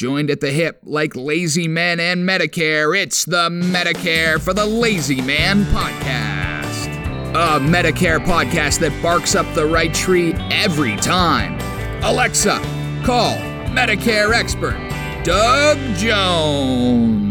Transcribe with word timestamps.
Joined 0.00 0.30
at 0.30 0.40
the 0.40 0.50
hip 0.50 0.80
like 0.82 1.14
lazy 1.14 1.68
men 1.68 2.00
and 2.00 2.26
Medicare, 2.26 2.98
it's 2.98 3.26
the 3.26 3.50
Medicare 3.50 4.40
for 4.40 4.54
the 4.54 4.64
Lazy 4.64 5.20
Man 5.20 5.64
podcast. 5.64 6.86
A 7.34 7.60
Medicare 7.60 8.18
podcast 8.18 8.78
that 8.78 8.98
barks 9.02 9.34
up 9.34 9.44
the 9.54 9.66
right 9.66 9.92
tree 9.92 10.32
every 10.50 10.96
time. 10.96 11.58
Alexa, 12.02 12.58
call 13.04 13.36
Medicare 13.76 14.32
expert 14.32 14.78
Doug 15.22 15.76
Jones. 15.96 17.29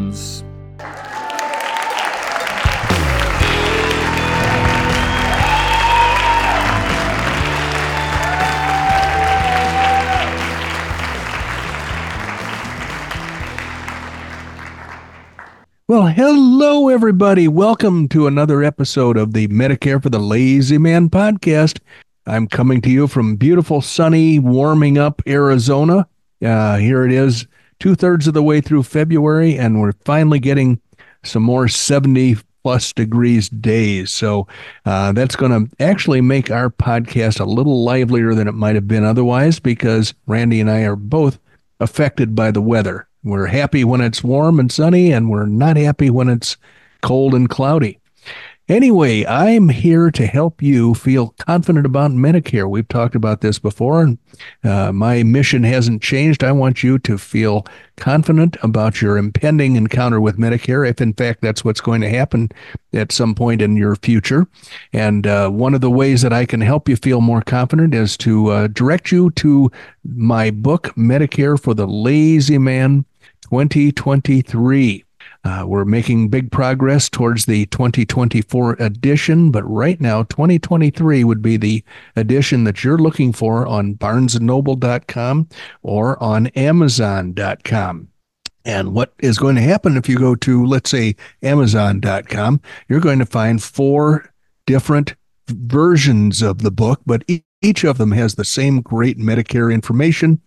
Well, 15.90 16.06
hello, 16.06 16.90
everybody. 16.90 17.48
Welcome 17.48 18.10
to 18.10 18.28
another 18.28 18.64
episode 18.64 19.18
of 19.18 19.34
the 19.34 19.48
Medicare 19.48 20.00
for 20.00 20.12
the 20.12 20.20
Lazy 20.20 20.78
Man 20.78 21.10
podcast. 21.10 21.80
I'm 22.28 22.46
coming 22.46 22.80
to 22.82 22.92
you 22.92 23.08
from 23.08 23.38
beautiful, 23.38 23.82
sunny, 23.82 24.38
warming 24.38 25.00
up 25.00 25.20
Arizona. 25.26 26.08
Uh, 26.46 26.78
here 26.78 27.06
it 27.06 27.12
is, 27.12 27.48
two 27.80 27.96
thirds 27.96 28.28
of 28.28 28.36
the 28.36 28.44
way 28.44 28.62
through 28.62 28.84
February, 28.84 29.58
and 29.58 29.82
we're 29.82 29.94
finally 30.06 30.38
getting 30.38 30.80
some 31.24 31.42
more 31.42 31.68
70 31.68 32.38
plus 32.62 32.94
degrees 32.94 33.50
days. 33.50 34.12
So 34.12 34.48
uh, 34.86 35.14
that's 35.14 35.36
going 35.36 35.66
to 35.70 35.84
actually 35.84 36.22
make 36.22 36.52
our 36.52 36.70
podcast 36.70 37.40
a 37.40 37.46
little 37.46 37.84
livelier 37.84 38.36
than 38.36 38.48
it 38.48 38.54
might 38.54 38.76
have 38.76 38.88
been 38.88 39.04
otherwise 39.04 39.60
because 39.60 40.14
Randy 40.28 40.62
and 40.62 40.70
I 40.70 40.82
are 40.82 40.96
both 40.96 41.40
affected 41.80 42.36
by 42.36 42.52
the 42.52 42.62
weather. 42.62 43.09
We're 43.24 43.48
happy 43.48 43.84
when 43.84 44.02
it's 44.02 44.24
warm 44.24 44.60
and 44.60 44.72
sunny, 44.72 45.12
and 45.12 45.30
we're 45.30 45.46
not 45.46 45.78
happy 45.78 46.10
when 46.10 46.30
it's 46.30 46.58
cold 47.02 47.34
and 47.34 47.50
cloudy. 47.50 48.00
Anyway, 48.70 49.26
I'm 49.26 49.70
here 49.70 50.12
to 50.12 50.28
help 50.28 50.62
you 50.62 50.94
feel 50.94 51.34
confident 51.40 51.88
about 51.88 52.12
Medicare. 52.12 52.70
We've 52.70 52.88
talked 52.88 53.16
about 53.16 53.42
this 53.42 53.58
before, 53.58 54.04
and 54.04 54.20
uh, 54.64 54.92
my 54.92 55.24
mission 55.24 55.64
hasn't 55.64 56.04
changed. 56.04 56.44
I 56.44 56.52
want 56.52 56.84
you 56.84 57.00
to 57.00 57.18
feel 57.18 57.66
confident 57.98 58.58
about 58.62 59.02
your 59.02 59.18
impending 59.18 59.76
encounter 59.76 60.22
with 60.22 60.38
Medicare, 60.38 60.88
if 60.88 61.02
in 61.02 61.14
fact 61.14 61.42
that's 61.42 61.66
what's 61.66 61.82
going 61.82 62.02
to 62.02 62.10
happen 62.10 62.50
at 62.94 63.12
some 63.12 63.34
point 63.34 63.64
in 63.64 63.76
your 63.76 63.96
future. 63.96 64.48
And 64.94 65.26
uh, 65.26 65.50
one 65.50 65.74
of 65.74 65.82
the 65.82 65.90
ways 65.90 66.22
that 66.22 66.32
I 66.32 66.46
can 66.46 66.62
help 66.62 66.88
you 66.88 66.96
feel 66.96 67.22
more 67.22 67.42
confident 67.42 67.96
is 67.96 68.16
to 68.18 68.50
uh, 68.50 68.68
direct 68.68 69.12
you 69.12 69.32
to 69.32 69.72
my 70.06 70.52
book, 70.52 70.94
Medicare 70.96 71.60
for 71.60 71.74
the 71.74 71.88
Lazy 71.88 72.60
Man 72.60 73.04
2023. 73.50 75.04
Uh, 75.44 75.64
we're 75.66 75.86
making 75.86 76.30
big 76.30 76.52
progress 76.52 77.10
towards 77.10 77.46
the 77.46 77.66
2024 77.68 78.74
edition, 78.74 79.52
but 79.52 79.64
right 79.64 80.00
now, 80.00 80.24
2023 80.24 81.24
would 81.24 81.42
be 81.42 81.58
the 81.58 81.84
edition 82.16 82.64
that 82.66 82.84
you're 82.84 82.98
looking 82.98 83.34
for 83.34 83.66
on 83.66 83.96
barnesandnoble.com 83.96 85.48
or 85.82 86.22
on 86.22 86.48
amazon.com. 86.48 88.08
And 88.66 88.94
what 88.94 89.14
is 89.20 89.40
going 89.40 89.56
to 89.56 89.62
happen 89.62 89.98
if 89.98 90.08
you 90.08 90.18
go 90.18 90.36
to, 90.36 90.66
let's 90.66 90.92
say, 90.92 91.16
amazon.com, 91.42 92.62
you're 92.88 93.00
going 93.00 93.20
to 93.20 93.26
find 93.26 93.64
four 93.64 94.32
different 94.68 95.16
versions 95.48 96.44
of 96.44 96.60
the 96.60 96.72
book, 96.72 97.02
but 97.06 97.24
each 97.62 97.84
of 97.84 97.98
them 97.98 98.12
has 98.12 98.36
the 98.36 98.46
same 98.46 98.82
great 98.82 99.18
Medicare 99.18 99.74
information 99.74 100.40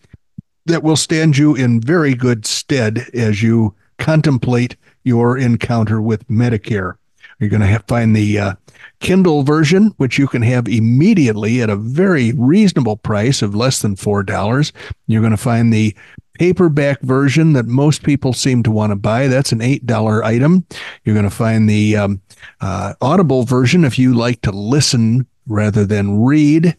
that 0.66 0.82
will 0.82 0.96
stand 0.96 1.36
you 1.36 1.54
in 1.54 1.80
very 1.80 2.14
good 2.14 2.46
stead 2.46 3.08
as 3.14 3.42
you 3.42 3.74
contemplate 3.98 4.76
your 5.04 5.36
encounter 5.36 6.00
with 6.00 6.26
Medicare. 6.28 6.94
You're 7.38 7.50
going 7.50 7.60
to 7.60 7.66
have, 7.66 7.84
find 7.88 8.14
the 8.14 8.38
uh, 8.38 8.54
Kindle 9.00 9.42
version, 9.42 9.92
which 9.96 10.18
you 10.18 10.28
can 10.28 10.42
have 10.42 10.68
immediately 10.68 11.60
at 11.60 11.70
a 11.70 11.76
very 11.76 12.32
reasonable 12.32 12.96
price 12.96 13.42
of 13.42 13.54
less 13.54 13.82
than 13.82 13.96
$4. 13.96 14.72
You're 15.08 15.20
going 15.20 15.32
to 15.32 15.36
find 15.36 15.72
the 15.72 15.96
paperback 16.34 17.00
version 17.02 17.52
that 17.52 17.66
most 17.66 18.04
people 18.04 18.32
seem 18.32 18.62
to 18.62 18.70
want 18.70 18.90
to 18.90 18.96
buy. 18.96 19.26
That's 19.26 19.52
an 19.52 19.58
$8 19.58 20.22
item. 20.22 20.66
You're 21.04 21.14
going 21.14 21.28
to 21.28 21.30
find 21.30 21.68
the 21.68 21.96
um, 21.96 22.22
uh, 22.60 22.94
Audible 23.00 23.44
version 23.44 23.84
if 23.84 23.98
you 23.98 24.14
like 24.14 24.40
to 24.42 24.52
listen 24.52 25.26
rather 25.46 25.84
than 25.84 26.22
read. 26.22 26.76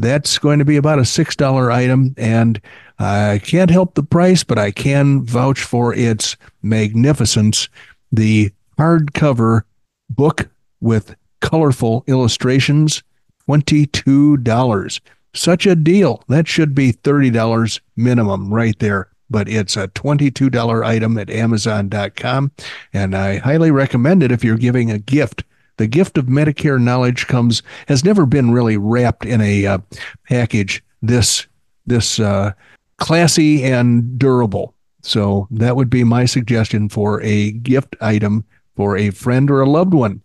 That's 0.00 0.38
going 0.38 0.58
to 0.58 0.64
be 0.64 0.76
about 0.76 0.98
a 0.98 1.02
$6 1.02 1.72
item. 1.72 2.14
And 2.18 2.60
I 2.98 3.40
can't 3.42 3.70
help 3.70 3.94
the 3.94 4.02
price, 4.02 4.44
but 4.44 4.58
I 4.58 4.70
can 4.70 5.24
vouch 5.24 5.62
for 5.62 5.94
its 5.94 6.36
magnificence. 6.62 7.68
The 8.12 8.52
hardcover 8.78 9.62
book 10.10 10.48
with 10.80 11.16
colorful 11.40 12.04
illustrations, 12.06 13.02
$22. 13.48 15.00
Such 15.34 15.66
a 15.66 15.74
deal. 15.74 16.22
That 16.28 16.46
should 16.48 16.74
be 16.74 16.92
$30 16.92 17.80
minimum 17.96 18.52
right 18.52 18.78
there. 18.78 19.08
But 19.28 19.48
it's 19.48 19.76
a 19.76 19.88
$22 19.88 20.86
item 20.86 21.18
at 21.18 21.30
Amazon.com. 21.30 22.52
And 22.92 23.16
I 23.16 23.38
highly 23.38 23.70
recommend 23.70 24.22
it 24.22 24.30
if 24.30 24.44
you're 24.44 24.56
giving 24.56 24.90
a 24.90 24.98
gift. 24.98 25.42
The 25.76 25.86
gift 25.86 26.18
of 26.18 26.26
Medicare 26.26 26.80
knowledge 26.80 27.26
comes, 27.26 27.62
has 27.88 28.04
never 28.04 28.26
been 28.26 28.50
really 28.50 28.76
wrapped 28.76 29.24
in 29.24 29.40
a 29.40 29.66
uh, 29.66 29.78
package 30.28 30.82
this, 31.02 31.46
this, 31.86 32.18
uh, 32.18 32.52
classy 32.98 33.62
and 33.64 34.18
durable. 34.18 34.74
So 35.02 35.46
that 35.50 35.76
would 35.76 35.90
be 35.90 36.04
my 36.04 36.24
suggestion 36.24 36.88
for 36.88 37.22
a 37.22 37.52
gift 37.52 37.96
item 38.00 38.44
for 38.74 38.96
a 38.96 39.10
friend 39.10 39.50
or 39.50 39.60
a 39.60 39.68
loved 39.68 39.94
one. 39.94 40.22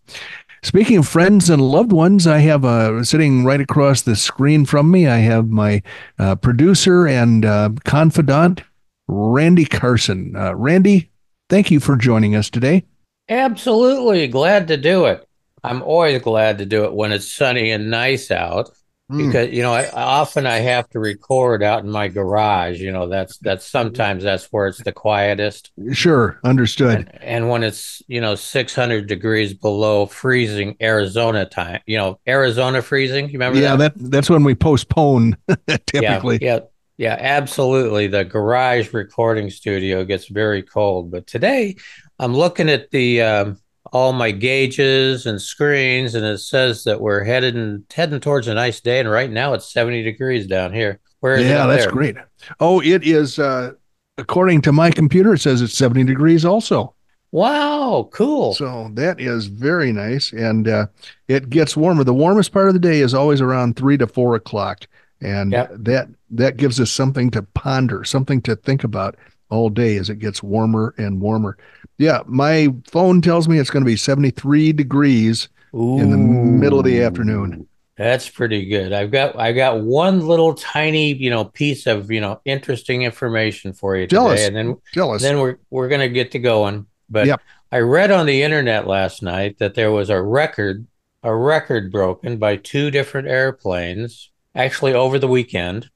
Speaking 0.64 0.98
of 0.98 1.08
friends 1.08 1.50
and 1.50 1.62
loved 1.62 1.92
ones, 1.92 2.28
I 2.28 2.40
have 2.40 2.64
uh, 2.66 3.04
sitting 3.04 3.44
right 3.44 3.62
across 3.62 4.04
the 4.04 4.16
screen 4.16 4.66
from 4.66 4.92
me. 4.92 5.08
I 5.08 5.18
have 5.18 5.50
my 5.50 5.82
uh, 6.20 6.36
producer 6.36 7.08
and 7.08 7.46
uh, 7.46 7.72
confidant, 7.84 8.62
Randy 9.08 9.66
Carson. 9.66 10.36
Uh, 10.36 10.56
Randy, 10.56 11.10
thank 11.50 11.72
you 11.72 11.80
for 11.80 11.96
joining 11.96 12.36
us 12.36 12.50
today. 12.50 12.84
Absolutely 13.28 14.28
glad 14.28 14.68
to 14.68 14.78
do 14.78 15.06
it. 15.06 15.28
I'm 15.64 15.82
always 15.84 16.22
glad 16.22 16.58
to 16.60 16.66
do 16.66 16.86
it 16.86 16.94
when 16.94 17.12
it's 17.12 17.32
sunny 17.32 17.72
and 17.72 17.90
nice 17.90 18.32
out. 18.32 18.70
Mm. 19.12 19.28
because 19.28 19.52
you 19.52 19.62
know 19.62 19.74
I, 19.74 19.90
often 19.92 20.46
I 20.46 20.60
have 20.60 20.88
to 20.92 21.00
record 21.00 21.64
out 21.64 21.84
in 21.84 21.90
my 21.90 22.08
garage. 22.08 22.80
You 22.80 22.92
know 22.92 23.10
that's 23.10 23.38
that's 23.40 23.66
sometimes 23.66 24.24
that's 24.24 24.46
where 24.46 24.68
it's 24.68 24.82
the 24.82 24.94
quietest. 24.94 25.72
Sure, 25.92 26.40
understood. 26.46 27.10
And, 27.12 27.24
and 27.24 27.50
when 27.50 27.64
it's 27.64 28.02
you 28.08 28.22
know 28.22 28.36
600 28.36 29.08
degrees 29.08 29.54
below 29.54 30.06
freezing 30.06 30.78
Arizona 30.82 31.46
time, 31.46 31.82
you 31.86 31.98
know 31.98 32.20
Arizona 32.26 32.82
freezing. 32.82 33.26
You 33.26 33.34
remember? 33.34 33.60
Yeah, 33.60 33.76
that, 33.76 33.98
that 33.98 34.12
that's 34.12 34.30
when 34.30 34.44
we 34.44 34.56
postpone 34.56 35.36
typically. 35.88 36.40
Yeah, 36.42 36.56
yeah, 36.56 36.60
yeah, 36.98 37.18
absolutely. 37.20 38.08
The 38.08 38.24
garage 38.24 38.94
recording 38.94 39.50
studio 39.50 40.06
gets 40.06 40.28
very 40.28 40.62
cold, 40.64 41.12
but 41.12 41.28
today 41.28 41.76
I'm 42.18 42.34
looking 42.34 42.70
at 42.70 42.92
the 42.92 43.22
um, 43.24 43.61
all 43.92 44.14
my 44.14 44.32
gauges 44.32 45.26
and 45.26 45.42
screens, 45.42 46.16
and 46.16 46.26
it 46.26 46.40
says 46.40 46.84
that 46.84 47.02
we're 47.02 47.24
heading 47.24 47.84
heading 47.94 48.20
towards 48.20 48.48
a 48.48 48.54
nice 48.54 48.80
day. 48.80 49.00
And 49.00 49.10
right 49.10 49.30
now 49.30 49.54
it's 49.54 49.72
70 49.72 50.04
degrees 50.04 50.48
down 50.48 50.74
here. 50.74 51.00
Where 51.20 51.36
is 51.36 51.48
yeah, 51.48 51.68
that's 51.68 51.84
there? 51.84 51.92
great. 51.92 52.16
Oh, 52.60 52.82
it 52.82 53.04
is. 53.04 53.40
Uh, 53.40 53.74
according 54.18 54.62
to 54.62 54.72
my 54.72 54.92
computer, 54.92 55.34
it 55.34 55.40
says 55.40 55.62
it's 55.62 55.78
70 55.78 56.04
degrees 56.06 56.46
also. 56.46 56.96
Wow, 57.32 58.10
cool. 58.12 58.54
So 58.54 58.90
that 58.94 59.22
is 59.22 59.48
very 59.48 59.94
nice, 59.94 60.34
and 60.34 60.68
uh, 60.68 60.88
it 61.30 61.50
gets 61.50 61.78
warmer. 61.78 62.04
The 62.04 62.14
warmest 62.14 62.52
part 62.52 62.68
of 62.68 62.74
the 62.74 62.80
day 62.80 63.00
is 63.00 63.14
always 63.14 63.40
around 63.40 63.78
three 63.78 63.98
to 63.98 64.08
four 64.08 64.36
o'clock, 64.36 64.86
and 65.22 65.54
yep. 65.54 65.72
that 65.74 66.10
that 66.32 66.58
gives 66.58 66.80
us 66.80 66.92
something 66.92 67.32
to 67.32 67.44
ponder, 67.44 68.04
something 68.04 68.42
to 68.42 68.58
think 68.58 68.84
about 68.84 69.16
all 69.52 69.70
day 69.70 69.98
as 69.98 70.10
it 70.10 70.20
gets 70.20 70.42
warmer 70.42 70.96
and 70.98 71.22
warmer. 71.22 71.58
Yeah, 71.98 72.22
my 72.26 72.74
phone 72.88 73.22
tells 73.22 73.48
me 73.48 73.60
it's 73.60 73.70
going 73.70 73.84
to 73.84 73.90
be 73.90 73.96
73 73.96 74.74
degrees 74.74 75.50
Ooh, 75.76 76.00
in 76.00 76.10
the 76.10 76.18
middle 76.18 76.80
of 76.80 76.86
the 76.86 77.04
afternoon. 77.04 77.68
That's 77.98 78.28
pretty 78.28 78.66
good. 78.66 78.94
I've 78.94 79.12
got 79.12 79.38
I've 79.38 79.56
got 79.56 79.82
one 79.82 80.26
little 80.26 80.56
tiny, 80.56 81.14
you 81.14 81.30
know, 81.30 81.46
piece 81.46 81.86
of, 81.86 82.10
you 82.10 82.22
know, 82.22 82.42
interesting 82.46 83.04
information 83.04 83.74
for 83.74 83.96
you 83.96 84.08
Jealous. 84.08 84.46
today. 84.46 84.48
And 84.48 84.56
then 84.56 84.82
Jealous. 84.94 85.22
then 85.22 85.40
we're 85.40 85.58
we're 85.70 85.90
going 85.90 86.02
to 86.02 86.10
get 86.10 86.32
to 86.32 86.40
going. 86.40 86.88
But 87.10 87.28
yep. 87.28 87.42
I 87.72 87.80
read 87.80 88.10
on 88.10 88.26
the 88.26 88.42
internet 88.42 88.88
last 88.88 89.22
night 89.22 89.60
that 89.60 89.76
there 89.76 89.92
was 89.92 90.10
a 90.10 90.22
record 90.22 90.88
a 91.24 91.36
record 91.36 91.92
broken 91.92 92.38
by 92.38 92.56
two 92.56 92.90
different 92.90 93.28
airplanes 93.28 94.32
actually 94.56 94.94
over 94.94 95.20
the 95.20 95.28
weekend 95.28 95.90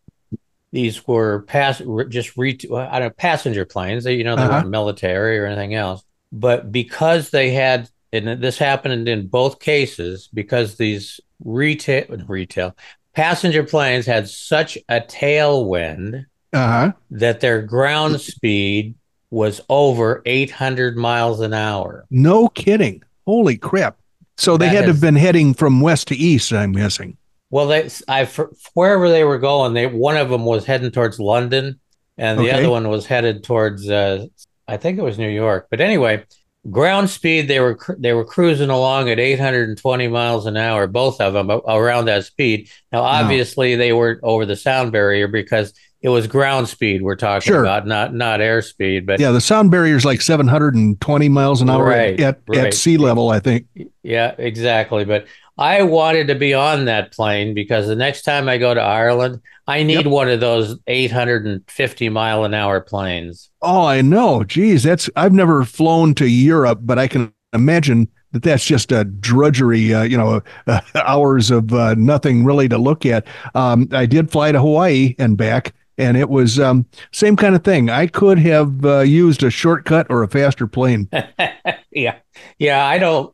these 0.76 1.08
were 1.08 1.44
pass 1.44 1.82
just 2.10 2.36
re- 2.36 2.60
I 2.70 3.00
don't 3.00 3.08
know, 3.08 3.10
passenger 3.12 3.64
planes. 3.64 4.04
They, 4.04 4.16
you 4.16 4.26
know, 4.26 4.36
they 4.36 4.42
uh-huh. 4.42 4.58
weren't 4.58 4.70
military 4.70 5.40
or 5.40 5.46
anything 5.46 5.74
else. 5.74 6.04
But 6.34 6.70
because 6.70 7.30
they 7.30 7.52
had, 7.52 7.90
and 8.12 8.44
this 8.44 8.58
happened 8.58 9.08
in 9.08 9.28
both 9.28 9.62
cases, 9.62 10.28
because 10.34 10.76
these 10.76 11.22
retail 11.46 12.04
retail 12.28 12.76
passenger 13.14 13.64
planes 13.64 14.06
had 14.06 14.28
such 14.28 14.78
a 14.90 15.00
tailwind 15.00 16.26
uh-huh. 16.52 16.92
that 17.12 17.40
their 17.40 17.62
ground 17.62 18.20
speed 18.20 18.96
was 19.30 19.62
over 19.70 20.22
800 20.26 20.98
miles 20.98 21.40
an 21.40 21.54
hour. 21.54 22.06
No 22.10 22.50
kidding. 22.50 23.02
Holy 23.26 23.56
crap. 23.56 23.98
So 24.38 24.58
they 24.58 24.66
that 24.66 24.76
had 24.76 24.76
has, 24.76 24.86
to 24.88 24.92
have 24.92 25.02
been 25.02 25.16
heading 25.16 25.54
from 25.54 25.80
west 25.80 26.10
to 26.10 26.16
east, 26.18 26.52
I'm 26.52 26.74
guessing. 26.74 27.16
Well, 27.50 27.68
they, 27.68 27.90
I, 28.08 28.26
wherever 28.74 29.10
they 29.10 29.24
were 29.24 29.38
going, 29.38 29.74
they 29.74 29.88
one 29.88 30.18
of 30.18 30.30
them 30.30 30.46
was 30.46 30.66
heading 30.66 30.92
towards 30.92 31.20
London, 31.20 31.80
and 32.18 32.40
the 32.40 32.50
okay. 32.50 32.60
other 32.60 32.70
one 32.70 32.90
was 32.90 33.06
headed 33.06 33.44
towards, 33.44 33.90
uh, 33.90 34.26
I 34.68 34.78
think 34.78 34.98
it 34.98 35.04
was 35.04 35.18
New 35.18 35.30
York. 35.30 35.68
But 35.70 35.82
anyway, 35.82 36.26
ground 36.72 37.10
speed 37.10 37.48
they 37.48 37.60
were 37.60 37.78
they 38.00 38.14
were 38.14 38.26
cruising 38.26 38.70
along 38.70 39.10
at 39.10 39.20
820 39.20 40.08
miles 40.08 40.46
an 40.46 40.58
hour, 40.58 40.88
both 40.88 41.22
of 41.22 41.34
them 41.34 41.52
around 41.68 42.06
that 42.06 42.26
speed. 42.26 42.70
Now, 42.92 43.04
obviously, 43.04 43.74
no. 43.74 43.78
they 43.78 43.94
were 43.94 44.20
over 44.24 44.46
the 44.46 44.56
sound 44.56 44.92
barrier 44.92 45.28
because 45.28 45.74
it 46.02 46.10
was 46.10 46.28
ground 46.28 46.70
speed 46.70 47.02
we're 47.02 47.16
talking 47.16 47.52
sure. 47.52 47.62
about, 47.62 47.88
not 47.88 48.14
not 48.14 48.40
airspeed. 48.40 49.06
But 49.06 49.20
yeah, 49.20 49.32
the 49.32 49.42
sound 49.42 49.72
barrier 49.72 49.96
is 49.96 50.06
like 50.06 50.22
720 50.22 51.30
miles 51.30 51.62
an 51.62 51.70
hour 51.70 51.86
right, 51.86 52.20
at, 52.20 52.42
right. 52.48 52.68
at 52.68 52.74
sea 52.74 52.98
level, 52.98 53.30
I 53.30 53.40
think. 53.40 53.68
Yeah, 54.04 54.36
exactly. 54.38 55.06
But 55.06 55.26
I 55.58 55.84
wanted 55.84 56.28
to 56.28 56.36
be 56.36 56.54
on 56.54 56.86
that 56.86 57.14
plane 57.14 57.54
because 57.54 57.88
the 57.88 57.96
next 57.96 58.24
time 58.24 58.50
I 58.50 58.58
go 58.58 58.74
to 58.74 58.82
Ireland, 58.82 59.42
I 59.68 59.84
need 59.84 59.94
yep. 59.94 60.06
one 60.08 60.30
of 60.30 60.40
those 60.40 60.78
850 60.88 62.10
mile 62.10 62.44
an 62.44 62.54
hour 62.54 62.82
planes. 62.82 63.50
Oh, 63.62 63.86
I 63.86 64.02
know. 64.02 64.44
Geez, 64.44 64.84
that's 64.84 65.10
I've 65.16 65.34
never 65.34 65.64
flown 65.64 66.14
to 66.16 66.28
Europe, 66.28 66.80
but 66.84 67.00
I 67.00 67.08
can 67.08 67.34
imagine 67.54 68.10
that 68.34 68.44
that's 68.44 68.66
just 68.66 68.92
a 68.92 69.06
drudgery, 69.06 69.94
uh, 69.94 70.04
you 70.04 70.18
know, 70.18 70.42
uh, 70.68 70.82
hours 70.96 71.52
of 71.52 71.74
uh, 71.74 71.96
nothing 71.96 72.44
really 72.44 72.68
to 72.68 72.78
look 72.78 73.06
at. 73.06 73.26
Um, 73.56 73.88
I 73.92 74.06
did 74.06 74.32
fly 74.32 74.52
to 74.52 74.60
Hawaii 74.60 75.16
and 75.18 75.38
back, 75.38 75.74
and 75.98 76.18
it 76.18 76.30
was 76.30 76.60
um, 76.60 76.86
same 77.14 77.38
kind 77.38 77.56
of 77.56 77.64
thing. 77.64 77.90
I 77.90 78.08
could 78.08 78.38
have 78.40 78.86
uh, 78.86 79.00
used 79.00 79.42
a 79.42 79.50
shortcut 79.50 80.08
or 80.10 80.22
a 80.22 80.28
faster 80.28 80.68
plane. 80.68 81.10
yeah, 81.92 82.18
yeah. 82.60 82.86
I 82.86 82.98
don't. 82.98 83.34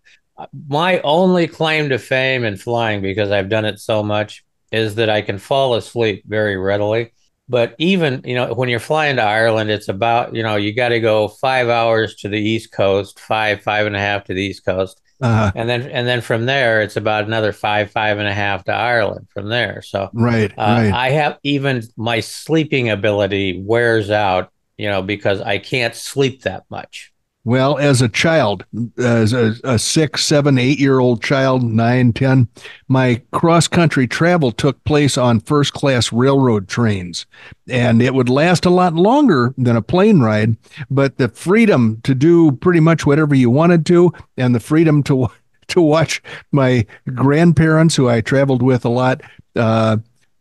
My 0.68 1.00
only 1.02 1.48
claim 1.48 1.90
to 1.90 1.98
fame 1.98 2.44
in 2.44 2.58
flying, 2.58 3.02
because 3.02 3.32
I've 3.32 3.50
done 3.50 3.66
it 3.66 3.80
so 3.80 4.04
much, 4.04 4.44
is 4.72 4.96
that 4.96 5.10
I 5.10 5.22
can 5.22 5.38
fall 5.38 5.76
asleep 5.76 6.24
very 6.28 6.58
readily. 6.58 7.14
But 7.50 7.76
even 7.80 8.22
you 8.24 8.36
know, 8.36 8.54
when 8.54 8.70
you're 8.70 8.80
flying 8.80 9.18
to 9.18 9.24
Ireland, 9.24 9.70
it's 9.70 9.90
about 9.90 10.36
you 10.36 10.44
know 10.44 10.56
you 10.56 10.74
got 10.74 10.90
to 10.90 11.00
go 11.00 11.28
five 11.28 11.70
hours 11.70 12.16
to 12.18 12.30
the 12.30 12.40
east 12.40 12.72
coast, 12.72 13.20
five 13.20 13.62
five 13.62 13.88
and 13.88 13.96
a 13.96 14.00
half 14.00 14.26
to 14.26 14.34
the 14.34 14.42
east 14.42 14.66
coast 14.66 15.02
uh-huh. 15.22 15.52
And 15.54 15.70
then 15.70 15.84
and 15.84 16.08
then 16.08 16.22
from 16.22 16.48
there, 16.48 16.82
it's 16.82 16.98
about 16.98 17.26
another 17.26 17.52
five, 17.52 17.92
five 17.92 18.18
and 18.18 18.28
a 18.28 18.34
half 18.34 18.64
to 18.66 18.72
Ireland 18.72 19.28
from 19.32 19.50
there. 19.50 19.84
So 19.84 20.10
right, 20.14 20.52
uh, 20.52 20.56
right. 20.58 20.92
I 20.92 21.10
have 21.12 21.38
even 21.44 21.84
my 21.96 22.22
sleeping 22.22 22.90
ability 22.90 23.62
wears 23.64 24.10
out, 24.10 24.52
you 24.78 24.90
know, 24.90 25.04
because 25.04 25.40
I 25.40 25.60
can't 25.60 25.94
sleep 25.94 26.44
that 26.44 26.64
much. 26.70 27.14
Well, 27.44 27.80
as 27.80 28.04
a 28.04 28.10
child, 28.10 28.66
as 29.00 29.34
a, 29.34 29.56
a 29.64 29.80
six, 29.80 30.24
seven, 30.24 30.60
eight 30.60 30.80
year 30.80 31.00
old 31.00 31.24
child, 31.24 31.64
nine, 31.64 32.14
ten, 32.14 32.48
my 32.88 33.20
cross 33.32 33.68
country 33.68 34.06
travel 34.08 34.52
took 34.52 34.84
place 34.84 35.18
on 35.18 35.40
first 35.40 35.74
class 35.74 36.14
railroad 36.14 36.68
trains. 36.68 37.26
And 37.68 38.00
it 38.00 38.14
would 38.14 38.30
last 38.30 38.66
a 38.66 38.70
lot 38.70 38.94
longer 38.94 39.56
than 39.58 39.76
a 39.76 39.82
plane 39.82 40.20
ride, 40.20 40.56
but 40.92 41.18
the 41.18 41.30
freedom 41.30 42.00
to 42.04 42.14
do 42.14 42.52
pretty 42.52 42.80
much 42.80 43.08
whatever 43.08 43.34
you 43.34 43.50
wanted 43.50 43.88
to, 43.88 44.14
and 44.38 44.54
the 44.54 44.60
freedom 44.60 45.02
to 45.04 45.28
to 45.68 45.82
watch 45.82 46.22
my 46.52 46.86
grandparents, 47.16 47.96
who 47.96 48.10
I 48.10 48.22
traveled 48.22 48.62
with 48.62 48.84
a 48.84 48.90
lot, 48.90 49.22
uh, 49.56 49.98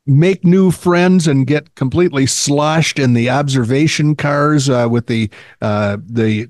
make 0.07 0.45
new 0.45 0.71
friends 0.71 1.29
and 1.29 1.47
get 1.47 1.75
completely 1.77 2.27
sloshed 2.27 2.99
in 2.99 3.15
the 3.15 3.31
observation 3.31 4.17
cars 4.17 4.69
uh, 4.69 4.89
with 4.91 5.07
the 5.07 5.31
uh, 5.63 5.99
the 6.05 6.49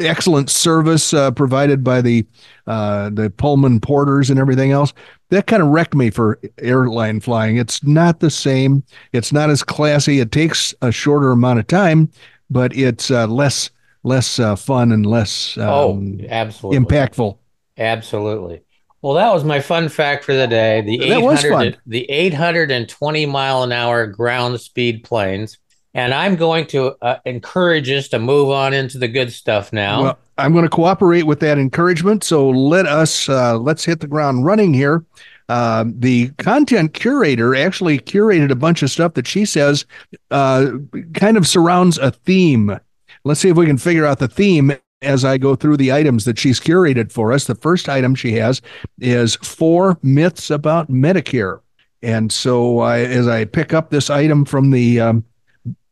excellent 0.00 0.50
service 0.50 1.14
uh, 1.14 1.30
provided 1.30 1.84
by 1.84 2.00
the 2.00 2.26
uh, 2.66 3.10
the 3.10 3.30
Pullman 3.30 3.80
porters 3.80 4.30
and 4.30 4.38
everything 4.38 4.72
else. 4.72 4.92
That 5.30 5.46
kind 5.46 5.62
of 5.62 5.68
wrecked 5.68 5.94
me 5.94 6.10
for 6.10 6.40
airline 6.58 7.20
flying. 7.20 7.56
It's 7.56 7.84
not 7.84 8.20
the 8.20 8.30
same. 8.30 8.82
It's 9.12 9.32
not 9.32 9.50
as 9.50 9.62
classy. 9.62 10.20
It 10.20 10.32
takes 10.32 10.74
a 10.82 10.90
shorter 10.90 11.30
amount 11.30 11.60
of 11.60 11.66
time, 11.66 12.10
but 12.50 12.74
it's 12.76 13.10
uh, 13.10 13.26
less 13.26 13.70
less 14.02 14.38
uh, 14.38 14.56
fun 14.56 14.92
and 14.92 15.06
less 15.06 15.56
oh, 15.58 15.92
um, 15.92 16.20
oh, 16.22 16.26
absolutely 16.28 16.84
impactful. 16.84 17.38
Absolutely. 17.76 18.62
Well, 19.00 19.14
that 19.14 19.32
was 19.32 19.44
my 19.44 19.60
fun 19.60 19.88
fact 19.88 20.24
for 20.24 20.34
the 20.34 20.48
day. 20.48 20.80
The 20.80 20.98
that 20.98 21.22
800, 21.22 21.78
the 21.86 22.10
820 22.10 23.26
mile 23.26 23.62
an 23.62 23.70
hour 23.70 24.08
ground 24.08 24.60
speed 24.60 25.04
planes 25.04 25.58
and 25.94 26.14
I'm 26.14 26.36
going 26.36 26.66
to 26.68 26.96
uh, 27.02 27.18
encourage 27.24 27.90
us 27.90 28.08
to 28.08 28.18
move 28.18 28.50
on 28.50 28.74
into 28.74 28.98
the 28.98 29.08
good 29.08 29.32
stuff 29.32 29.72
now. 29.72 30.02
Well, 30.02 30.18
I'm 30.36 30.52
going 30.52 30.64
to 30.64 30.70
cooperate 30.70 31.24
with 31.24 31.40
that 31.40 31.58
encouragement. 31.58 32.22
So 32.24 32.48
let 32.48 32.86
us 32.86 33.28
uh, 33.28 33.58
let's 33.58 33.84
hit 33.84 34.00
the 34.00 34.06
ground 34.06 34.44
running 34.44 34.72
here. 34.72 35.04
Uh, 35.48 35.84
the 35.86 36.28
content 36.38 36.92
curator 36.92 37.54
actually 37.54 37.98
curated 37.98 38.50
a 38.50 38.54
bunch 38.54 38.82
of 38.82 38.90
stuff 38.90 39.14
that 39.14 39.26
she 39.26 39.44
says 39.46 39.86
uh, 40.30 40.72
kind 41.14 41.36
of 41.36 41.46
surrounds 41.46 41.96
a 41.98 42.10
theme. 42.10 42.78
Let's 43.24 43.40
see 43.40 43.48
if 43.48 43.56
we 43.56 43.66
can 43.66 43.78
figure 43.78 44.04
out 44.04 44.18
the 44.18 44.28
theme 44.28 44.72
as 45.00 45.24
I 45.24 45.38
go 45.38 45.54
through 45.54 45.78
the 45.78 45.92
items 45.92 46.24
that 46.26 46.38
she's 46.38 46.60
curated 46.60 47.10
for 47.12 47.32
us. 47.32 47.46
The 47.46 47.54
first 47.54 47.88
item 47.88 48.14
she 48.14 48.32
has 48.32 48.60
is 49.00 49.36
four 49.36 49.98
myths 50.02 50.50
about 50.50 50.90
Medicare. 50.90 51.60
And 52.02 52.30
so 52.30 52.80
I, 52.80 53.00
as 53.00 53.26
I 53.26 53.44
pick 53.44 53.72
up 53.72 53.90
this 53.90 54.10
item 54.10 54.44
from 54.44 54.70
the 54.70 55.00
um, 55.00 55.24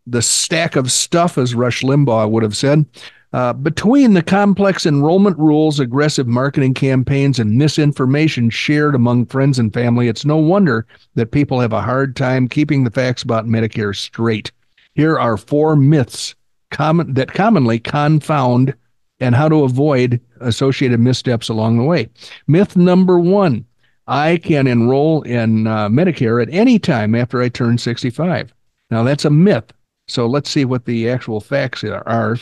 the 0.07 0.23
stack 0.23 0.77
of 0.77 0.93
stuff, 0.93 1.39
as 1.39 1.55
Rush 1.55 1.83
Limbaugh 1.83 2.31
would 2.31 2.43
have 2.43 2.57
said. 2.57 2.87
Uh, 3.33 3.53
between 3.53 4.15
the 4.15 4.23
complex 4.23 4.87
enrollment 4.87 5.37
rules, 5.39 5.81
aggressive 5.81 6.27
marketing 6.27 6.73
campaigns, 6.73 7.39
and 7.39 7.59
misinformation 7.59 8.49
shared 8.49 8.95
among 8.95 9.27
friends 9.27 9.59
and 9.59 9.75
family, 9.75 10.09
it's 10.09 10.25
no 10.25 10.37
wonder 10.37 10.87
that 11.15 11.33
people 11.33 11.61
have 11.61 11.73
a 11.73 11.83
hard 11.83 12.17
time 12.17 12.49
keeping 12.49 12.85
the 12.85 12.91
facts 12.91 13.23
about 13.23 13.47
Medicare 13.47 13.95
straight. 13.95 14.53
Here 14.95 15.19
are 15.19 15.37
four 15.37 15.77
myths 15.77 16.35
common, 16.71 17.15
that 17.15 17.33
commonly 17.33 17.79
confound 17.79 18.75
and 19.21 19.35
how 19.35 19.49
to 19.49 19.65
avoid 19.65 20.21
associated 20.41 21.01
missteps 21.01 21.49
along 21.49 21.79
the 21.79 21.85
way. 21.85 22.09
Myth 22.47 22.77
number 22.77 23.19
one 23.19 23.65
I 24.09 24.37
can 24.37 24.67
enroll 24.67 25.23
in 25.23 25.67
uh, 25.67 25.89
Medicare 25.89 26.41
at 26.41 26.53
any 26.53 26.79
time 26.79 27.15
after 27.15 27.43
I 27.43 27.49
turn 27.49 27.77
65. 27.77 28.55
Now, 28.91 29.03
that's 29.03 29.25
a 29.25 29.31
myth. 29.31 29.73
So 30.09 30.27
let's 30.27 30.51
see 30.51 30.65
what 30.65 30.85
the 30.85 31.11
actual 31.11 31.41
facts 31.41 31.83
are. 31.85 32.37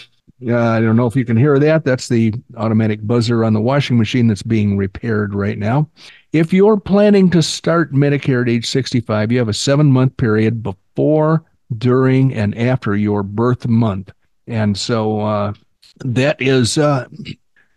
Uh, 0.46 0.56
I 0.56 0.80
don't 0.80 0.96
know 0.96 1.06
if 1.06 1.16
you 1.16 1.24
can 1.24 1.36
hear 1.36 1.58
that. 1.58 1.84
That's 1.84 2.08
the 2.08 2.34
automatic 2.56 3.06
buzzer 3.06 3.44
on 3.44 3.52
the 3.52 3.60
washing 3.60 3.96
machine 3.96 4.26
that's 4.26 4.42
being 4.42 4.76
repaired 4.76 5.34
right 5.34 5.58
now. 5.58 5.88
If 6.32 6.52
you're 6.52 6.78
planning 6.78 7.30
to 7.30 7.42
start 7.42 7.92
Medicare 7.92 8.42
at 8.42 8.48
age 8.48 8.66
65, 8.66 9.32
you 9.32 9.38
have 9.38 9.48
a 9.48 9.54
seven 9.54 9.86
month 9.86 10.16
period 10.16 10.62
before, 10.62 11.44
during, 11.78 12.34
and 12.34 12.56
after 12.58 12.96
your 12.96 13.22
birth 13.22 13.66
month. 13.66 14.12
And 14.46 14.76
so 14.76 15.20
uh, 15.20 15.54
that 16.00 16.42
is 16.42 16.76
uh, 16.76 17.06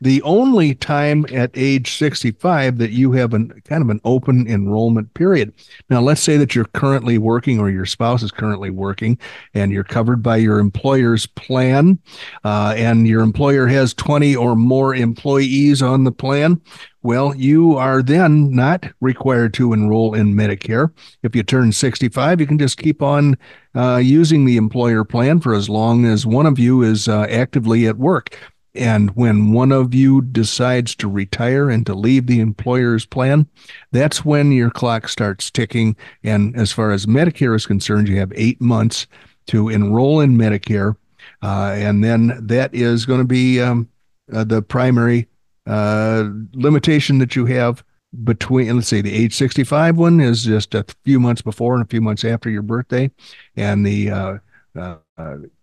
the 0.01 0.21
only 0.21 0.75
time 0.75 1.25
at 1.31 1.51
age 1.53 1.97
65 1.97 2.77
that 2.77 2.91
you 2.91 3.11
have 3.13 3.33
an 3.33 3.61
kind 3.65 3.81
of 3.81 3.89
an 3.89 4.01
open 4.03 4.47
enrollment 4.47 5.13
period. 5.13 5.53
Now, 5.89 6.01
let's 6.01 6.21
say 6.21 6.37
that 6.37 6.55
you're 6.55 6.65
currently 6.65 7.17
working 7.17 7.59
or 7.59 7.69
your 7.69 7.85
spouse 7.85 8.23
is 8.23 8.31
currently 8.31 8.69
working 8.69 9.17
and 9.53 9.71
you're 9.71 9.83
covered 9.83 10.21
by 10.21 10.37
your 10.37 10.59
employer's 10.59 11.25
plan, 11.25 11.99
uh, 12.43 12.73
and 12.77 13.07
your 13.07 13.21
employer 13.21 13.67
has 13.67 13.93
20 13.93 14.35
or 14.35 14.55
more 14.55 14.93
employees 14.95 15.81
on 15.81 16.03
the 16.03 16.11
plan. 16.11 16.61
Well, 17.03 17.33
you 17.35 17.77
are 17.77 18.03
then 18.03 18.51
not 18.53 18.85
required 18.99 19.53
to 19.55 19.71
enroll 19.71 20.13
in 20.13 20.33
Medicare. 20.33 20.91
If 21.23 21.35
you 21.35 21.43
turn 21.43 21.71
65, 21.71 22.41
you 22.41 22.47
can 22.47 22.57
just 22.59 22.77
keep 22.77 23.01
on 23.01 23.37
uh, 23.75 23.97
using 24.03 24.45
the 24.45 24.57
employer 24.57 25.03
plan 25.05 25.39
for 25.39 25.53
as 25.53 25.69
long 25.69 26.05
as 26.05 26.25
one 26.25 26.45
of 26.45 26.59
you 26.59 26.81
is 26.81 27.07
uh, 27.07 27.21
actively 27.29 27.87
at 27.87 27.97
work. 27.97 28.37
And 28.77 29.09
when 29.11 29.51
one 29.51 29.71
of 29.71 29.93
you 29.93 30.21
decides 30.21 30.95
to 30.95 31.07
retire 31.07 31.69
and 31.69 31.85
to 31.85 31.95
leave 31.95 32.27
the 32.27 32.39
employer's 32.39 33.05
plan, 33.05 33.47
that's 33.91 34.23
when 34.23 34.51
your 34.51 34.69
clock 34.69 35.09
starts 35.09 35.49
ticking. 35.49 35.95
And 36.23 36.55
as 36.55 36.71
far 36.71 36.91
as 36.91 37.05
Medicare 37.05 37.55
is 37.55 37.65
concerned, 37.65 38.07
you 38.07 38.17
have 38.17 38.31
eight 38.35 38.61
months 38.61 39.07
to 39.47 39.69
enroll 39.69 40.19
in 40.19 40.37
Medicare. 40.37 40.95
Uh, 41.41 41.73
and 41.75 42.03
then 42.03 42.37
that 42.41 42.73
is 42.73 43.05
going 43.05 43.19
to 43.19 43.27
be 43.27 43.61
um, 43.61 43.89
uh, 44.31 44.43
the 44.43 44.61
primary 44.61 45.27
uh, 45.65 46.29
limitation 46.53 47.17
that 47.19 47.35
you 47.35 47.45
have 47.45 47.83
between, 48.23 48.73
let's 48.75 48.87
say, 48.87 49.01
the 49.01 49.13
age 49.13 49.35
65 49.35 49.97
one 49.97 50.19
is 50.19 50.43
just 50.43 50.73
a 50.73 50.85
few 51.03 51.19
months 51.19 51.41
before 51.41 51.75
and 51.75 51.83
a 51.83 51.87
few 51.87 52.01
months 52.01 52.23
after 52.23 52.49
your 52.49 52.61
birthday. 52.61 53.11
And 53.55 53.85
the 53.85 54.11
uh, 54.11 54.37
uh, 54.75 54.95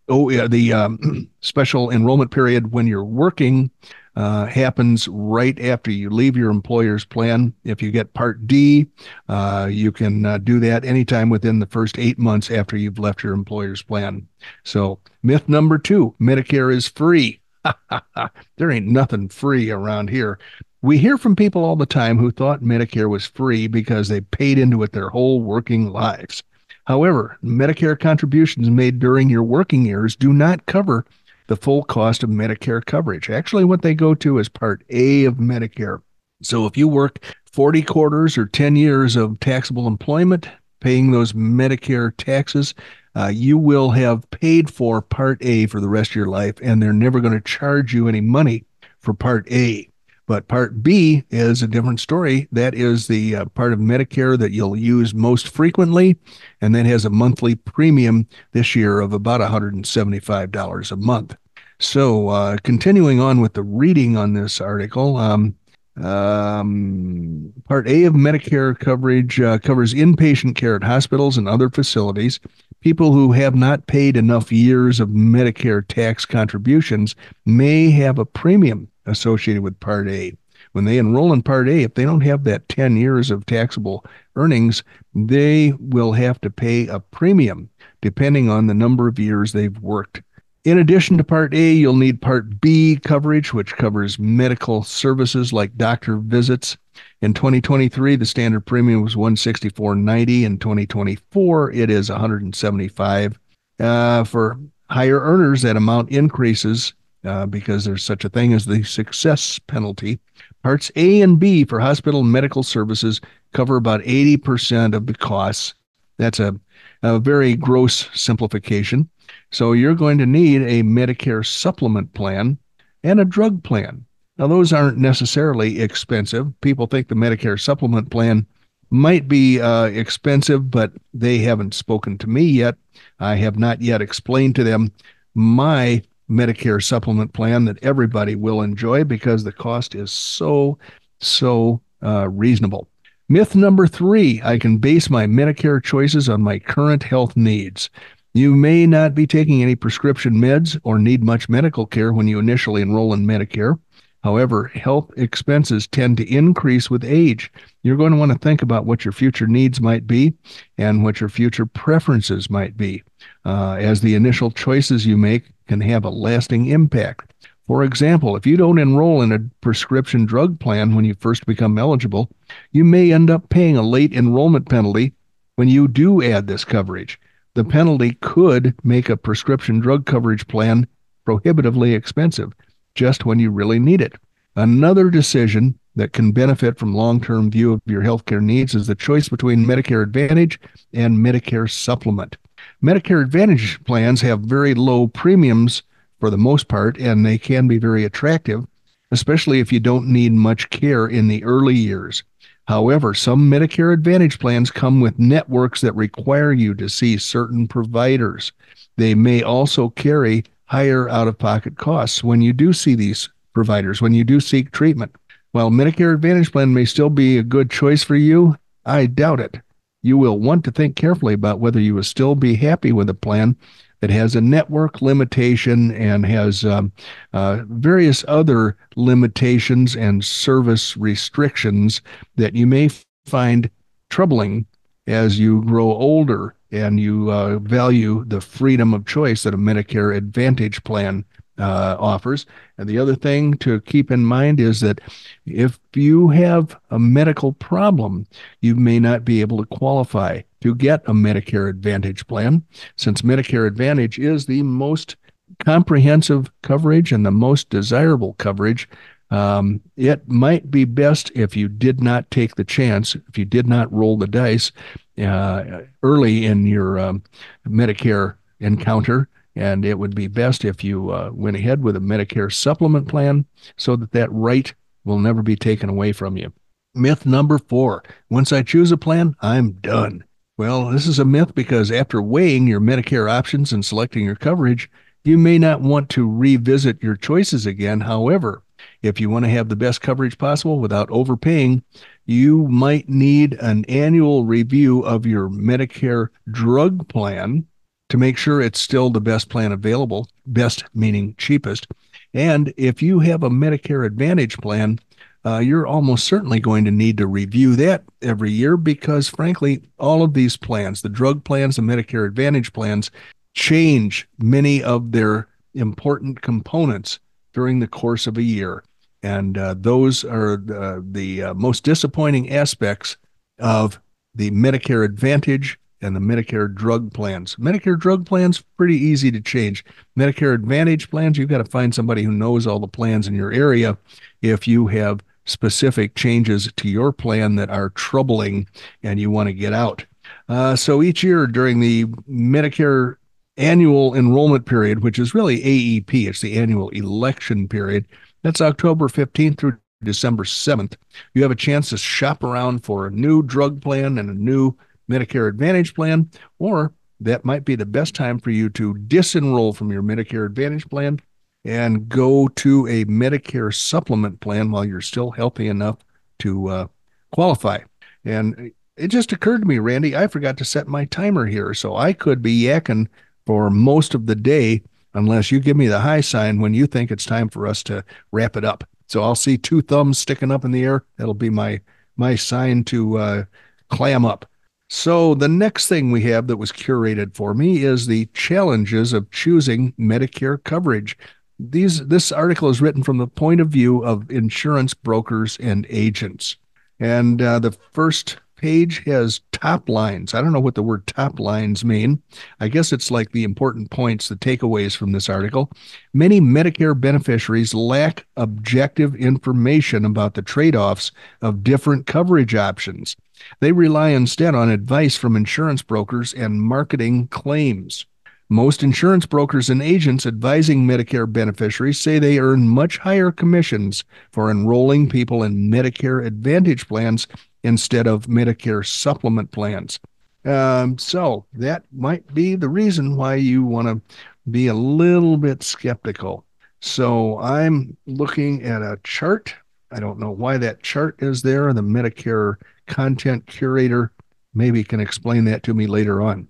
oh 0.08 0.28
yeah, 0.30 0.46
the 0.46 0.73
um, 0.73 1.28
special 1.40 1.90
enrollment 1.90 2.30
period 2.30 2.73
when 2.73 2.87
you're 2.87 3.04
working 3.04 3.70
uh, 4.16 4.46
happens 4.46 5.08
right 5.08 5.58
after 5.61 5.90
you 5.90 6.08
leave 6.11 6.37
your 6.37 6.50
employer's 6.50 7.04
plan. 7.04 7.52
If 7.64 7.82
you 7.82 7.90
get 7.90 8.14
Part 8.14 8.46
D, 8.46 8.87
uh, 9.28 9.68
you 9.70 9.90
can 9.90 10.25
uh, 10.25 10.38
do 10.38 10.61
that 10.61 10.84
anytime 10.84 11.30
within 11.30 11.58
the 11.58 11.66
first 11.66 11.99
eight 11.99 12.18
months 12.18 12.50
after 12.50 12.76
you've 12.76 12.99
left 12.99 13.23
your 13.23 13.32
employer's 13.32 13.82
plan. 13.82 14.26
So, 14.62 15.00
myth 15.23 15.49
number 15.49 15.78
two 15.78 16.14
Medicare 16.20 16.73
is 16.73 16.88
free. 16.88 17.40
there 18.56 18.70
ain't 18.70 18.87
nothing 18.87 19.28
free 19.28 19.70
around 19.70 20.11
here. 20.11 20.38
We 20.82 20.99
hear 20.99 21.16
from 21.16 21.34
people 21.34 21.64
all 21.64 21.76
the 21.76 21.87
time 21.87 22.18
who 22.18 22.30
thought 22.30 22.61
Medicare 22.61 23.08
was 23.08 23.26
free 23.26 23.66
because 23.68 24.08
they 24.08 24.20
paid 24.20 24.58
into 24.58 24.82
it 24.82 24.92
their 24.92 25.08
whole 25.08 25.40
working 25.40 25.90
lives. 25.90 26.42
However, 26.87 27.38
Medicare 27.43 27.99
contributions 27.99 28.69
made 28.69 28.99
during 28.99 29.31
your 29.31 29.43
working 29.43 29.87
years 29.87 30.17
do 30.17 30.33
not 30.33 30.67
cover 30.67 31.05
the 31.47 31.57
full 31.57 31.83
cost 31.83 32.23
of 32.23 32.31
Medicare 32.31 32.85
coverage. 32.85 33.31
Actually, 33.31 33.64
what 33.64 33.83
they 33.83 33.95
go 33.95 34.14
to 34.14 34.38
is 34.38 34.49
Part 34.49 34.85
A 34.91 35.25
of 35.25 35.35
Medicare. 35.35 36.00
So 36.43 36.67
if 36.67 36.76
you 36.76 36.88
work 36.88 37.21
40 37.53 37.83
quarters 37.83 38.37
or 38.37 38.47
10 38.47 38.76
years 38.76 39.17
of 39.17 39.41
taxable 39.41 39.87
employment, 39.87 40.49
paying 40.81 41.11
those 41.11 41.33
Medicare 41.33 42.12
taxes, 42.17 42.75
uh, 43.17 43.31
you 43.33 43.57
will 43.57 43.91
have 43.91 44.29
paid 44.31 44.71
for 44.71 45.00
Part 45.00 45.38
A 45.43 45.67
for 45.67 45.81
the 45.81 45.88
rest 45.88 46.11
of 46.11 46.17
your 46.17 46.26
life, 46.26 46.57
and 46.62 46.83
they're 46.83 46.93
never 46.93 47.21
going 47.21 47.33
to 47.33 47.41
charge 47.41 47.95
you 47.95 48.09
any 48.09 48.21
money 48.21 48.64
for 48.99 49.14
Part 49.14 49.50
A. 49.50 49.88
But 50.26 50.49
Part 50.49 50.83
B 50.83 51.25
is 51.31 51.62
a 51.62 51.66
different 51.66 52.00
story. 52.00 52.49
That 52.50 52.75
is 52.75 53.07
the 53.07 53.37
uh, 53.37 53.45
part 53.47 53.73
of 53.73 53.78
Medicare 53.78 54.38
that 54.38 54.52
you'll 54.52 54.76
use 54.76 55.14
most 55.14 55.49
frequently, 55.49 56.16
and 56.61 56.75
that 56.75 56.87
has 56.87 57.04
a 57.04 57.11
monthly 57.11 57.54
premium 57.54 58.26
this 58.52 58.75
year 58.75 59.00
of 59.00 59.12
about 59.12 59.40
$175 59.40 60.93
a 60.93 60.97
month. 60.97 61.37
So, 61.78 62.28
uh, 62.28 62.57
continuing 62.62 63.21
on 63.21 63.40
with 63.40 63.54
the 63.54 63.62
reading 63.62 64.16
on 64.16 64.33
this 64.33 64.61
article, 64.61 65.16
um, 65.16 65.57
um, 66.02 67.52
Part 67.68 67.88
A 67.88 68.04
of 68.04 68.14
Medicare 68.14 68.78
coverage 68.78 69.40
uh, 69.40 69.58
covers 69.58 69.94
inpatient 69.94 70.56
care 70.56 70.76
at 70.76 70.82
hospitals 70.82 71.38
and 71.38 71.48
other 71.48 71.70
facilities. 71.70 72.40
People 72.80 73.12
who 73.12 73.32
have 73.32 73.54
not 73.54 73.86
paid 73.86 74.16
enough 74.16 74.52
years 74.52 75.00
of 75.00 75.10
Medicare 75.10 75.86
tax 75.86 76.26
contributions 76.26 77.14
may 77.46 77.90
have 77.90 78.18
a 78.18 78.26
premium 78.26 78.88
associated 79.06 79.62
with 79.62 79.78
Part 79.80 80.08
A. 80.08 80.36
When 80.72 80.84
they 80.84 80.98
enroll 80.98 81.32
in 81.32 81.42
Part 81.42 81.68
A, 81.68 81.82
if 81.82 81.94
they 81.94 82.04
don't 82.04 82.22
have 82.22 82.44
that 82.44 82.68
10 82.68 82.96
years 82.96 83.30
of 83.30 83.46
taxable 83.46 84.04
earnings, 84.34 84.82
they 85.14 85.72
will 85.78 86.12
have 86.12 86.40
to 86.40 86.50
pay 86.50 86.88
a 86.88 86.98
premium 86.98 87.70
depending 88.02 88.50
on 88.50 88.66
the 88.66 88.74
number 88.74 89.06
of 89.06 89.18
years 89.18 89.52
they've 89.52 89.78
worked. 89.78 90.22
In 90.64 90.78
addition 90.78 91.18
to 91.18 91.25
Part 91.25 91.52
A, 91.52 91.73
you'll 91.73 91.94
need 91.94 92.23
Part 92.23 92.59
B 92.59 92.99
coverage, 93.04 93.52
which 93.52 93.76
covers 93.76 94.18
medical 94.18 94.83
services 94.83 95.52
like 95.52 95.76
doctor 95.76 96.16
visits. 96.16 96.78
In 97.21 97.35
2023, 97.35 98.16
the 98.16 98.25
standard 98.25 98.64
premium 98.64 99.02
was 99.02 99.14
164.90. 99.14 100.44
In 100.44 100.59
2024, 100.59 101.71
it 101.71 101.90
is 101.90 102.09
175. 102.09 103.38
Uh, 103.78 104.25
for 104.25 104.59
higher 104.88 105.21
earners, 105.21 105.61
that 105.62 105.76
amount 105.76 106.09
increases 106.11 106.94
uh, 107.25 107.44
because 107.44 107.85
there's 107.85 108.04
such 108.04 108.25
a 108.25 108.30
thing 108.30 108.54
as 108.54 108.64
the 108.64 108.83
success 108.85 109.59
penalty. 109.59 110.18
Parts 110.62 110.90
A 110.97 111.21
and 111.21 111.38
B 111.38 111.64
for 111.64 111.78
hospital 111.78 112.21
and 112.21 112.33
medical 112.33 112.62
services 112.62 113.21
cover 113.52 113.76
about 113.76 114.00
80% 114.00 114.94
of 114.94 115.06
the 115.06 115.14
costs. 115.14 115.75
That's 116.16 116.40
a, 116.40 116.59
a 117.02 117.18
very 117.18 117.54
gross 117.54 118.09
simplification. 118.14 119.11
So 119.54 119.73
you're 119.73 119.94
going 119.94 120.18
to 120.18 120.26
need 120.26 120.62
a 120.62 120.82
Medicare 120.82 121.46
supplement 121.46 122.12
plan 122.12 122.58
and 123.04 123.20
a 123.20 123.25
drug 123.25 123.62
plan. 123.62 124.04
Now, 124.37 124.49
those 124.49 124.73
aren't 124.73 124.99
necessarily 124.99 125.80
expensive. 125.80 126.52
People 126.61 126.88
think 126.88 127.06
the 127.06 127.14
Medicare 127.14 127.61
supplement 127.61 128.11
plan 128.11 128.46
might 128.90 129.28
be 129.28 129.61
uh, 129.61 129.84
expensive, 129.84 130.73
but 130.73 130.92
they 131.12 131.38
haven't 131.38 131.73
spoken 131.73 132.18
to 132.18 132.26
me 132.26 132.42
yet. 132.42 132.75
I 133.20 133.37
have 133.37 133.56
not 133.56 133.80
yet 133.80 134.02
explained 134.02 134.56
to 134.56 134.64
them 134.64 134.90
my 135.34 136.02
Medicare 136.28 136.82
supplement 136.82 137.32
plan 137.32 137.64
that 137.66 137.82
everybody 137.82 138.34
will 138.34 138.61
enjoy 138.61 139.04
because 139.04 139.44
the 139.44 139.52
cost 139.52 139.94
is 139.94 140.11
so, 140.11 140.78
so 141.20 141.80
uh, 142.02 142.28
reasonable. 142.28 142.88
Myth 143.28 143.54
number 143.54 143.87
three 143.87 144.42
I 144.44 144.58
can 144.58 144.78
base 144.78 145.08
my 145.08 145.26
Medicare 145.26 145.82
choices 145.82 146.28
on 146.28 146.42
my 146.42 146.58
current 146.58 147.02
health 147.02 147.37
needs. 147.37 147.88
You 148.37 148.57
may 148.57 148.85
not 148.85 149.14
be 149.14 149.29
taking 149.29 149.62
any 149.62 149.76
prescription 149.76 150.35
meds 150.35 150.76
or 150.83 150.99
need 150.99 151.23
much 151.23 151.49
medical 151.49 151.87
care 151.87 152.12
when 152.12 152.26
you 152.26 152.41
initially 152.41 152.83
enroll 152.83 153.14
in 153.14 153.25
Medicare. 153.25 153.79
However, 154.25 154.73
health 154.75 155.12
expenses 155.17 155.87
tend 155.87 156.17
to 156.17 156.29
increase 156.29 156.91
with 156.91 157.05
age. 157.05 157.53
You're 157.85 157.97
going 157.97 158.11
to 158.11 158.19
want 158.19 158.33
to 158.33 158.38
think 158.38 158.61
about 158.61 158.87
what 158.87 159.05
your 159.05 159.12
future 159.12 159.47
needs 159.47 159.81
might 159.81 160.09
be 160.09 160.35
and 160.79 161.05
what 161.05 161.21
your 161.21 161.29
future 161.29 161.64
preferences 161.64 162.50
might 162.50 162.76
be, 162.76 163.05
uh, 163.45 163.76
as 163.79 164.00
the 164.00 164.17
initial 164.17 164.50
choices 164.50 165.07
you 165.07 165.17
make 165.17 165.53
can 165.69 165.81
have 165.83 166.05
a 166.05 166.11
lasting 166.11 166.67
impact. 166.67 167.33
For 167.69 167.85
example, 167.85 168.35
if 168.35 168.49
you 168.49 168.57
don't 168.57 168.81
enroll 168.81 169.23
in 169.23 169.31
a 169.31 169.38
prescription 169.61 170.26
drug 170.26 170.59
plan 170.59 170.97
when 170.97 171.05
you 171.05 171.14
first 171.14 171.47
become 171.47 171.79
eligible, 171.79 172.31
you 172.73 172.83
may 172.83 173.12
end 173.12 173.31
up 173.31 173.49
paying 173.49 173.76
a 173.76 173.83
late 173.83 174.12
enrollment 174.12 174.69
penalty 174.69 175.12
when 175.55 175.69
you 175.69 175.87
do 175.87 176.21
add 176.21 176.49
this 176.49 176.64
coverage. 176.64 177.21
The 177.54 177.64
penalty 177.64 178.14
could 178.20 178.75
make 178.82 179.08
a 179.08 179.16
prescription 179.16 179.78
drug 179.78 180.06
coverage 180.06 180.49
plan 180.49 180.88
prohibitively 181.25 181.94
expensive 181.94 182.52
just 182.96 183.25
when 183.25 183.38
you 183.38 183.50
really 183.50 183.78
need 183.78 184.00
it. 184.00 184.14
Another 184.56 185.08
decision 185.08 185.78
that 185.94 186.12
can 186.12 186.32
benefit 186.32 186.78
from 186.78 186.94
long-term 186.94 187.52
view 187.52 187.73
of 187.73 187.80
your 187.87 188.02
healthcare 188.02 188.42
needs 188.42 188.75
is 188.75 188.88
the 188.88 188.96
choice 188.96 189.28
between 189.28 189.64
Medicare 189.64 190.02
Advantage 190.02 190.58
and 190.92 191.18
Medicare 191.18 191.70
Supplement. 191.70 192.37
Medicare 192.82 193.23
Advantage 193.23 193.82
plans 193.84 194.20
have 194.20 194.40
very 194.40 194.75
low 194.75 195.06
premiums 195.06 195.84
for 196.18 196.30
the 196.30 196.38
most 196.38 196.66
part, 196.66 196.99
and 196.99 197.25
they 197.25 197.38
can 197.38 197.68
be 197.68 197.78
very 197.78 198.04
attractive, 198.04 198.66
especially 199.12 199.61
if 199.61 199.73
you 199.73 199.78
don't 199.78 200.08
need 200.08 200.32
much 200.32 200.70
care 200.70 201.06
in 201.06 201.28
the 201.28 201.44
early 201.44 201.75
years. 201.75 202.25
However, 202.66 203.12
some 203.12 203.50
Medicare 203.50 203.92
Advantage 203.92 204.38
plans 204.38 204.71
come 204.71 205.00
with 205.00 205.18
networks 205.18 205.80
that 205.83 205.94
require 205.94 206.52
you 206.52 206.75
to 206.75 206.88
see 206.88 207.18
certain 207.18 207.68
providers. 207.68 208.52
They 208.97 209.14
may 209.14 209.42
also 209.42 209.90
carry 209.90 210.44
higher 210.66 211.09
out 211.09 211.28
of 211.28 211.38
pocket 211.38 211.76
costs 211.76 212.25
when 212.25 212.40
you 212.40 212.52
do 212.52 212.73
see 212.73 212.94
these 212.94 213.28
providers, 213.52 214.00
when 214.00 214.14
you 214.14 214.25
do 214.25 214.40
seek 214.40 214.71
treatment. 214.71 215.14
While 215.52 215.71
Medicare 215.71 216.14
Advantage 216.14 216.52
plan 216.52 216.73
may 216.73 216.85
still 216.85 217.11
be 217.11 217.38
a 217.38 217.42
good 217.42 217.71
choice 217.71 218.02
for 218.02 218.16
you, 218.16 218.56
I 218.87 219.06
doubt 219.06 219.40
it. 219.40 219.61
You 220.02 220.18
will 220.18 220.38
want 220.38 220.64
to 220.64 220.71
think 220.71 220.97
carefully 220.97 221.35
about 221.35 221.61
whether 221.61 221.80
you 221.80 221.94
will 221.94 222.02
still 222.02 222.35
be 222.35 222.56
happy 222.56 222.92
with 222.92 223.09
a 223.09 223.14
plan 223.14 223.56
that 224.04 224.11
has 224.11 224.37
a 224.37 224.40
network 224.42 225.00
limitation 225.00 225.90
and 225.92 226.26
has 226.26 226.62
um, 226.62 226.92
uh, 227.32 227.61
various 227.68 228.23
other 228.28 228.76
limitations 228.96 229.96
and 229.96 230.23
service 230.23 230.94
restrictions 230.94 232.02
that 232.37 232.54
you 232.54 232.66
may 232.66 232.90
find 233.25 233.70
troubling 234.11 234.66
as 235.06 235.38
you 235.38 235.64
grow 235.64 235.87
older 235.87 236.54
and 236.70 237.00
you 237.00 237.32
uh, 237.32 237.58
value 237.61 238.26
the 238.26 238.42
freedom 238.42 238.92
of 238.92 239.06
choice 239.06 239.42
that 239.42 239.54
a 239.54 239.56
Medicare 239.56 240.14
Advantage 240.14 240.84
plan 240.84 241.25
uh, 241.58 241.96
offers. 241.99 242.46
And 242.78 242.88
the 242.88 242.99
other 242.99 243.14
thing 243.14 243.54
to 243.58 243.80
keep 243.82 244.11
in 244.11 244.25
mind 244.25 244.61
is 244.61 244.80
that 244.80 245.00
if 245.46 245.78
you 245.94 246.28
have 246.30 246.76
a 246.90 246.99
medical 246.99 247.52
problem, 247.52 248.26
you 248.61 248.75
may 248.75 248.99
not 248.99 249.25
be 249.25 249.40
able 249.40 249.58
to 249.58 249.76
qualify 249.76 250.42
to 250.62 250.75
get 250.75 251.02
a 251.06 251.12
Medicare 251.12 251.68
Advantage 251.68 252.26
plan, 252.26 252.64
since 252.96 253.23
Medicare 253.23 253.66
Advantage 253.66 254.18
is 254.18 254.46
the 254.46 254.62
most 254.62 255.16
comprehensive 255.64 256.50
coverage 256.62 257.12
and 257.12 257.25
the 257.25 257.30
most 257.30 257.70
desirable 257.70 258.34
coverage. 258.34 258.88
Um, 259.30 259.80
it 259.96 260.28
might 260.28 260.70
be 260.70 260.84
best 260.84 261.30
if 261.34 261.56
you 261.56 261.68
did 261.68 262.00
not 262.00 262.30
take 262.30 262.54
the 262.54 262.64
chance, 262.64 263.14
if 263.14 263.37
you 263.37 263.44
did 263.44 263.66
not 263.66 263.92
roll 263.92 264.16
the 264.16 264.26
dice 264.26 264.70
uh, 265.18 265.82
early 266.02 266.46
in 266.46 266.66
your 266.66 266.99
um, 266.99 267.23
Medicare 267.66 268.37
encounter. 268.61 269.28
And 269.56 269.84
it 269.84 269.99
would 269.99 270.14
be 270.14 270.26
best 270.26 270.64
if 270.64 270.82
you 270.82 271.11
uh, 271.11 271.30
went 271.32 271.56
ahead 271.56 271.82
with 271.82 271.96
a 271.96 272.00
Medicare 272.00 272.52
supplement 272.52 273.08
plan 273.08 273.46
so 273.76 273.94
that 273.96 274.12
that 274.12 274.32
right 274.32 274.75
will 275.04 275.18
never 275.18 275.42
be 275.42 275.56
taken 275.56 275.88
away 275.88 276.12
from 276.12 276.37
you. 276.37 276.52
Myth 276.94 277.26
number 277.26 277.58
four 277.58 278.02
once 278.30 278.52
I 278.52 278.62
choose 278.62 278.92
a 278.92 278.96
plan, 278.96 279.37
I'm 279.40 279.73
done. 279.73 280.25
Well, 280.56 280.90
this 280.90 281.06
is 281.06 281.18
a 281.18 281.25
myth 281.25 281.54
because 281.54 281.90
after 281.90 282.23
weighing 282.23 282.68
your 282.68 282.80
Medicare 282.80 283.30
options 283.30 283.73
and 283.73 283.84
selecting 283.84 284.25
your 284.25 284.37
coverage, 284.37 284.88
you 285.25 285.37
may 285.37 285.58
not 285.58 285.80
want 285.80 286.08
to 286.11 286.30
revisit 286.30 287.02
your 287.02 287.16
choices 287.16 287.66
again. 287.66 288.00
However, 288.00 288.62
if 289.02 289.20
you 289.20 289.30
want 289.30 289.44
to 289.46 289.50
have 289.50 289.68
the 289.68 289.76
best 289.76 290.00
coverage 290.00 290.38
possible 290.38 290.78
without 290.78 291.11
overpaying, 291.11 291.82
you 292.26 292.68
might 292.68 293.08
need 293.08 293.54
an 293.54 293.84
annual 293.87 294.44
review 294.44 295.00
of 295.00 295.26
your 295.26 295.49
Medicare 295.49 296.28
drug 296.50 297.08
plan 297.08 297.66
to 298.14 298.18
make 298.18 298.37
sure 298.37 298.61
it's 298.61 298.78
still 298.78 299.11
the 299.11 299.21
best 299.21 299.49
plan 299.49 299.73
available, 299.73 300.28
best 300.47 300.85
meaning 300.94 301.35
cheapest. 301.37 301.88
And 302.33 302.73
if 302.76 303.02
you 303.02 303.18
have 303.18 303.42
a 303.42 303.50
Medicare 303.50 304.06
Advantage 304.06 304.56
plan, 304.59 305.00
uh, 305.44 305.59
you're 305.59 305.85
almost 305.85 306.25
certainly 306.25 306.61
going 306.61 306.85
to 306.85 306.92
need 306.92 307.18
to 307.18 307.26
review 307.26 307.75
that 307.75 308.04
every 308.23 308.52
year 308.52 308.76
because, 308.76 309.28
frankly, 309.28 309.83
all 309.99 310.23
of 310.23 310.33
these 310.33 310.56
plans, 310.56 311.02
the 311.02 311.09
drug 311.09 311.42
plans, 311.42 311.75
the 311.75 311.83
Medicare 311.83 312.25
Advantage 312.25 312.73
plans, 312.73 313.11
change 313.52 314.28
many 314.38 314.80
of 314.80 315.11
their 315.11 315.49
important 315.75 316.40
components 316.40 317.18
during 317.52 317.80
the 317.80 317.88
course 317.88 318.28
of 318.28 318.38
a 318.38 318.42
year. 318.44 318.85
And 319.25 319.59
uh, 319.59 319.75
those 319.76 320.25
are 320.25 320.56
the, 320.56 321.42
uh, 321.42 321.54
most 321.54 321.83
disappointing 321.83 322.52
aspects 322.52 323.16
of 323.59 324.00
the 324.37 324.52
Medicare 324.52 325.04
Advantage 325.04 325.80
and 326.04 326.14
the 326.14 326.20
Medicare 326.20 326.73
drug 326.73 327.12
plans. 327.12 327.56
Medicare 327.56 327.99
drug 327.99 328.26
plans 328.26 328.62
pretty 328.76 328.96
easy 328.96 329.30
to 329.32 329.40
change. 329.40 329.84
Medicare 330.18 330.54
Advantage 330.54 331.11
plans, 331.11 331.38
you've 331.38 331.49
got 331.49 331.58
to 331.58 331.64
find 331.64 331.94
somebody 331.94 332.23
who 332.23 332.30
knows 332.30 332.66
all 332.66 332.78
the 332.78 332.87
plans 332.87 333.26
in 333.26 333.34
your 333.34 333.52
area. 333.52 333.96
If 334.42 334.68
you 334.68 334.87
have 334.88 335.20
specific 335.46 336.14
changes 336.14 336.70
to 336.76 336.88
your 336.88 337.12
plan 337.12 337.56
that 337.56 337.70
are 337.70 337.90
troubling 337.90 338.68
and 339.02 339.18
you 339.18 339.30
want 339.30 339.49
to 339.49 339.52
get 339.52 339.73
out. 339.73 340.04
Uh, 340.49 340.76
so 340.76 341.02
each 341.02 341.23
year 341.23 341.46
during 341.46 341.80
the 341.80 342.04
Medicare 342.30 343.16
annual 343.56 344.14
enrollment 344.14 344.66
period, 344.66 345.02
which 345.02 345.18
is 345.18 345.34
really 345.34 345.61
AEP, 345.61 346.28
it's 346.28 346.40
the 346.40 346.58
annual 346.58 346.88
election 346.90 347.68
period, 347.68 348.06
that's 348.42 348.61
October 348.61 349.08
15th 349.08 349.58
through 349.58 349.78
December 350.02 350.44
7th. 350.44 350.96
You 351.34 351.42
have 351.42 351.50
a 351.50 351.56
chance 351.56 351.90
to 351.90 351.99
shop 351.99 352.42
around 352.42 352.84
for 352.84 353.06
a 353.06 353.11
new 353.11 353.42
drug 353.42 353.80
plan 353.80 354.18
and 354.18 354.28
a 354.28 354.34
new 354.34 354.76
Medicare 355.11 355.49
Advantage 355.49 355.94
plan, 355.94 356.30
or 356.58 356.92
that 357.20 357.44
might 357.44 357.64
be 357.64 357.76
the 357.76 357.87
best 357.87 358.14
time 358.14 358.38
for 358.38 358.50
you 358.50 358.68
to 358.70 358.94
disenroll 358.94 359.75
from 359.75 359.90
your 359.90 360.02
Medicare 360.02 360.46
Advantage 360.46 360.88
plan 360.88 361.20
and 361.64 362.08
go 362.08 362.49
to 362.49 362.87
a 362.87 363.04
Medicare 363.06 363.75
supplement 363.75 364.40
plan 364.40 364.70
while 364.70 364.84
you're 364.84 365.00
still 365.00 365.30
healthy 365.30 365.68
enough 365.68 365.99
to 366.40 366.68
uh, 366.68 366.87
qualify. 367.32 367.78
And 368.25 368.73
it 368.96 369.08
just 369.08 369.32
occurred 369.32 369.62
to 369.62 369.66
me, 369.66 369.78
Randy, 369.78 370.16
I 370.16 370.26
forgot 370.26 370.56
to 370.58 370.64
set 370.64 370.87
my 370.87 371.04
timer 371.06 371.46
here. 371.46 371.75
So 371.75 371.96
I 371.96 372.12
could 372.12 372.42
be 372.42 372.62
yakking 372.62 373.08
for 373.46 373.70
most 373.70 374.14
of 374.14 374.26
the 374.26 374.34
day 374.34 374.82
unless 375.14 375.50
you 375.50 375.61
give 375.61 375.76
me 375.76 375.87
the 375.87 376.00
high 376.00 376.20
sign 376.20 376.61
when 376.61 376.75
you 376.75 376.87
think 376.87 377.11
it's 377.11 377.25
time 377.25 377.49
for 377.49 377.66
us 377.66 377.82
to 377.84 378.04
wrap 378.32 378.56
it 378.56 378.64
up. 378.64 378.84
So 379.06 379.23
I'll 379.23 379.34
see 379.34 379.56
two 379.56 379.82
thumbs 379.82 380.18
sticking 380.18 380.50
up 380.50 380.64
in 380.64 380.70
the 380.70 380.82
air. 380.82 381.04
That'll 381.16 381.34
be 381.34 381.50
my 381.50 381.80
my 382.16 382.37
sign 382.37 382.84
to 382.84 383.18
uh, 383.18 383.44
clam 383.88 384.25
up. 384.25 384.46
So 384.88 385.35
the 385.35 385.49
next 385.49 385.88
thing 385.88 386.11
we 386.11 386.23
have 386.23 386.47
that 386.47 386.57
was 386.57 386.71
curated 386.71 387.35
for 387.35 387.55
me 387.55 387.85
is 387.85 388.07
the 388.07 388.26
challenges 388.26 389.12
of 389.12 389.31
choosing 389.31 389.93
Medicare 389.93 390.62
coverage 390.62 391.17
these 391.59 392.07
this 392.07 392.33
article 392.33 392.69
is 392.69 392.81
written 392.81 393.03
from 393.03 393.19
the 393.19 393.26
point 393.26 393.61
of 393.61 393.69
view 393.69 394.05
of 394.05 394.31
insurance 394.31 394.95
brokers 394.95 395.57
and 395.59 395.87
agents. 395.88 396.57
And 396.99 397.41
uh, 397.41 397.59
the 397.59 397.73
first 397.93 398.38
page 398.57 399.05
has 399.05 399.41
top 399.53 399.88
lines. 399.88 400.33
I 400.33 400.41
don't 400.41 400.53
know 400.53 400.61
what 400.61 400.75
the 400.75 400.83
word 400.83 401.07
top 401.07 401.38
lines 401.38 401.85
mean. 401.85 402.23
I 402.61 402.69
guess 402.69 402.93
it's 402.93 403.11
like 403.11 403.33
the 403.33 403.45
important 403.45 403.91
points, 403.91 404.29
the 404.29 404.37
takeaways 404.37 404.97
from 404.97 405.12
this 405.12 405.29
article. 405.29 405.71
Many 406.12 406.41
Medicare 406.41 406.99
beneficiaries 406.99 407.75
lack 407.75 408.26
objective 408.37 409.14
information 409.17 410.05
about 410.05 410.35
the 410.35 410.43
trade 410.43 410.76
offs 410.76 411.12
of 411.43 411.64
different 411.64 412.07
coverage 412.07 412.55
options. 412.55 413.17
They 413.60 413.72
rely 413.72 414.10
instead 414.10 414.54
on 414.54 414.70
advice 414.70 415.16
from 415.16 415.36
insurance 415.36 415.82
brokers 415.82 416.32
and 416.32 416.62
marketing 416.62 417.28
claims. 417.28 418.06
Most 418.50 418.82
insurance 418.82 419.26
brokers 419.26 419.70
and 419.70 419.82
agents 419.82 420.26
advising 420.26 420.86
Medicare 420.86 421.30
beneficiaries 421.30 421.98
say 421.98 422.18
they 422.18 422.38
earn 422.38 422.68
much 422.68 422.98
higher 422.98 423.32
commissions 423.32 424.04
for 424.32 424.50
enrolling 424.50 425.08
people 425.08 425.42
in 425.42 425.70
Medicare 425.70 426.24
Advantage 426.24 426.86
plans 426.86 427.26
instead 427.62 428.06
of 428.06 428.26
Medicare 428.26 428.86
supplement 428.86 429.50
plans. 429.50 429.98
Um, 430.44 430.98
so 430.98 431.46
that 431.54 431.84
might 431.90 432.32
be 432.34 432.54
the 432.54 432.68
reason 432.68 433.16
why 433.16 433.36
you 433.36 433.64
want 433.64 433.88
to 433.88 434.16
be 434.50 434.66
a 434.66 434.74
little 434.74 435.38
bit 435.38 435.62
skeptical. 435.62 436.44
So 436.80 437.38
I'm 437.40 437.96
looking 438.06 438.62
at 438.62 438.82
a 438.82 439.00
chart. 439.04 439.54
I 439.90 440.00
don't 440.00 440.18
know 440.18 440.30
why 440.30 440.59
that 440.59 440.83
chart 440.83 441.16
is 441.22 441.40
there. 441.40 441.72
The 441.72 441.80
Medicare 441.80 442.57
content 442.87 443.47
curator 443.47 444.12
maybe 444.55 444.85
can 444.85 445.01
explain 445.01 445.44
that 445.44 445.62
to 445.64 445.75
me 445.75 445.87
later 445.87 446.23
on. 446.23 446.49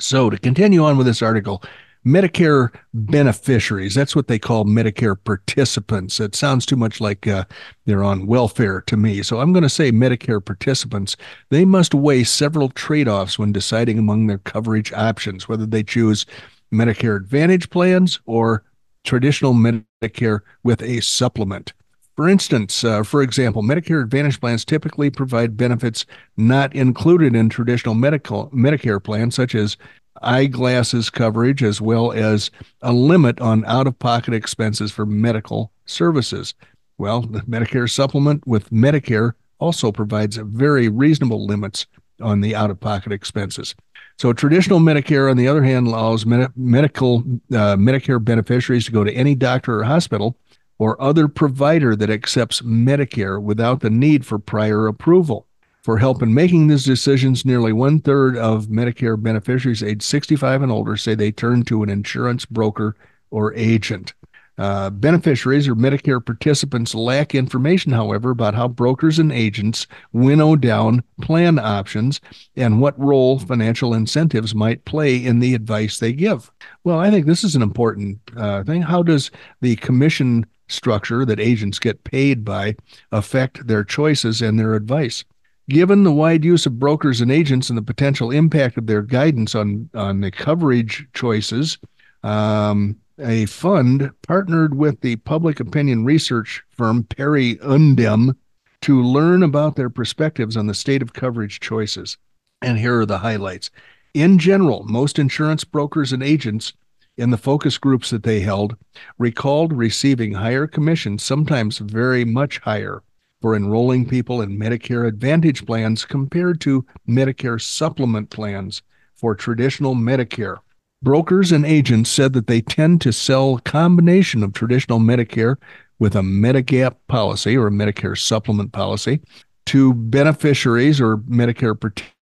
So, 0.00 0.30
to 0.30 0.38
continue 0.38 0.84
on 0.84 0.96
with 0.96 1.06
this 1.06 1.22
article, 1.22 1.62
Medicare 2.04 2.74
beneficiaries, 2.92 3.94
that's 3.94 4.14
what 4.14 4.28
they 4.28 4.38
call 4.38 4.64
Medicare 4.64 5.16
participants. 5.22 6.20
It 6.20 6.34
sounds 6.34 6.66
too 6.66 6.76
much 6.76 7.00
like 7.00 7.26
uh, 7.26 7.44
they're 7.86 8.02
on 8.02 8.26
welfare 8.26 8.82
to 8.82 8.96
me. 8.96 9.22
So, 9.22 9.40
I'm 9.40 9.52
going 9.52 9.62
to 9.62 9.68
say 9.68 9.92
Medicare 9.92 10.44
participants. 10.44 11.16
They 11.50 11.64
must 11.64 11.94
weigh 11.94 12.24
several 12.24 12.70
trade 12.70 13.08
offs 13.08 13.38
when 13.38 13.52
deciding 13.52 13.98
among 13.98 14.26
their 14.26 14.38
coverage 14.38 14.92
options, 14.92 15.48
whether 15.48 15.66
they 15.66 15.84
choose 15.84 16.26
Medicare 16.72 17.16
Advantage 17.16 17.70
plans 17.70 18.20
or 18.26 18.64
traditional 19.04 19.54
Medicare 19.54 20.40
with 20.64 20.82
a 20.82 21.00
supplement. 21.00 21.72
For 22.16 22.28
instance, 22.28 22.84
uh, 22.84 23.02
for 23.02 23.22
example, 23.22 23.62
Medicare 23.62 24.02
Advantage 24.02 24.40
plans 24.40 24.64
typically 24.64 25.10
provide 25.10 25.56
benefits 25.56 26.06
not 26.36 26.74
included 26.74 27.34
in 27.34 27.48
traditional 27.48 27.94
medical 27.94 28.50
Medicare 28.50 29.02
plans, 29.02 29.34
such 29.34 29.54
as 29.54 29.76
eyeglasses 30.22 31.10
coverage, 31.10 31.62
as 31.62 31.80
well 31.80 32.12
as 32.12 32.52
a 32.82 32.92
limit 32.92 33.40
on 33.40 33.64
out-of-pocket 33.64 34.32
expenses 34.32 34.92
for 34.92 35.04
medical 35.04 35.72
services. 35.86 36.54
Well, 36.98 37.22
the 37.22 37.40
Medicare 37.40 37.90
supplement 37.90 38.46
with 38.46 38.70
Medicare 38.70 39.32
also 39.58 39.90
provides 39.90 40.36
very 40.36 40.88
reasonable 40.88 41.44
limits 41.44 41.86
on 42.20 42.42
the 42.42 42.54
out-of-pocket 42.54 43.10
expenses. 43.10 43.74
So, 44.18 44.32
traditional 44.32 44.78
Medicare, 44.78 45.28
on 45.28 45.36
the 45.36 45.48
other 45.48 45.64
hand, 45.64 45.88
allows 45.88 46.24
med- 46.24 46.52
medical 46.54 47.24
uh, 47.50 47.74
Medicare 47.74 48.24
beneficiaries 48.24 48.84
to 48.84 48.92
go 48.92 49.02
to 49.02 49.12
any 49.12 49.34
doctor 49.34 49.80
or 49.80 49.82
hospital 49.82 50.36
or 50.78 51.00
other 51.00 51.28
provider 51.28 51.94
that 51.96 52.10
accepts 52.10 52.60
Medicare 52.62 53.40
without 53.40 53.80
the 53.80 53.90
need 53.90 54.26
for 54.26 54.38
prior 54.38 54.86
approval. 54.86 55.46
For 55.82 55.98
help 55.98 56.22
in 56.22 56.32
making 56.32 56.68
these 56.68 56.84
decisions, 56.84 57.44
nearly 57.44 57.72
one 57.72 58.00
third 58.00 58.38
of 58.38 58.68
Medicare 58.68 59.22
beneficiaries 59.22 59.82
aged 59.82 60.02
65 60.02 60.62
and 60.62 60.72
older 60.72 60.96
say 60.96 61.14
they 61.14 61.30
turn 61.30 61.62
to 61.64 61.82
an 61.82 61.90
insurance 61.90 62.46
broker 62.46 62.96
or 63.30 63.52
agent. 63.54 64.14
Uh, 64.56 64.88
beneficiaries 64.88 65.66
or 65.66 65.74
Medicare 65.74 66.24
participants 66.24 66.94
lack 66.94 67.34
information, 67.34 67.90
however, 67.90 68.30
about 68.30 68.54
how 68.54 68.68
brokers 68.68 69.18
and 69.18 69.32
agents 69.32 69.86
winnow 70.12 70.54
down 70.54 71.02
plan 71.20 71.58
options 71.58 72.20
and 72.56 72.80
what 72.80 72.98
role 72.98 73.38
financial 73.40 73.92
incentives 73.92 74.54
might 74.54 74.84
play 74.84 75.16
in 75.16 75.40
the 75.40 75.54
advice 75.54 75.98
they 75.98 76.12
give. 76.12 76.52
Well, 76.84 77.00
I 77.00 77.10
think 77.10 77.26
this 77.26 77.42
is 77.42 77.56
an 77.56 77.62
important 77.62 78.20
uh, 78.36 78.62
thing. 78.62 78.80
How 78.80 79.02
does 79.02 79.32
the 79.60 79.74
commission 79.76 80.46
structure 80.68 81.24
that 81.24 81.40
agents 81.40 81.78
get 81.78 82.04
paid 82.04 82.44
by 82.44 82.76
affect 83.12 83.66
their 83.66 83.84
choices 83.84 84.42
and 84.42 84.58
their 84.58 84.74
advice. 84.74 85.24
Given 85.68 86.04
the 86.04 86.12
wide 86.12 86.44
use 86.44 86.66
of 86.66 86.78
brokers 86.78 87.20
and 87.20 87.30
agents 87.30 87.70
and 87.70 87.78
the 87.78 87.82
potential 87.82 88.30
impact 88.30 88.76
of 88.76 88.86
their 88.86 89.02
guidance 89.02 89.54
on, 89.54 89.88
on 89.94 90.20
the 90.20 90.30
coverage 90.30 91.06
choices, 91.14 91.78
um, 92.22 92.96
a 93.18 93.46
fund 93.46 94.10
partnered 94.26 94.74
with 94.74 95.00
the 95.00 95.16
public 95.16 95.60
opinion 95.60 96.04
research 96.04 96.62
firm 96.70 97.04
Perry 97.04 97.56
Undem 97.56 98.36
to 98.82 99.02
learn 99.02 99.42
about 99.42 99.76
their 99.76 99.88
perspectives 99.88 100.56
on 100.56 100.66
the 100.66 100.74
state 100.74 101.00
of 101.00 101.14
coverage 101.14 101.60
choices. 101.60 102.18
And 102.60 102.78
here 102.78 103.00
are 103.00 103.06
the 103.06 103.18
highlights. 103.18 103.70
In 104.12 104.38
general, 104.38 104.84
most 104.84 105.18
insurance 105.18 105.64
brokers 105.64 106.12
and 106.12 106.22
agents 106.22 106.72
in 107.16 107.30
the 107.30 107.38
focus 107.38 107.78
groups 107.78 108.10
that 108.10 108.22
they 108.22 108.40
held 108.40 108.76
recalled 109.18 109.72
receiving 109.72 110.32
higher 110.32 110.66
commissions, 110.66 111.22
sometimes 111.22 111.78
very 111.78 112.24
much 112.24 112.58
higher, 112.58 113.02
for 113.40 113.54
enrolling 113.54 114.08
people 114.08 114.40
in 114.40 114.58
Medicare 114.58 115.06
Advantage 115.06 115.66
plans 115.66 116.04
compared 116.04 116.60
to 116.62 116.84
Medicare 117.08 117.60
supplement 117.60 118.30
plans 118.30 118.82
for 119.14 119.34
traditional 119.34 119.94
Medicare. 119.94 120.58
Brokers 121.02 121.52
and 121.52 121.66
agents 121.66 122.08
said 122.08 122.32
that 122.32 122.46
they 122.46 122.62
tend 122.62 123.00
to 123.02 123.12
sell 123.12 123.56
a 123.56 123.60
combination 123.60 124.42
of 124.42 124.54
traditional 124.54 124.98
Medicare 124.98 125.56
with 125.98 126.16
a 126.16 126.20
Medigap 126.20 126.96
policy 127.08 127.56
or 127.56 127.66
a 127.66 127.70
Medicare 127.70 128.18
supplement 128.18 128.72
policy 128.72 129.20
to 129.66 129.94
beneficiaries 129.94 131.00
or 131.00 131.18
Medicare 131.18 131.78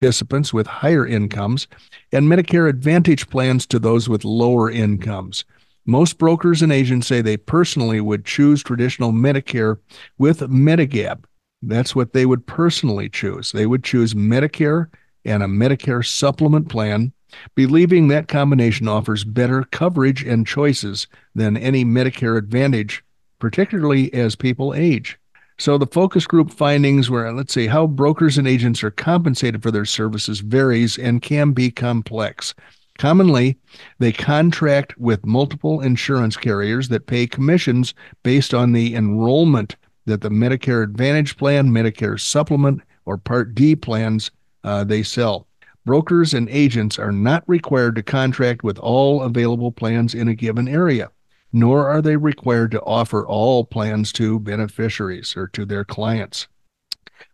participants 0.05 0.53
with 0.53 0.67
higher 0.67 1.07
incomes 1.07 1.67
and 2.13 2.27
Medicare 2.27 2.69
Advantage 2.69 3.29
plans 3.31 3.67
to 3.67 3.79
those 3.79 4.09
with 4.09 4.25
lower 4.25 4.71
incomes. 4.71 5.45
Most 5.87 6.19
brokers 6.19 6.63
and 6.63 6.73
agents 6.73 7.07
say 7.07 7.21
they 7.21 7.37
personally 7.37 8.01
would 8.01 8.25
choose 8.25 8.63
traditional 8.63 9.13
Medicare 9.13 9.79
with 10.19 10.41
Medigap. 10.41 11.25
That's 11.63 11.95
what 11.95 12.13
they 12.13 12.27
would 12.27 12.47
personally 12.47 13.09
choose. 13.09 13.53
They 13.53 13.67
would 13.67 13.85
choose 13.85 14.15
Medicare 14.15 14.89
and 15.25 15.43
a 15.43 15.47
Medicare 15.47 16.07
supplement 16.07 16.69
plan 16.69 17.13
believing 17.55 18.09
that 18.09 18.29
combination 18.29 18.87
offers 18.87 19.25
better 19.25 19.65
coverage 19.65 20.23
and 20.23 20.47
choices 20.47 21.07
than 21.35 21.57
any 21.57 21.85
Medicare 21.85 22.39
Advantage, 22.39 23.03
particularly 23.39 24.13
as 24.13 24.37
people 24.37 24.75
age. 24.75 25.19
So 25.59 25.79
the 25.79 25.87
focus 25.87 26.27
group 26.27 26.51
findings 26.51 27.09
were 27.09 27.33
let's 27.33 27.55
see 27.55 27.69
how 27.69 27.87
brokers 27.87 28.39
and 28.39 28.49
agents 28.49 28.83
are 28.83 28.91
compensated 28.91 29.63
for 29.63 29.71
their 29.71 29.85
services 29.85 30.41
varies 30.41 30.99
and 30.99 31.23
can 31.23 31.53
be 31.53 31.71
complex. 31.71 32.55
Commonly, 32.99 33.57
they 33.99 34.13
contract 34.13 34.99
with 34.99 35.25
multiple 35.25 35.81
insurance 35.81 36.37
carriers 36.37 36.89
that 36.89 37.07
pay 37.07 37.27
commissions 37.27 37.95
based 38.25 38.53
on 38.53 38.73
the 38.73 38.95
enrollment 38.95 39.77
that 40.07 40.21
the 40.21 40.29
Medicare 40.29 40.83
Advantage 40.83 41.37
plan, 41.37 41.71
Medicare 41.71 42.21
Supplement, 42.21 42.81
or 43.05 43.17
Part 43.17 43.55
D 43.55 43.77
plans 43.77 44.31
uh, 44.65 44.85
they 44.85 45.03
sell. 45.03 45.47
Brokers 45.85 46.35
and 46.35 46.49
agents 46.49 46.99
are 46.99 47.13
not 47.13 47.45
required 47.47 47.95
to 47.97 48.03
contract 48.03 48.65
with 48.65 48.79
all 48.79 49.23
available 49.23 49.71
plans 49.71 50.15
in 50.15 50.29
a 50.29 50.35
given 50.35 50.67
area 50.67 51.11
nor 51.55 51.89
are 51.89 52.03
they 52.03 52.17
required 52.17 52.73
to 52.73 52.83
offer 52.83 53.25
all 53.25 53.65
plans 53.65 54.13
to 54.13 54.41
beneficiaries 54.41 55.37
or 55.37 55.47
to 55.47 55.65
their 55.65 55.85
clients. 55.85 56.49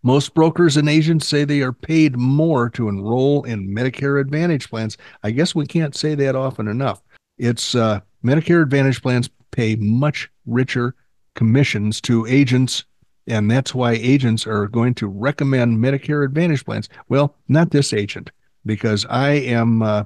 Most 0.02 0.34
brokers 0.34 0.76
and 0.76 0.90
agents 0.90 1.26
say 1.26 1.44
they 1.44 1.62
are 1.62 1.72
paid 1.72 2.18
more 2.18 2.68
to 2.70 2.90
enroll 2.90 3.42
in 3.44 3.74
Medicare 3.74 4.20
Advantage 4.20 4.68
plans. 4.68 4.98
I 5.22 5.30
guess 5.30 5.54
we 5.54 5.66
can't 5.66 5.96
say 5.96 6.14
that 6.16 6.36
often 6.36 6.68
enough. 6.68 7.02
It's 7.38 7.74
uh, 7.74 8.00
Medicare 8.22 8.62
Advantage 8.62 9.00
plans 9.00 9.30
pay 9.52 9.74
much 9.76 10.30
richer 10.44 10.94
commissions 11.34 11.98
to 12.02 12.26
agents, 12.26 12.84
and 13.26 13.50
that's 13.50 13.74
why 13.74 13.92
agents 13.92 14.46
are 14.46 14.68
going 14.68 14.94
to 14.96 15.06
recommend 15.06 15.78
Medicare 15.78 16.26
Advantage 16.26 16.66
plans. 16.66 16.90
Well, 17.08 17.36
not 17.48 17.70
this 17.70 17.94
agent, 17.94 18.30
because 18.66 19.06
I 19.08 19.30
am 19.30 19.80
uh, 19.80 20.04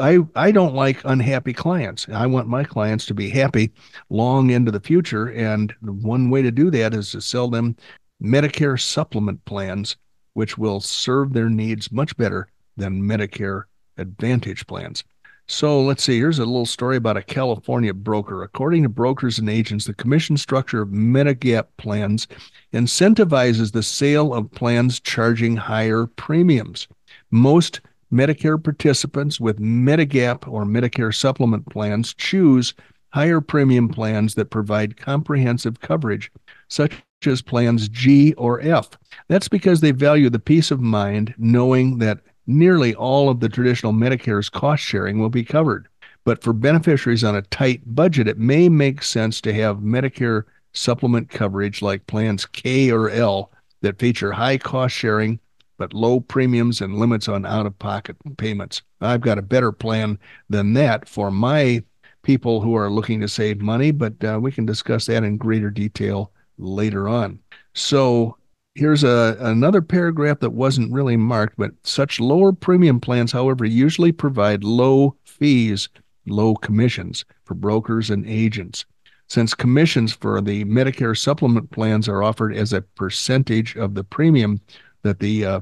I 0.00 0.18
I 0.34 0.50
don't 0.50 0.74
like 0.74 1.00
unhappy 1.04 1.52
clients. 1.52 2.06
I 2.08 2.26
want 2.26 2.48
my 2.48 2.64
clients 2.64 3.06
to 3.06 3.14
be 3.14 3.30
happy 3.30 3.72
long 4.10 4.50
into 4.50 4.70
the 4.70 4.80
future, 4.80 5.28
and 5.28 5.74
one 5.82 6.30
way 6.30 6.42
to 6.42 6.50
do 6.50 6.70
that 6.70 6.94
is 6.94 7.12
to 7.12 7.20
sell 7.20 7.48
them 7.48 7.76
Medicare 8.22 8.80
supplement 8.80 9.44
plans, 9.44 9.96
which 10.34 10.56
will 10.58 10.80
serve 10.80 11.32
their 11.32 11.48
needs 11.48 11.92
much 11.92 12.16
better 12.16 12.48
than 12.76 13.02
Medicare 13.02 13.64
Advantage 13.96 14.66
plans. 14.66 15.04
So 15.46 15.82
let's 15.82 16.02
see. 16.02 16.16
Here's 16.16 16.38
a 16.38 16.46
little 16.46 16.64
story 16.64 16.96
about 16.96 17.18
a 17.18 17.22
California 17.22 17.92
broker. 17.92 18.42
According 18.42 18.82
to 18.84 18.88
brokers 18.88 19.38
and 19.38 19.50
agents, 19.50 19.84
the 19.84 19.92
commission 19.92 20.38
structure 20.38 20.80
of 20.80 20.88
Medigap 20.88 21.66
plans 21.76 22.26
incentivizes 22.72 23.72
the 23.72 23.82
sale 23.82 24.32
of 24.32 24.50
plans 24.52 25.00
charging 25.00 25.56
higher 25.56 26.06
premiums. 26.06 26.88
Most 27.30 27.82
Medicare 28.14 28.62
participants 28.62 29.40
with 29.40 29.58
Medigap 29.58 30.46
or 30.46 30.64
Medicare 30.64 31.12
supplement 31.12 31.68
plans 31.68 32.14
choose 32.14 32.72
higher 33.08 33.40
premium 33.40 33.88
plans 33.88 34.36
that 34.36 34.50
provide 34.50 34.96
comprehensive 34.96 35.80
coverage, 35.80 36.30
such 36.68 37.02
as 37.26 37.42
plans 37.42 37.88
G 37.88 38.32
or 38.34 38.60
F. 38.60 38.90
That's 39.28 39.48
because 39.48 39.80
they 39.80 39.90
value 39.90 40.30
the 40.30 40.38
peace 40.38 40.70
of 40.70 40.80
mind 40.80 41.34
knowing 41.38 41.98
that 41.98 42.20
nearly 42.46 42.94
all 42.94 43.28
of 43.30 43.40
the 43.40 43.48
traditional 43.48 43.92
Medicare's 43.92 44.48
cost 44.48 44.82
sharing 44.82 45.18
will 45.18 45.30
be 45.30 45.44
covered. 45.44 45.88
But 46.24 46.42
for 46.42 46.52
beneficiaries 46.52 47.24
on 47.24 47.34
a 47.34 47.42
tight 47.42 47.82
budget, 47.84 48.28
it 48.28 48.38
may 48.38 48.68
make 48.68 49.02
sense 49.02 49.40
to 49.40 49.52
have 49.52 49.78
Medicare 49.78 50.44
supplement 50.72 51.30
coverage 51.30 51.82
like 51.82 52.06
plans 52.06 52.46
K 52.46 52.92
or 52.92 53.10
L 53.10 53.50
that 53.80 53.98
feature 53.98 54.32
high 54.32 54.58
cost 54.58 54.94
sharing 54.94 55.40
but 55.76 55.92
low 55.92 56.20
premiums 56.20 56.80
and 56.80 56.98
limits 56.98 57.28
on 57.28 57.44
out 57.44 57.66
of 57.66 57.78
pocket 57.78 58.16
payments. 58.36 58.82
I've 59.00 59.20
got 59.20 59.38
a 59.38 59.42
better 59.42 59.72
plan 59.72 60.18
than 60.48 60.74
that 60.74 61.08
for 61.08 61.30
my 61.30 61.82
people 62.22 62.60
who 62.60 62.74
are 62.74 62.90
looking 62.90 63.20
to 63.20 63.28
save 63.28 63.60
money, 63.60 63.90
but 63.90 64.22
uh, 64.24 64.38
we 64.40 64.50
can 64.50 64.66
discuss 64.66 65.06
that 65.06 65.24
in 65.24 65.36
greater 65.36 65.70
detail 65.70 66.32
later 66.58 67.08
on. 67.08 67.38
So 67.74 68.36
here's 68.74 69.04
a, 69.04 69.36
another 69.40 69.82
paragraph 69.82 70.40
that 70.40 70.50
wasn't 70.50 70.92
really 70.92 71.16
marked, 71.16 71.56
but 71.56 71.72
such 71.84 72.20
lower 72.20 72.52
premium 72.52 73.00
plans, 73.00 73.32
however, 73.32 73.64
usually 73.64 74.12
provide 74.12 74.64
low 74.64 75.16
fees, 75.24 75.88
low 76.26 76.54
commissions 76.54 77.24
for 77.44 77.54
brokers 77.54 78.10
and 78.10 78.26
agents. 78.26 78.84
Since 79.28 79.54
commissions 79.54 80.12
for 80.12 80.40
the 80.40 80.64
Medicare 80.64 81.16
supplement 81.16 81.70
plans 81.70 82.08
are 82.08 82.22
offered 82.22 82.54
as 82.54 82.72
a 82.72 82.82
percentage 82.82 83.76
of 83.76 83.94
the 83.94 84.04
premium, 84.04 84.60
that 85.04 85.20
the 85.20 85.44
uh, 85.44 85.60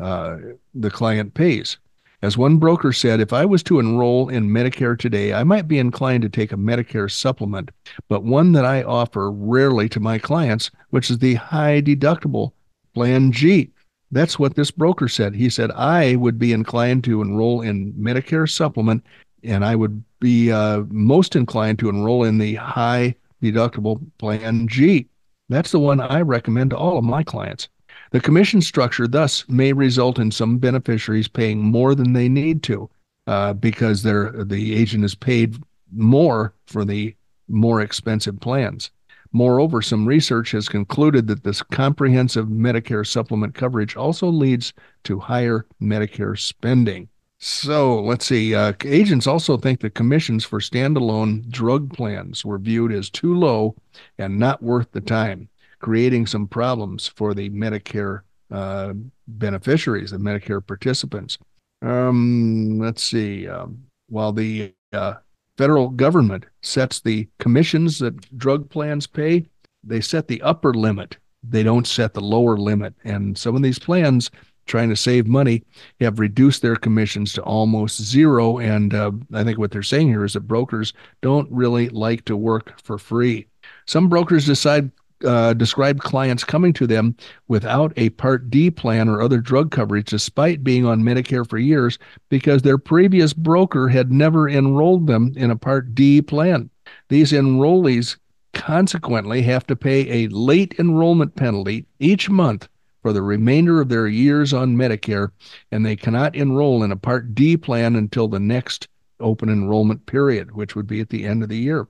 uh, 0.00 0.36
the 0.74 0.90
client 0.90 1.34
pays. 1.34 1.78
As 2.22 2.38
one 2.38 2.58
broker 2.58 2.92
said, 2.92 3.20
if 3.20 3.32
I 3.32 3.44
was 3.44 3.64
to 3.64 3.80
enroll 3.80 4.28
in 4.28 4.48
Medicare 4.48 4.96
today, 4.96 5.34
I 5.34 5.42
might 5.42 5.66
be 5.66 5.80
inclined 5.80 6.22
to 6.22 6.28
take 6.28 6.52
a 6.52 6.56
Medicare 6.56 7.10
supplement, 7.10 7.72
but 8.08 8.22
one 8.22 8.52
that 8.52 8.64
I 8.64 8.84
offer 8.84 9.28
rarely 9.32 9.88
to 9.88 9.98
my 9.98 10.18
clients, 10.18 10.70
which 10.90 11.10
is 11.10 11.18
the 11.18 11.34
high 11.34 11.82
deductible 11.82 12.52
Plan 12.94 13.32
G. 13.32 13.70
That's 14.12 14.38
what 14.38 14.54
this 14.54 14.70
broker 14.70 15.08
said. 15.08 15.34
He 15.34 15.50
said, 15.50 15.72
I 15.72 16.14
would 16.14 16.38
be 16.38 16.52
inclined 16.52 17.02
to 17.04 17.22
enroll 17.22 17.60
in 17.62 17.92
Medicare 17.94 18.48
supplement, 18.48 19.04
and 19.42 19.64
I 19.64 19.74
would 19.74 20.04
be 20.20 20.52
uh, 20.52 20.82
most 20.90 21.34
inclined 21.34 21.80
to 21.80 21.88
enroll 21.88 22.22
in 22.22 22.38
the 22.38 22.54
high 22.54 23.16
deductible 23.42 24.00
Plan 24.18 24.68
G. 24.68 25.08
That's 25.48 25.72
the 25.72 25.80
one 25.80 26.00
I 26.00 26.20
recommend 26.20 26.70
to 26.70 26.76
all 26.76 26.98
of 26.98 27.04
my 27.04 27.24
clients. 27.24 27.68
The 28.12 28.20
commission 28.20 28.60
structure 28.60 29.08
thus 29.08 29.48
may 29.48 29.72
result 29.72 30.18
in 30.18 30.30
some 30.30 30.58
beneficiaries 30.58 31.28
paying 31.28 31.60
more 31.60 31.94
than 31.94 32.12
they 32.12 32.28
need 32.28 32.62
to 32.64 32.90
uh, 33.26 33.54
because 33.54 34.02
the 34.02 34.74
agent 34.74 35.04
is 35.04 35.14
paid 35.14 35.56
more 35.90 36.54
for 36.66 36.84
the 36.84 37.16
more 37.48 37.80
expensive 37.80 38.38
plans. 38.38 38.90
Moreover, 39.32 39.80
some 39.80 40.06
research 40.06 40.50
has 40.50 40.68
concluded 40.68 41.26
that 41.28 41.42
this 41.42 41.62
comprehensive 41.62 42.48
Medicare 42.48 43.06
supplement 43.06 43.54
coverage 43.54 43.96
also 43.96 44.26
leads 44.26 44.74
to 45.04 45.18
higher 45.18 45.64
Medicare 45.80 46.38
spending. 46.38 47.08
So 47.38 47.98
let's 47.98 48.26
see. 48.26 48.54
Uh, 48.54 48.74
agents 48.84 49.26
also 49.26 49.56
think 49.56 49.80
the 49.80 49.88
commissions 49.88 50.44
for 50.44 50.60
standalone 50.60 51.48
drug 51.48 51.94
plans 51.94 52.44
were 52.44 52.58
viewed 52.58 52.92
as 52.92 53.08
too 53.08 53.34
low 53.34 53.74
and 54.18 54.38
not 54.38 54.62
worth 54.62 54.92
the 54.92 55.00
time 55.00 55.48
creating 55.82 56.26
some 56.26 56.46
problems 56.46 57.08
for 57.08 57.34
the 57.34 57.50
Medicare 57.50 58.20
uh, 58.50 58.94
beneficiaries, 59.28 60.12
the 60.12 60.16
Medicare 60.16 60.66
participants. 60.66 61.36
Um, 61.82 62.78
let's 62.78 63.02
see. 63.02 63.48
Um, 63.48 63.84
while 64.08 64.32
the 64.32 64.72
uh, 64.92 65.14
federal 65.58 65.88
government 65.88 66.46
sets 66.62 67.00
the 67.00 67.28
commissions 67.38 67.98
that 67.98 68.38
drug 68.38 68.70
plans 68.70 69.06
pay, 69.06 69.44
they 69.84 70.00
set 70.00 70.28
the 70.28 70.40
upper 70.42 70.72
limit. 70.72 71.16
They 71.42 71.62
don't 71.62 71.86
set 71.86 72.14
the 72.14 72.20
lower 72.20 72.56
limit. 72.56 72.94
And 73.04 73.36
some 73.36 73.56
of 73.56 73.62
these 73.62 73.78
plans, 73.78 74.30
trying 74.66 74.90
to 74.90 74.96
save 74.96 75.26
money, 75.26 75.64
have 76.00 76.20
reduced 76.20 76.62
their 76.62 76.76
commissions 76.76 77.32
to 77.32 77.42
almost 77.42 78.00
zero. 78.00 78.58
And 78.58 78.94
uh, 78.94 79.10
I 79.34 79.42
think 79.42 79.58
what 79.58 79.72
they're 79.72 79.82
saying 79.82 80.08
here 80.08 80.24
is 80.24 80.34
that 80.34 80.46
brokers 80.46 80.92
don't 81.20 81.50
really 81.50 81.88
like 81.88 82.24
to 82.26 82.36
work 82.36 82.80
for 82.80 82.98
free. 82.98 83.48
Some 83.86 84.08
brokers 84.08 84.46
decide 84.46 84.92
uh, 85.24 85.54
described 85.54 86.00
clients 86.00 86.44
coming 86.44 86.72
to 86.74 86.86
them 86.86 87.16
without 87.48 87.92
a 87.96 88.10
Part 88.10 88.50
D 88.50 88.70
plan 88.70 89.08
or 89.08 89.20
other 89.20 89.38
drug 89.38 89.70
coverage, 89.70 90.10
despite 90.10 90.64
being 90.64 90.86
on 90.86 91.02
Medicare 91.02 91.48
for 91.48 91.58
years, 91.58 91.98
because 92.28 92.62
their 92.62 92.78
previous 92.78 93.32
broker 93.32 93.88
had 93.88 94.12
never 94.12 94.48
enrolled 94.48 95.06
them 95.06 95.32
in 95.36 95.50
a 95.50 95.56
Part 95.56 95.94
D 95.94 96.22
plan. 96.22 96.70
These 97.08 97.32
enrollees 97.32 98.16
consequently 98.52 99.42
have 99.42 99.66
to 99.66 99.76
pay 99.76 100.24
a 100.24 100.28
late 100.28 100.74
enrollment 100.78 101.34
penalty 101.36 101.86
each 101.98 102.28
month 102.28 102.68
for 103.00 103.12
the 103.12 103.22
remainder 103.22 103.80
of 103.80 103.88
their 103.88 104.06
years 104.06 104.52
on 104.52 104.76
Medicare, 104.76 105.30
and 105.70 105.84
they 105.84 105.96
cannot 105.96 106.36
enroll 106.36 106.82
in 106.82 106.92
a 106.92 106.96
Part 106.96 107.34
D 107.34 107.56
plan 107.56 107.96
until 107.96 108.28
the 108.28 108.40
next 108.40 108.88
open 109.20 109.48
enrollment 109.48 110.04
period, 110.06 110.52
which 110.52 110.74
would 110.76 110.86
be 110.86 111.00
at 111.00 111.08
the 111.08 111.24
end 111.24 111.42
of 111.42 111.48
the 111.48 111.56
year. 111.56 111.86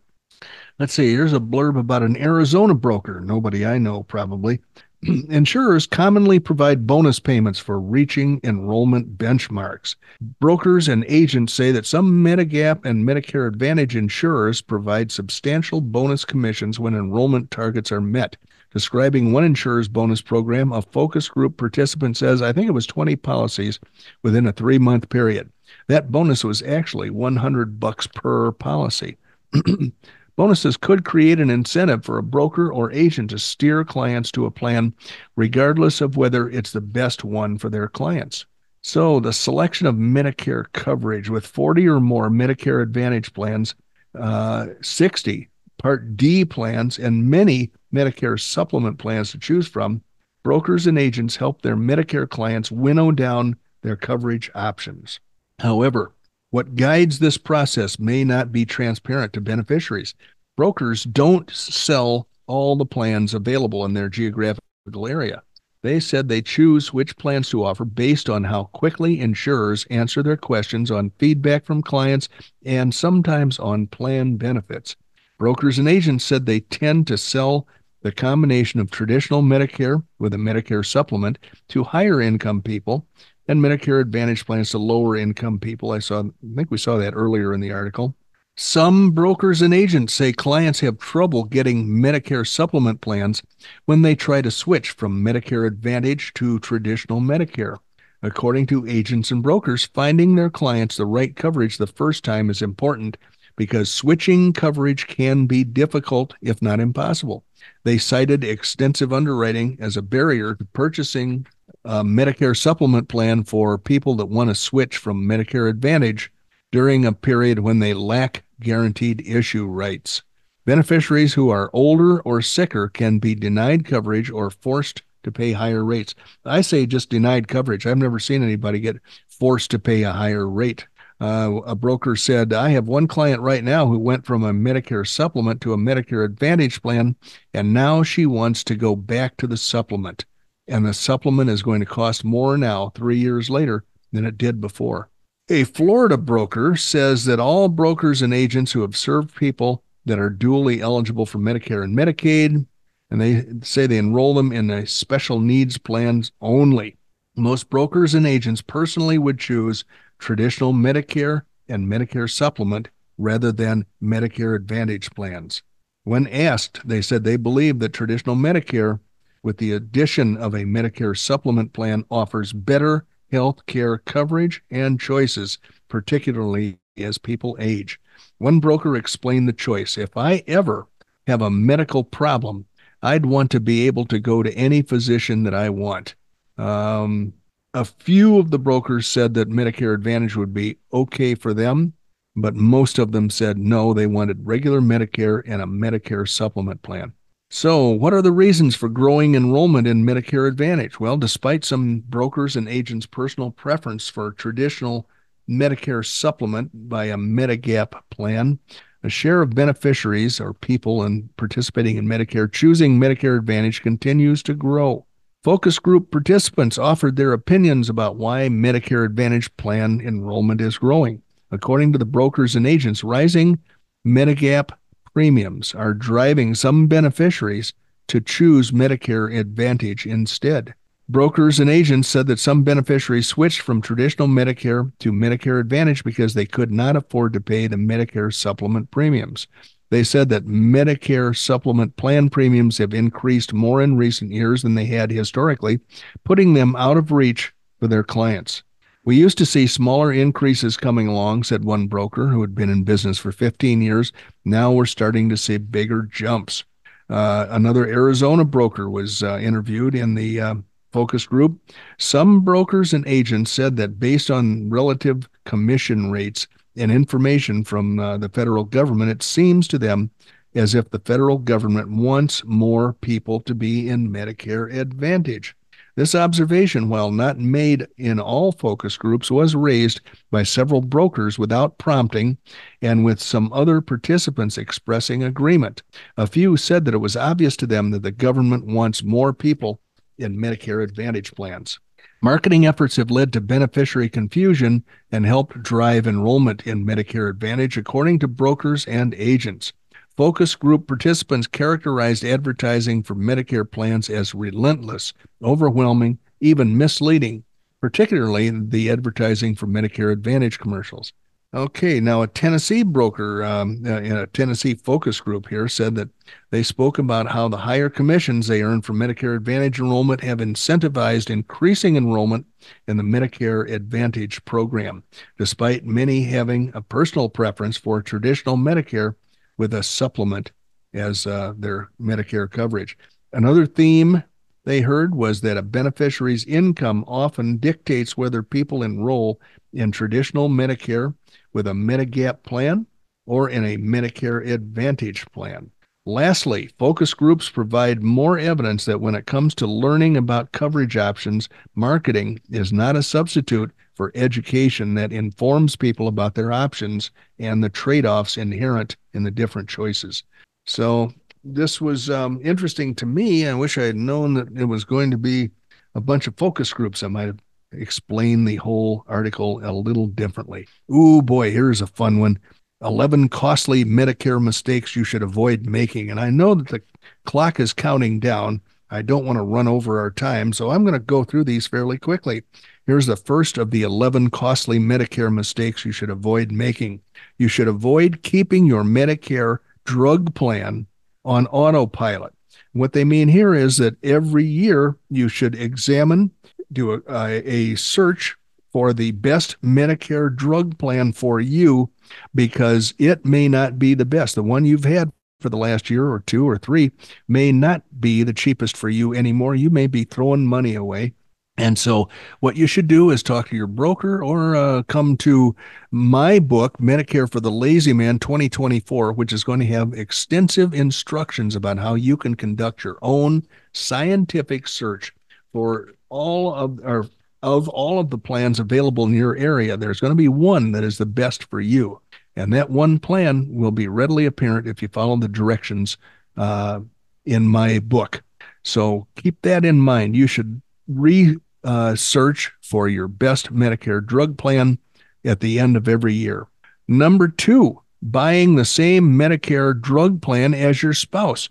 Let's 0.83 0.95
see, 0.95 1.13
here's 1.13 1.33
a 1.33 1.39
blurb 1.39 1.79
about 1.79 2.03
an 2.03 2.17
Arizona 2.17 2.75
broker. 2.75 3.21
Nobody 3.21 3.65
I 3.65 3.79
know, 3.79 4.03
probably. 4.03 4.59
Insurers 5.29 5.87
commonly 5.87 6.41
provide 6.41 6.89
bonus 6.89 7.21
payments 7.21 7.61
for 7.61 7.79
reaching 7.79 8.41
enrollment 8.43 9.17
benchmarks. 9.17 9.95
Brokers 10.41 10.89
and 10.89 11.05
agents 11.07 11.53
say 11.53 11.71
that 11.71 11.87
some 11.87 12.25
Medigap 12.25 12.85
and 12.85 13.05
Medicare 13.05 13.47
Advantage 13.47 13.95
insurers 13.95 14.61
provide 14.61 15.13
substantial 15.13 15.81
bonus 15.81 16.25
commissions 16.25 16.81
when 16.81 16.97
enrollment 16.97 17.53
targets 17.53 17.93
are 17.93 18.01
met. 18.01 18.37
Describing 18.73 19.33
one 19.33 19.45
insurer's 19.45 19.87
bonus 19.87 20.21
program, 20.21 20.73
a 20.73 20.83
focus 20.83 21.29
group 21.29 21.59
participant 21.59 22.17
says, 22.17 22.43
I 22.43 22.53
think 22.53 22.67
it 22.67 22.73
was 22.73 22.89
20 22.89 23.15
policies 23.15 23.79
within 24.25 24.49
a 24.49 24.53
three 24.53 24.79
month 24.79 25.11
period. 25.11 25.49
That 25.87 26.11
bonus 26.11 26.43
was 26.43 26.61
actually 26.61 27.11
100 27.11 27.79
bucks 27.79 28.09
per 28.09 28.51
policy. 28.51 29.17
Bonuses 30.37 30.77
could 30.77 31.05
create 31.05 31.41
an 31.41 31.51
incentive 31.51 32.05
for 32.05 32.19
a 32.19 32.23
broker 32.23 32.73
or 32.73 32.91
agent 32.93 33.31
to 33.31 33.39
steer 33.39 33.85
clients 33.85 34.31
to 34.33 34.47
a 34.47 34.51
plan, 34.51 34.95
regardless 35.37 36.01
of 36.01 36.17
whether 36.17 36.49
it's 36.49 36.73
the 36.73 36.81
best 36.81 37.23
one 37.23 37.59
for 37.59 37.69
their 37.69 37.89
clients. 37.89 38.47
So, 38.81 39.21
the 39.21 39.33
selection 39.33 39.87
of 39.87 39.95
Medicare 39.95 40.65
coverage 40.73 41.29
with 41.31 41.47
40 41.47 41.87
or 41.87 42.01
more 42.01 42.31
Medicare 42.31 42.83
Advantage 42.83 43.33
plans, 43.33 43.75
uh, 44.19 44.69
60 44.81 45.49
Part 45.79 46.17
D 46.17 46.45
plans, 46.45 46.99
and 46.99 47.29
many 47.29 47.71
Medicare 47.93 48.41
supplement 48.41 48.99
plans 48.99 49.33
to 49.33 49.39
choose 49.39 49.69
from, 49.69 50.03
brokers 50.45 50.87
and 50.87 50.99
agents 50.99 51.37
help 51.37 51.63
their 51.63 51.77
Medicare 51.77 52.29
clients 52.29 52.71
winnow 52.73 53.11
down 53.11 53.57
their 53.83 53.97
coverage 53.97 54.51
options. 54.55 55.21
However, 55.59 56.13
what 56.53 56.77
guides 56.77 57.19
this 57.19 57.39
process 57.39 57.99
may 57.99 58.23
not 58.23 58.53
be 58.53 58.67
transparent 58.67 59.33
to 59.33 59.41
beneficiaries. 59.41 60.15
Brokers 60.55 61.05
don't 61.05 61.51
sell 61.51 62.29
all 62.47 62.77
the 62.77 62.85
plans 62.85 63.33
available 63.33 63.87
in 63.87 63.95
their 63.95 64.11
geographical 64.11 65.09
area. 65.09 65.43
They 65.83 65.99
said 65.99 66.29
they 66.29 66.43
choose 66.43 66.93
which 66.93 67.17
plans 67.17 67.49
to 67.49 67.65
offer 67.65 67.87
based 67.87 68.29
on 68.29 68.45
how 68.45 68.65
quickly 68.65 69.19
insurers 69.19 69.87
answer 69.87 70.23
their 70.23 70.37
questions 70.37 70.91
on 70.91 71.13
feedback 71.19 71.65
from 71.65 71.83
clients 71.83 72.29
and 72.67 72.95
sometimes 72.95 73.59
on 73.59 73.87
plan 73.87 74.37
benefits. 74.37 74.95
Brokers 75.39 75.79
and 75.79 75.89
agents 75.89 76.23
said 76.23 76.45
they 76.45 76.61
tend 76.61 77.07
to 77.07 77.17
sell 77.17 77.67
the 78.03 78.13
combination 78.13 78.79
of 78.79 78.91
traditional 78.91 79.41
Medicare 79.41 80.05
with 80.19 80.35
a 80.35 80.39
Medicare 80.39 80.85
supplement 80.85 81.39
to 81.69 81.83
higher 81.83 82.21
income 82.21 82.61
people 82.61 83.07
and 83.49 83.61
Medicare 83.61 84.01
Advantage 84.01 84.47
plans 84.47 84.71
to 84.71 84.79
lower 84.79 85.17
income 85.17 85.59
people. 85.59 85.93
I 85.93 85.99
saw 85.99 86.21
I 86.21 86.55
think 86.55 86.71
we 86.71 86.79
saw 86.79 86.97
that 86.99 87.15
earlier 87.15 87.53
in 87.53 87.61
the 87.61 87.73
article. 87.73 88.15
Some 88.57 89.13
brokers 89.13 89.63
and 89.63 89.73
agents 89.73 90.13
say 90.13 90.33
clients 90.33 90.81
have 90.81 90.99
trouble 90.99 91.45
getting 91.45 91.89
Medicare 91.89 92.47
supplement 92.47 93.01
plans 93.01 93.43
when 93.87 94.03
they 94.03 94.15
try 94.15 94.43
to 94.43 94.51
switch 94.51 94.91
from 94.91 95.25
Medicare 95.25 95.67
Advantage 95.67 96.35
to 96.35 96.59
traditional 96.59 97.21
Medicare. 97.21 97.79
According 98.23 98.67
to 98.67 98.87
agents 98.87 99.31
and 99.31 99.43
brokers, 99.43 99.87
finding 99.87 100.37
their 100.37 100.51
clients 100.51 100.97
the 100.97 101.07
right 101.07 101.35
coverage 101.35 101.79
the 101.79 101.87
first 101.87 102.25
time 102.25 102.51
is 102.51 102.63
important 102.63 103.17
because 103.57 103.91
switching 103.91 104.53
coverage 104.53 105.07
can 105.07 105.47
be 105.47 105.65
difficult, 105.65 106.35
if 106.41 106.63
not 106.63 106.79
impossible. 106.79 107.45
They 107.85 107.99
cited 107.99 108.45
extensive 108.45 109.13
underwriting 109.13 109.77
as 109.81 109.97
a 109.97 110.03
barrier 110.03 110.55
to 110.55 110.65
purchasing 110.67 111.47
a 111.85 112.05
Medicare 112.05 112.57
supplement 112.57 113.09
plan 113.09 113.45
for 113.45 113.77
people 113.79 114.15
that 114.17 114.27
want 114.27 114.51
to 114.51 114.55
switch 114.55 114.97
from 114.97 115.27
Medicare 115.27 115.69
Advantage 115.69 116.33
during 116.71 117.05
a 117.05 117.13
period 117.13 117.59
when 117.59 117.81
they 117.81 117.95
lack 117.95 118.45
guaranteed 118.61 119.27
issue 119.27 119.67
rights. 119.67 120.23
Beneficiaries 120.65 121.35
who 121.35 121.51
are 121.51 121.71
older 121.73 122.21
or 122.21 122.41
sicker 122.41 122.89
can 122.89 123.19
be 123.19 123.35
denied 123.35 123.85
coverage 123.85 124.31
or 124.31 124.51
forced 124.51 125.03
to 125.25 125.33
pay 125.33 125.53
higher 125.53 125.85
rates. 125.85 126.15
I 126.45 126.61
say 126.61 126.87
just 126.87 127.11
denied 127.11 127.49
coverage. 127.49 127.87
I've 127.87 127.99
never 127.99 128.19
seen 128.19 128.43
anybody 128.43 128.81
get 128.81 129.01
forced 129.29 129.71
to 129.73 129.79
pay 129.79 130.03
a 130.03 130.13
higher 130.13 130.49
rate. 130.49 130.87
Uh, 131.21 131.61
a 131.67 131.75
broker 131.77 132.17
said, 132.17 132.53
I 132.53 132.71
have 132.71 132.89
one 132.89 133.07
client 133.07 133.41
right 133.43 133.63
now 133.63 133.87
who 133.87 133.99
went 133.99 134.27
from 134.27 134.43
a 134.43 134.53
Medicare 134.53 135.07
supplement 135.07 135.61
to 135.61 135.73
a 135.73 135.77
Medicare 135.77 136.25
Advantage 136.25 136.83
plan, 136.83 137.15
and 137.55 137.73
now 137.73 138.03
she 138.03 138.27
wants 138.27 138.65
to 138.65 138.75
go 138.75 138.97
back 138.97 139.37
to 139.37 139.47
the 139.47 139.57
supplement. 139.57 140.25
And 140.73 140.87
the 140.87 140.95
supplement 140.95 141.51
is 141.51 141.63
going 141.63 141.81
to 141.81 141.87
cost 141.87 142.25
more 142.25 142.57
now, 142.57 142.93
three 142.95 143.19
years 143.19 143.51
later, 143.51 143.85
than 144.11 144.25
it 144.25 144.39
did 144.39 144.59
before. 144.59 145.11
A 145.51 145.65
Florida 145.65 146.17
broker 146.17 146.77
says 146.77 147.27
that 147.27 147.39
all 147.39 147.69
brokers 147.69 148.23
and 148.23 148.33
agents 148.33 148.73
who 148.73 148.81
have 148.81 148.97
served 148.97 149.37
people 149.37 149.85
that 150.07 150.19
are 150.19 150.31
dually 150.31 150.81
eligible 150.81 151.27
for 151.27 151.39
Medicare 151.39 151.85
and 151.85 151.95
Medicaid, 151.95 152.65
and 153.11 153.21
they 153.21 153.45
say 153.63 153.87
they 153.87 153.99
enroll 153.99 154.33
them 154.33 154.51
in 154.51 154.71
a 154.71 154.87
special 154.87 155.41
needs 155.41 155.77
plans 155.77 156.33
only. 156.41 156.97
Most 157.37 157.69
brokers 157.69 158.15
and 158.15 158.27
agents 158.27 158.63
personally 158.63 159.19
would 159.19 159.39
choose 159.39 159.85
traditional 160.19 160.73
Medicare 160.73 161.43
and 161.69 161.87
Medicare 161.87 162.31
supplement 162.31 162.89
rather 163.19 163.53
than 163.53 163.85
Medicare 164.03 164.57
Advantage 164.57 165.11
plans. 165.11 165.63
When 166.05 166.27
asked, 166.29 166.81
they 166.83 167.03
said 167.03 167.25
they 167.25 167.37
believe 167.37 167.79
that 167.81 167.93
traditional 167.93 168.37
Medicare, 168.37 169.01
with 169.43 169.59
the 169.59 169.73
addition 169.73 170.37
of 170.37 170.55
a 170.55 170.65
Medicare 170.65 171.17
supplement 171.17 171.73
plan, 171.73 172.05
offers 172.11 172.53
better 172.53 173.07
health 173.31 173.65
care 173.67 173.99
coverage 173.99 174.63
and 174.71 175.01
choices, 175.01 175.59
particularly 175.89 176.79
as 176.97 177.19
people 177.19 177.57
age. 177.59 177.99
One 178.39 178.61
broker 178.61 178.97
explained 178.97 179.49
the 179.49 179.53
choice 179.53 179.97
if 179.97 180.17
I 180.17 180.45
ever 180.47 180.87
have 181.27 181.43
a 181.43 181.51
medical 181.51 182.05
problem, 182.05 182.67
I'd 183.03 183.27
want 183.27 183.51
to 183.53 183.61
be 183.61 183.87
able 183.87 184.05
to 184.07 184.19
go 184.19 184.43
to 184.43 184.55
any 184.55 184.83
physician 184.83 185.43
that 185.45 185.55
I 185.55 185.71
want. 185.71 186.15
Um, 186.59 187.33
a 187.75 187.85
few 187.85 188.39
of 188.39 188.51
the 188.51 188.59
brokers 188.59 189.09
said 189.09 189.35
that 189.35 189.49
Medicare 189.49 189.95
Advantage 189.95 190.37
would 190.37 190.53
be 190.53 190.77
okay 190.93 191.35
for 191.35 191.55
them, 191.55 191.95
but 192.37 192.55
most 192.55 192.99
of 192.99 193.13
them 193.13 193.31
said 193.31 193.59
no, 193.59 193.95
they 193.95 194.07
wanted 194.07 194.47
regular 194.47 194.81
Medicare 194.81 195.43
and 195.47 195.63
a 195.63 195.67
Medicare 195.67 196.29
supplement 196.29 196.83
plan. 196.83 197.13
So, 197.55 197.89
what 197.89 198.15
are 198.15 198.23
the 198.23 198.33
reasons 198.33 198.75
for 198.75 198.89
growing 198.89 199.35
enrollment 199.35 199.87
in 199.87 200.07
Medicare 200.07 200.49
Advantage? 200.49 200.99
Well, 200.99 201.19
despite 201.19 201.67
some 201.67 201.99
brokers 202.09 202.57
and 202.57 202.67
agents' 202.67 203.05
personal 203.05 203.51
preference 203.51 204.09
for 204.09 204.33
traditional 204.33 205.07
Medicare 205.47 206.03
supplement 206.03 206.71
by 206.89 207.05
a 207.05 207.19
Medigap 207.19 207.93
plan, 208.09 208.59
a 209.03 209.11
share 209.11 209.43
of 209.43 209.55
beneficiaries 209.55 210.41
or 210.41 210.55
people 210.55 211.05
in 211.05 211.29
participating 211.37 211.99
in 211.99 212.07
Medicare 212.07 212.51
choosing 212.51 212.99
Medicare 212.99 213.37
Advantage 213.37 213.83
continues 213.83 214.43
to 214.45 214.55
grow. 214.55 215.05
Focus 215.45 215.79
group 215.79 216.11
participants 216.11 216.79
offered 216.79 217.17
their 217.17 217.35
opinions 217.35 217.91
about 217.91 218.17
why 218.17 218.49
Medicare 218.49 219.05
Advantage 219.05 219.55
plan 219.59 220.01
enrollment 220.01 220.63
is 220.63 220.79
growing. 220.79 221.21
According 221.51 221.93
to 221.93 221.99
the 221.99 222.07
brokers 222.07 222.57
and 222.57 222.67
agents, 222.67 223.05
rising 223.05 223.59
Medigap 224.07 224.71
premiums 225.13 225.75
are 225.75 225.95
driving 225.95 226.55
some 226.55 226.87
beneficiaries 226.87 227.73
to 228.09 228.21
choose 228.21 228.71
Medicare 228.71 229.35
Advantage 229.39 230.07
instead. 230.07 230.75
Brokers 231.09 231.61
and 231.61 231.69
agents 231.69 232.09
said 232.09 232.27
that 232.29 232.39
some 232.39 232.63
beneficiaries 232.63 233.27
switched 233.27 233.61
from 233.61 233.83
traditional 233.83 234.29
Medicare 234.29 234.91
to 235.01 235.13
Medicare 235.13 235.61
Advantage 235.61 236.05
because 236.05 236.35
they 236.35 236.47
could 236.47 236.71
not 236.71 236.97
afford 236.97 237.33
to 237.35 237.41
pay 237.41 237.67
the 237.67 237.77
Medicare 237.77 238.33
supplement 238.33 238.91
premiums. 238.91 239.47
They 239.91 240.05
said 240.05 240.31
that 240.31 240.47
Medicare 240.47 241.37
supplement 241.37 241.97
plan 241.97 242.31
premiums 242.31 242.79
have 242.79 242.95
increased 242.95 243.53
more 243.53 243.83
in 243.83 243.99
recent 243.99 244.31
years 244.31 244.63
than 244.63 244.75
they 244.75 244.87
had 244.87 245.11
historically, 245.11 245.81
putting 246.25 246.55
them 246.55 246.75
out 246.77 246.97
of 246.97 247.13
reach 247.13 247.53
for 247.79 247.89
their 247.89 248.03
clients. 248.03 248.63
We 249.05 249.17
used 249.17 249.39
to 249.39 249.47
see 249.47 249.67
smaller 249.67 250.13
increases 250.13 250.77
coming 250.77 251.09
along, 251.09 251.43
said 251.43 251.65
one 251.65 251.89
broker 251.89 252.29
who 252.29 252.41
had 252.41 252.55
been 252.55 252.71
in 252.71 252.85
business 252.85 253.19
for 253.19 253.33
15 253.33 253.83
years. 253.83 254.13
Now 254.45 254.71
we're 254.71 254.87
starting 254.87 255.29
to 255.29 255.37
see 255.37 255.57
bigger 255.57 256.03
jumps. 256.03 256.63
Uh, 257.11 257.47
another 257.51 257.85
Arizona 257.85 258.45
broker 258.45 258.89
was 258.89 259.25
uh, 259.25 259.39
interviewed 259.39 259.97
in 259.97 260.15
the 260.15 260.41
uh, 260.41 260.55
focus 260.93 261.27
group. 261.27 261.59
Some 261.99 262.43
brokers 262.43 262.93
and 262.93 263.05
agents 263.09 263.51
said 263.51 263.77
that 263.79 263.99
based 263.99 264.31
on 264.31 264.71
relative 264.71 265.29
commission 265.45 266.13
rates 266.13 266.47
and 266.77 266.93
information 266.93 267.65
from 267.65 267.99
uh, 267.99 268.19
the 268.19 268.29
federal 268.29 268.63
government, 268.63 269.11
it 269.11 269.25
seems 269.25 269.67
to 269.69 269.79
them 269.79 270.13
as 270.55 270.77
if 270.77 270.91
the 270.91 271.01
federal 271.01 271.39
government 271.39 271.91
wants 271.91 272.45
more 272.45 272.93
people 272.93 273.41
to 273.41 273.55
be 273.55 273.89
in 273.89 274.13
Medicare 274.13 274.73
Advantage. 274.73 275.57
This 275.95 276.15
observation, 276.15 276.89
while 276.89 277.11
not 277.11 277.39
made 277.39 277.87
in 277.99 278.19
all 278.19 278.51
focus 278.51 278.97
groups, 278.97 279.31
was 279.31 279.55
raised 279.55 280.01
by 280.31 280.43
several 280.43 280.81
brokers 280.81 281.39
without 281.39 281.77
prompting 281.77 282.39
and 282.81 283.05
with 283.05 283.21
some 283.21 283.53
other 283.53 283.83
participants 283.83 284.57
expressing 284.57 285.23
agreement. 285.23 285.83
A 286.17 286.27
few 286.27 286.57
said 286.57 286.87
that 286.87 286.95
it 286.95 286.99
was 286.99 287.17
obvious 287.17 287.57
to 287.59 287.67
them 287.67 287.91
that 287.91 288.03
the 288.03 288.11
government 288.11 288.65
wants 288.65 289.05
more 289.05 289.35
people 289.35 289.81
in 290.17 290.39
Medicare 290.39 290.83
Advantage 290.83 291.33
plans. 291.35 291.79
Marketing 292.23 292.65
efforts 292.65 292.97
have 292.97 293.11
led 293.11 293.33
to 293.33 293.41
beneficiary 293.41 294.09
confusion 294.09 294.85
and 295.11 295.27
helped 295.27 295.63
drive 295.63 296.07
enrollment 296.07 296.67
in 296.67 296.87
Medicare 296.87 297.29
Advantage, 297.29 297.77
according 297.77 298.19
to 298.21 298.29
brokers 298.29 298.87
and 298.87 299.13
agents. 299.19 299.73
Focus 300.17 300.55
group 300.55 300.87
participants 300.87 301.47
characterized 301.47 302.25
advertising 302.25 303.03
for 303.03 303.15
Medicare 303.15 303.69
plans 303.71 304.11
as 304.11 304.35
relentless, 304.35 305.15
overwhelming, 305.43 306.19
even 306.41 306.77
misleading, 306.77 307.45
particularly 307.81 308.51
the 308.51 308.91
advertising 308.91 309.55
for 309.55 309.67
Medicare 309.67 310.13
Advantage 310.13 310.59
commercials. 310.59 311.13
Okay, 311.55 312.01
now 312.01 312.23
a 312.23 312.27
Tennessee 312.27 312.83
broker 312.83 313.45
um, 313.45 313.83
uh, 313.87 314.01
in 314.01 314.17
a 314.17 314.27
Tennessee 314.27 314.75
focus 314.75 315.21
group 315.21 315.49
here 315.49 315.69
said 315.69 315.95
that 315.97 316.09
they 316.51 316.63
spoke 316.63 316.99
about 316.99 317.29
how 317.29 317.47
the 317.47 317.59
higher 317.59 317.91
commissions 317.91 318.47
they 318.47 318.63
earn 318.63 318.81
from 318.81 318.97
Medicare 318.97 319.37
Advantage 319.37 319.79
enrollment 319.79 320.23
have 320.23 320.39
incentivized 320.39 321.29
increasing 321.29 321.97
enrollment 321.97 322.47
in 322.89 322.97
the 322.97 323.03
Medicare 323.03 323.71
Advantage 323.71 324.43
program, 324.47 325.03
despite 325.37 325.85
many 325.85 326.23
having 326.23 326.71
a 326.75 326.81
personal 326.81 327.29
preference 327.29 327.77
for 327.77 328.01
traditional 328.01 328.57
Medicare 328.57 329.15
with 329.57 329.75
a 329.75 329.83
supplement 329.83 330.53
as 330.95 331.27
uh, 331.27 331.55
their 331.57 331.91
Medicare 332.01 332.51
coverage. 332.51 332.97
Another 333.33 333.67
theme 333.67 334.23
they 334.65 334.81
heard 334.81 335.15
was 335.15 335.41
that 335.41 335.57
a 335.57 335.63
beneficiary's 335.63 336.45
income 336.45 337.05
often 337.09 337.57
dictates 337.57 338.17
whether 338.17 338.43
people 338.43 338.83
enroll 338.83 339.41
in 339.73 339.91
traditional 339.91 340.49
Medicare 340.49 341.15
with 341.53 341.67
a 341.67 341.73
Medigap 341.73 342.43
plan 342.43 342.87
or 343.27 343.49
in 343.49 343.65
a 343.65 343.77
Medicare 343.77 344.47
Advantage 344.49 345.25
plan. 345.33 345.71
Lastly, 346.05 346.69
focus 346.79 347.15
groups 347.15 347.49
provide 347.49 348.03
more 348.03 348.37
evidence 348.37 348.87
that 348.87 349.01
when 349.01 349.15
it 349.15 349.27
comes 349.27 349.55
to 349.55 349.69
learning 349.69 350.17
about 350.17 350.51
coverage 350.51 350.97
options, 350.97 351.49
marketing 351.77 352.41
is 352.51 352.73
not 352.73 352.97
a 352.97 353.05
substitute 353.05 353.71
for 353.95 354.11
education 354.17 354.95
that 354.95 355.13
informs 355.13 355.77
people 355.77 356.09
about 356.09 356.35
their 356.35 356.51
options 356.51 357.13
and 357.39 357.63
the 357.63 357.69
trade 357.69 358.05
offs 358.05 358.37
inherent 358.37 358.97
in 359.15 359.23
the 359.23 359.31
different 359.31 359.69
choices. 359.69 360.25
So, 360.67 361.13
this 361.45 361.81
was 361.81 362.11
um, 362.11 362.41
interesting 362.43 362.95
to 362.97 363.07
me. 363.07 363.47
I 363.47 363.55
wish 363.55 363.79
I 363.79 363.83
had 363.83 363.97
known 363.97 364.35
that 364.35 364.49
it 364.57 364.65
was 364.65 364.85
going 364.85 365.11
to 365.13 365.19
be 365.19 365.51
a 365.95 366.01
bunch 366.01 366.27
of 366.27 366.37
focus 366.37 366.73
groups. 366.73 367.03
I 367.03 367.09
might 367.09 367.27
have 367.27 367.41
explained 367.73 368.47
the 368.47 368.57
whole 368.57 369.05
article 369.07 369.61
a 369.65 369.73
little 369.73 370.07
differently. 370.07 370.67
Ooh, 370.93 371.23
boy, 371.23 371.51
here's 371.51 371.81
a 371.81 371.87
fun 371.87 372.19
one. 372.19 372.39
11 372.85 373.29
costly 373.29 373.85
Medicare 373.85 374.43
mistakes 374.43 374.97
you 374.97 375.05
should 375.05 375.23
avoid 375.23 375.67
making. 375.67 376.11
And 376.11 376.19
I 376.19 376.31
know 376.31 376.55
that 376.55 376.69
the 376.69 376.83
clock 377.25 377.61
is 377.61 377.73
counting 377.73 378.21
down. 378.21 378.61
I 378.91 379.03
don't 379.03 379.25
want 379.25 379.39
to 379.39 379.43
run 379.43 379.69
over 379.69 379.99
our 380.01 380.11
time, 380.11 380.53
so 380.53 380.71
I'm 380.71 380.83
going 380.83 380.93
to 380.93 380.99
go 380.99 381.25
through 381.25 381.45
these 381.45 381.67
fairly 381.67 381.99
quickly. 381.99 382.43
Here's 382.87 383.07
the 383.07 383.17
first 383.17 383.57
of 383.57 383.71
the 383.71 383.83
11 383.83 384.31
costly 384.31 384.79
Medicare 384.79 385.33
mistakes 385.33 385.85
you 385.85 385.93
should 385.93 386.11
avoid 386.11 386.51
making. 386.53 387.01
You 387.39 387.49
should 387.49 387.69
avoid 387.69 388.23
keeping 388.23 388.67
your 388.67 388.83
Medicare 388.83 389.59
drug 389.85 390.35
plan 390.35 390.87
on 391.25 391.47
autopilot. 391.47 392.35
What 392.73 392.93
they 392.93 393.05
mean 393.05 393.29
here 393.29 393.55
is 393.55 393.77
that 393.79 394.03
every 394.05 394.45
year 394.45 394.97
you 395.11 395.29
should 395.29 395.55
examine, 395.55 396.31
do 396.73 397.03
a, 397.07 397.29
a, 397.29 397.75
search 397.77 398.37
for 398.73 398.93
the 398.93 399.13
best 399.13 399.61
Medicare 399.63 400.35
drug 400.35 400.79
plan 400.79 401.13
for 401.13 401.41
you 401.41 401.91
because 402.35 402.95
it 402.99 403.25
may 403.25 403.49
not 403.49 403.79
be 403.79 403.95
the 403.95 404.05
best. 404.05 404.35
The 404.35 404.43
one 404.43 404.65
you've 404.65 404.85
had 404.85 405.13
for 405.41 405.51
the 405.51 405.57
last 405.59 405.91
year 405.91 406.09
or 406.09 406.21
two 406.21 406.49
or 406.49 406.57
three 406.57 406.91
may 407.29 407.53
not 407.53 407.83
be 408.01 408.23
the 408.23 408.33
cheapest 408.33 408.77
for 408.77 408.89
you 408.89 409.15
anymore. 409.15 409.55
You 409.55 409.71
may 409.71 409.87
be 409.87 410.05
throwing 410.05 410.47
money 410.47 410.75
away. 410.75 411.13
And 411.59 411.79
so, 411.79 412.09
what 412.41 412.57
you 412.57 412.67
should 412.67 412.89
do 412.89 413.11
is 413.11 413.23
talk 413.23 413.51
to 413.51 413.57
your 413.57 413.67
broker 413.67 414.25
or 414.25 414.57
uh, 414.57 414.83
come 414.85 415.19
to 415.19 415.55
my 415.91 416.39
book, 416.39 416.79
Medicare 416.79 417.31
for 417.31 417.41
the 417.41 417.51
Lazy 417.51 417.93
Man 417.93 418.19
2024, 418.19 419.13
which 419.13 419.35
is 419.35 419.45
going 419.45 419.61
to 419.61 419.67
have 419.67 419.93
extensive 419.93 420.73
instructions 420.73 421.55
about 421.55 421.79
how 421.79 421.95
you 421.95 422.17
can 422.17 422.37
conduct 422.37 422.85
your 422.85 422.99
own 423.03 423.47
scientific 423.75 424.67
search 424.67 425.13
for 425.53 425.91
all 426.09 426.55
of 426.55 426.81
or 426.83 427.07
of 427.43 427.69
all 427.69 427.99
of 427.99 428.11
the 428.11 428.19
plans 428.19 428.61
available 428.61 429.05
in 429.05 429.15
your 429.15 429.37
area. 429.37 429.77
There's 429.77 430.01
going 430.01 430.13
to 430.13 430.17
be 430.17 430.29
one 430.29 430.73
that 430.73 430.85
is 430.85 430.99
the 430.99 431.07
best 431.07 431.45
for 431.45 431.61
you. 431.61 432.01
And 432.37 432.53
that 432.53 432.71
one 432.71 432.99
plan 432.99 433.47
will 433.51 433.73
be 433.73 433.89
readily 433.89 434.27
apparent 434.27 434.67
if 434.67 434.81
you 434.81 434.89
follow 434.89 435.17
the 435.17 435.29
directions 435.29 435.97
uh, 436.37 436.81
in 437.27 437.47
my 437.47 437.79
book. 437.81 438.23
So 438.63 439.07
keep 439.17 439.41
that 439.43 439.65
in 439.65 439.81
mind. 439.81 440.17
You 440.17 440.27
should 440.27 440.63
research 440.89 441.37
uh, 441.65 442.51
for 442.63 442.89
your 442.89 443.09
best 443.09 443.53
Medicare 443.53 444.05
drug 444.05 444.39
plan 444.39 444.79
at 445.25 445.41
the 445.41 445.59
end 445.59 445.77
of 445.77 445.89
every 445.89 446.15
year. 446.15 446.47
Number 446.89 447.29
two, 447.29 447.81
buying 448.01 448.57
the 448.57 448.65
same 448.65 449.13
Medicare 449.13 449.79
drug 449.79 450.23
plan 450.23 450.55
as 450.55 450.83
your 450.83 450.95
spouse 450.95 451.49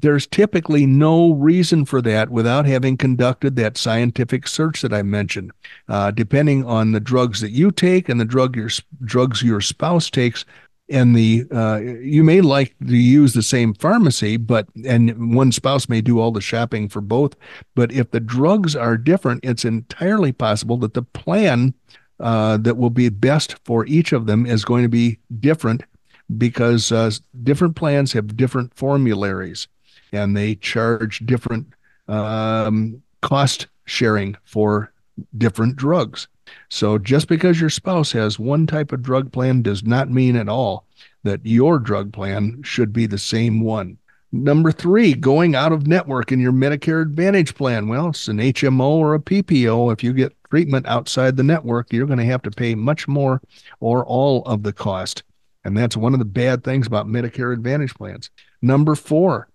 there's 0.00 0.26
typically 0.26 0.86
no 0.86 1.32
reason 1.34 1.84
for 1.84 2.02
that 2.02 2.30
without 2.30 2.66
having 2.66 2.96
conducted 2.96 3.54
that 3.56 3.76
scientific 3.76 4.48
search 4.48 4.82
that 4.82 4.92
I 4.92 5.02
mentioned. 5.02 5.52
Uh, 5.88 6.10
depending 6.10 6.64
on 6.64 6.92
the 6.92 7.00
drugs 7.00 7.40
that 7.40 7.50
you 7.50 7.70
take 7.70 8.08
and 8.08 8.20
the 8.20 8.24
drug 8.24 8.56
your 8.56 8.70
drugs 9.04 9.42
your 9.42 9.60
spouse 9.60 10.10
takes, 10.10 10.44
and 10.90 11.16
the 11.16 11.44
uh, 11.50 11.78
you 11.78 12.24
may 12.24 12.40
like 12.40 12.74
to 12.86 12.96
use 12.96 13.32
the 13.32 13.42
same 13.42 13.72
pharmacy, 13.74 14.36
but 14.36 14.66
and 14.84 15.34
one 15.34 15.52
spouse 15.52 15.88
may 15.88 16.00
do 16.00 16.18
all 16.18 16.32
the 16.32 16.40
shopping 16.40 16.88
for 16.88 17.00
both. 17.00 17.36
But 17.74 17.92
if 17.92 18.10
the 18.10 18.20
drugs 18.20 18.74
are 18.76 18.96
different, 18.96 19.44
it's 19.44 19.64
entirely 19.64 20.32
possible 20.32 20.76
that 20.78 20.94
the 20.94 21.02
plan 21.02 21.72
uh, 22.20 22.58
that 22.58 22.76
will 22.76 22.90
be 22.90 23.08
best 23.08 23.56
for 23.64 23.86
each 23.86 24.12
of 24.12 24.26
them 24.26 24.44
is 24.44 24.64
going 24.64 24.82
to 24.82 24.88
be 24.88 25.18
different 25.40 25.84
because 26.36 26.90
uh, 26.90 27.10
different 27.42 27.76
plans 27.76 28.12
have 28.12 28.36
different 28.36 28.74
formularies 28.74 29.68
and 30.14 30.36
they 30.36 30.54
charge 30.54 31.20
different 31.26 31.66
um, 32.08 33.02
cost 33.22 33.66
sharing 33.86 34.36
for 34.44 34.92
different 35.36 35.76
drugs. 35.76 36.28
So 36.68 36.98
just 36.98 37.28
because 37.28 37.60
your 37.60 37.70
spouse 37.70 38.12
has 38.12 38.38
one 38.38 38.66
type 38.66 38.92
of 38.92 39.02
drug 39.02 39.32
plan 39.32 39.62
does 39.62 39.84
not 39.84 40.10
mean 40.10 40.36
at 40.36 40.48
all 40.48 40.86
that 41.22 41.44
your 41.44 41.78
drug 41.78 42.12
plan 42.12 42.62
should 42.62 42.92
be 42.92 43.06
the 43.06 43.18
same 43.18 43.60
one. 43.60 43.98
Number 44.32 44.72
three, 44.72 45.14
going 45.14 45.54
out 45.54 45.72
of 45.72 45.86
network 45.86 46.32
in 46.32 46.40
your 46.40 46.52
Medicare 46.52 47.02
Advantage 47.02 47.54
plan. 47.54 47.86
Well, 47.86 48.08
it's 48.08 48.26
an 48.26 48.38
HMO 48.38 48.80
or 48.80 49.14
a 49.14 49.20
PPO. 49.20 49.92
If 49.92 50.02
you 50.02 50.12
get 50.12 50.34
treatment 50.50 50.86
outside 50.86 51.36
the 51.36 51.44
network, 51.44 51.92
you're 51.92 52.06
going 52.06 52.18
to 52.18 52.24
have 52.24 52.42
to 52.42 52.50
pay 52.50 52.74
much 52.74 53.06
more 53.06 53.40
or 53.78 54.04
all 54.04 54.42
of 54.42 54.64
the 54.64 54.72
cost. 54.72 55.22
And 55.64 55.76
that's 55.76 55.96
one 55.96 56.12
of 56.12 56.18
the 56.18 56.24
bad 56.24 56.64
things 56.64 56.86
about 56.86 57.06
Medicare 57.06 57.52
Advantage 57.52 57.94
plans. 57.94 58.28
Number 58.60 58.96
four, 58.96 59.48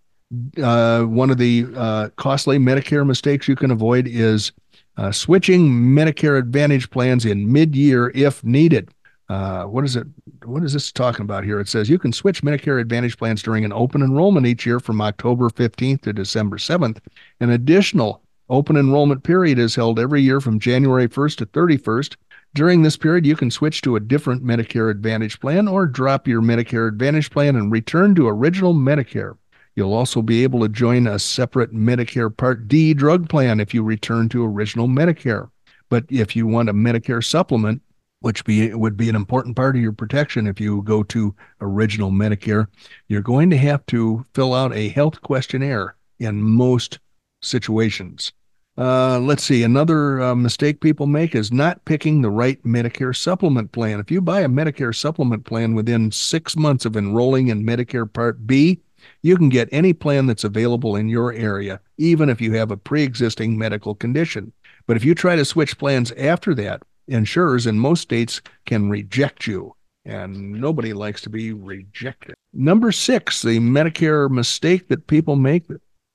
uh, 0.62 1.04
one 1.04 1.30
of 1.30 1.38
the 1.38 1.66
uh, 1.76 2.10
costly 2.16 2.58
Medicare 2.58 3.06
mistakes 3.06 3.48
you 3.48 3.56
can 3.56 3.72
avoid 3.72 4.08
is 4.08 4.52
uh, 4.98 5.12
switching 5.12 5.70
Medicare 5.70 6.38
Advantage 6.38 6.90
plans 6.90 7.26
in 7.26 7.52
mid-year 7.52 8.12
if 8.14 8.44
needed. 8.44 8.90
Uh, 9.28 9.64
what 9.64 9.86
is 9.86 9.96
it? 9.96 10.08
What 10.44 10.64
is 10.64 10.74
this 10.74 10.92
talking 10.92 11.22
about 11.22 11.44
here? 11.44 11.60
It 11.60 11.68
says 11.68 11.90
you 11.90 12.00
can 12.00 12.12
switch 12.12 12.42
Medicare 12.42 12.82
Advantage 12.82 13.18
plans 13.18 13.44
during 13.44 13.64
an 13.64 13.74
open 13.74 14.02
enrollment 14.02 14.48
each 14.48 14.66
year 14.66 14.80
from 14.80 15.02
October 15.02 15.50
15th 15.50 16.02
to 16.02 16.14
December 16.14 16.58
7th. 16.58 17.00
An 17.40 17.52
additional 17.52 18.24
open 18.50 18.76
enrollment 18.76 19.24
period 19.24 19.60
is 19.60 19.76
held 19.76 20.00
every 20.00 20.22
year 20.22 20.42
from 20.42 20.60
January 20.60 21.08
1st 21.08 21.38
to 21.38 21.46
31st. 21.46 22.16
During 22.56 22.82
this 22.82 22.98
period, 22.98 23.28
you 23.28 23.36
can 23.36 23.52
switch 23.52 23.84
to 23.84 23.96
a 23.96 24.00
different 24.00 24.44
Medicare 24.44 24.90
Advantage 24.90 25.40
plan 25.40 25.68
or 25.68 25.86
drop 25.86 26.28
your 26.28 26.42
Medicare 26.42 26.88
Advantage 26.88 27.30
plan 27.30 27.56
and 27.56 27.72
return 27.72 28.16
to 28.16 28.28
original 28.28 28.74
Medicare. 28.74 29.38
You'll 29.80 29.94
also 29.94 30.22
be 30.22 30.44
able 30.44 30.60
to 30.60 30.68
join 30.68 31.08
a 31.08 31.18
separate 31.18 31.74
Medicare 31.74 32.36
Part 32.36 32.68
D 32.68 32.94
drug 32.94 33.30
plan 33.30 33.62
if 33.62 33.74
you 33.74 33.82
return 33.82 34.28
to 34.28 34.44
original 34.44 34.90
Medicare. 34.90 35.50
But 35.88 36.04
if 36.10 36.36
you 36.36 36.48
want 36.48 36.68
a 36.68 36.74
Medicare 36.74 37.24
supplement, 37.24 37.82
which 38.20 38.44
be 38.44 38.74
would 38.74 38.98
be 38.98 39.08
an 39.08 39.16
important 39.16 39.56
part 39.56 39.78
of 39.78 39.82
your 39.82 39.94
protection 39.94 40.48
if 40.48 40.60
you 40.60 40.82
go 40.82 41.02
to 41.04 41.34
original 41.62 42.12
Medicare, 42.12 42.68
you're 43.08 43.22
going 43.22 43.50
to 43.52 43.58
have 43.58 43.86
to 43.86 44.26
fill 44.34 44.54
out 44.54 44.74
a 44.76 44.90
health 44.90 45.22
questionnaire 45.22 45.96
in 46.20 46.42
most 46.42 47.00
situations. 47.42 48.34
Uh, 48.78 49.18
let's 49.20 49.44
see. 49.44 49.64
Another 49.64 50.22
uh, 50.22 50.36
mistake 50.36 50.82
people 50.82 51.08
make 51.08 51.36
is 51.36 51.54
not 51.54 51.86
picking 51.86 52.22
the 52.22 52.30
right 52.30 52.62
Medicare 52.64 53.16
supplement 53.16 53.72
plan. 53.72 54.02
If 54.02 54.12
you 54.12 54.20
buy 54.20 54.42
a 54.42 54.50
Medicare 54.50 54.94
supplement 54.94 55.46
plan 55.46 55.74
within 55.74 56.12
six 56.12 56.58
months 56.58 56.84
of 56.84 56.98
enrolling 56.98 57.48
in 57.48 57.64
Medicare 57.64 58.12
Part 58.12 58.46
B, 58.46 58.82
you 59.22 59.38
can 59.38 59.50
get 59.50 59.70
any 59.72 59.94
plan 59.94 60.26
that's 60.26 60.44
available 60.44 60.96
in 60.96 61.10
your 61.10 61.34
area, 61.34 61.80
even 61.98 62.30
if 62.30 62.42
you 62.42 62.54
have 62.54 62.72
a 62.72 62.78
pre 62.78 63.04
existing 63.04 63.58
medical 63.58 63.96
condition. 63.96 64.52
But 64.88 64.98
if 64.98 65.06
you 65.06 65.14
try 65.14 65.36
to 65.36 65.46
switch 65.46 65.78
plans 65.78 66.12
after 66.14 66.56
that, 66.56 66.82
insurers 67.08 67.68
in 67.68 67.80
most 67.80 68.02
states 68.02 68.42
can 68.66 68.90
reject 68.90 69.48
you, 69.48 69.76
and 70.06 70.54
nobody 70.54 70.94
likes 70.94 71.22
to 71.22 71.30
be 71.30 71.54
rejected. 71.54 72.36
Number 72.54 72.92
six, 72.92 73.42
the 73.42 73.60
Medicare 73.60 74.30
mistake 74.30 74.88
that 74.88 75.08
people 75.08 75.36
make. 75.36 75.66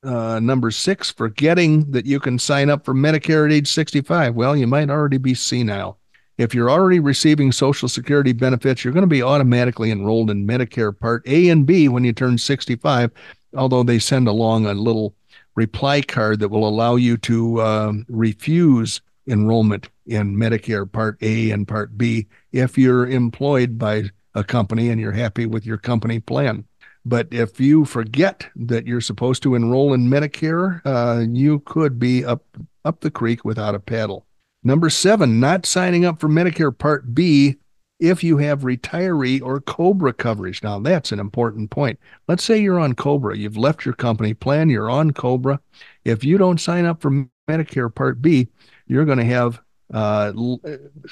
Uh, 0.02 0.38
number 0.38 0.70
six, 0.70 1.10
forgetting 1.10 1.90
that 1.90 2.04
you 2.04 2.20
can 2.20 2.38
sign 2.38 2.68
up 2.68 2.84
for 2.84 2.92
Medicare 2.92 3.46
at 3.46 3.52
age 3.52 3.72
65. 3.72 4.34
Well, 4.34 4.54
you 4.54 4.66
might 4.66 4.90
already 4.90 5.16
be 5.16 5.34
senile. 5.34 5.98
If 6.36 6.52
you're 6.52 6.70
already 6.70 6.98
receiving 6.98 7.52
Social 7.52 7.88
Security 7.88 8.32
benefits, 8.32 8.82
you're 8.82 8.92
going 8.92 9.02
to 9.02 9.06
be 9.06 9.22
automatically 9.22 9.92
enrolled 9.92 10.30
in 10.30 10.46
Medicare 10.46 10.98
Part 10.98 11.22
A 11.26 11.48
and 11.48 11.64
B 11.64 11.88
when 11.88 12.02
you 12.02 12.12
turn 12.12 12.38
65, 12.38 13.12
although 13.56 13.84
they 13.84 14.00
send 14.00 14.26
along 14.26 14.66
a 14.66 14.74
little 14.74 15.14
reply 15.54 16.02
card 16.02 16.40
that 16.40 16.48
will 16.48 16.66
allow 16.66 16.96
you 16.96 17.16
to 17.18 17.60
uh, 17.60 17.92
refuse 18.08 19.00
enrollment 19.28 19.88
in 20.06 20.36
Medicare 20.36 20.90
Part 20.90 21.18
A 21.22 21.52
and 21.52 21.68
Part 21.68 21.96
B 21.96 22.26
if 22.50 22.76
you're 22.76 23.08
employed 23.08 23.78
by 23.78 24.04
a 24.34 24.42
company 24.42 24.90
and 24.90 25.00
you're 25.00 25.12
happy 25.12 25.46
with 25.46 25.64
your 25.64 25.78
company 25.78 26.18
plan. 26.18 26.64
But 27.06 27.28
if 27.30 27.60
you 27.60 27.84
forget 27.84 28.48
that 28.56 28.86
you're 28.86 29.00
supposed 29.00 29.42
to 29.44 29.54
enroll 29.54 29.92
in 29.92 30.08
Medicare, 30.08 30.80
uh, 30.84 31.24
you 31.28 31.60
could 31.60 31.98
be 31.98 32.24
up 32.24 32.42
up 32.84 33.00
the 33.00 33.10
creek 33.10 33.44
without 33.44 33.74
a 33.74 33.80
paddle. 33.80 34.26
Number 34.64 34.88
seven, 34.88 35.38
not 35.38 35.66
signing 35.66 36.06
up 36.06 36.18
for 36.18 36.28
Medicare 36.28 36.76
Part 36.76 37.14
B 37.14 37.56
if 38.00 38.24
you 38.24 38.38
have 38.38 38.62
retiree 38.62 39.40
or 39.42 39.60
COBRA 39.60 40.14
coverage. 40.14 40.62
Now, 40.62 40.80
that's 40.80 41.12
an 41.12 41.20
important 41.20 41.70
point. 41.70 41.98
Let's 42.28 42.42
say 42.42 42.58
you're 42.58 42.80
on 42.80 42.94
COBRA, 42.94 43.36
you've 43.36 43.58
left 43.58 43.84
your 43.84 43.94
company 43.94 44.32
plan, 44.32 44.70
you're 44.70 44.90
on 44.90 45.12
COBRA. 45.12 45.60
If 46.04 46.24
you 46.24 46.38
don't 46.38 46.60
sign 46.60 46.86
up 46.86 47.02
for 47.02 47.26
Medicare 47.48 47.94
Part 47.94 48.22
B, 48.22 48.48
you're 48.86 49.04
going 49.04 49.18
to 49.18 49.24
have 49.24 49.60
uh, 49.92 50.32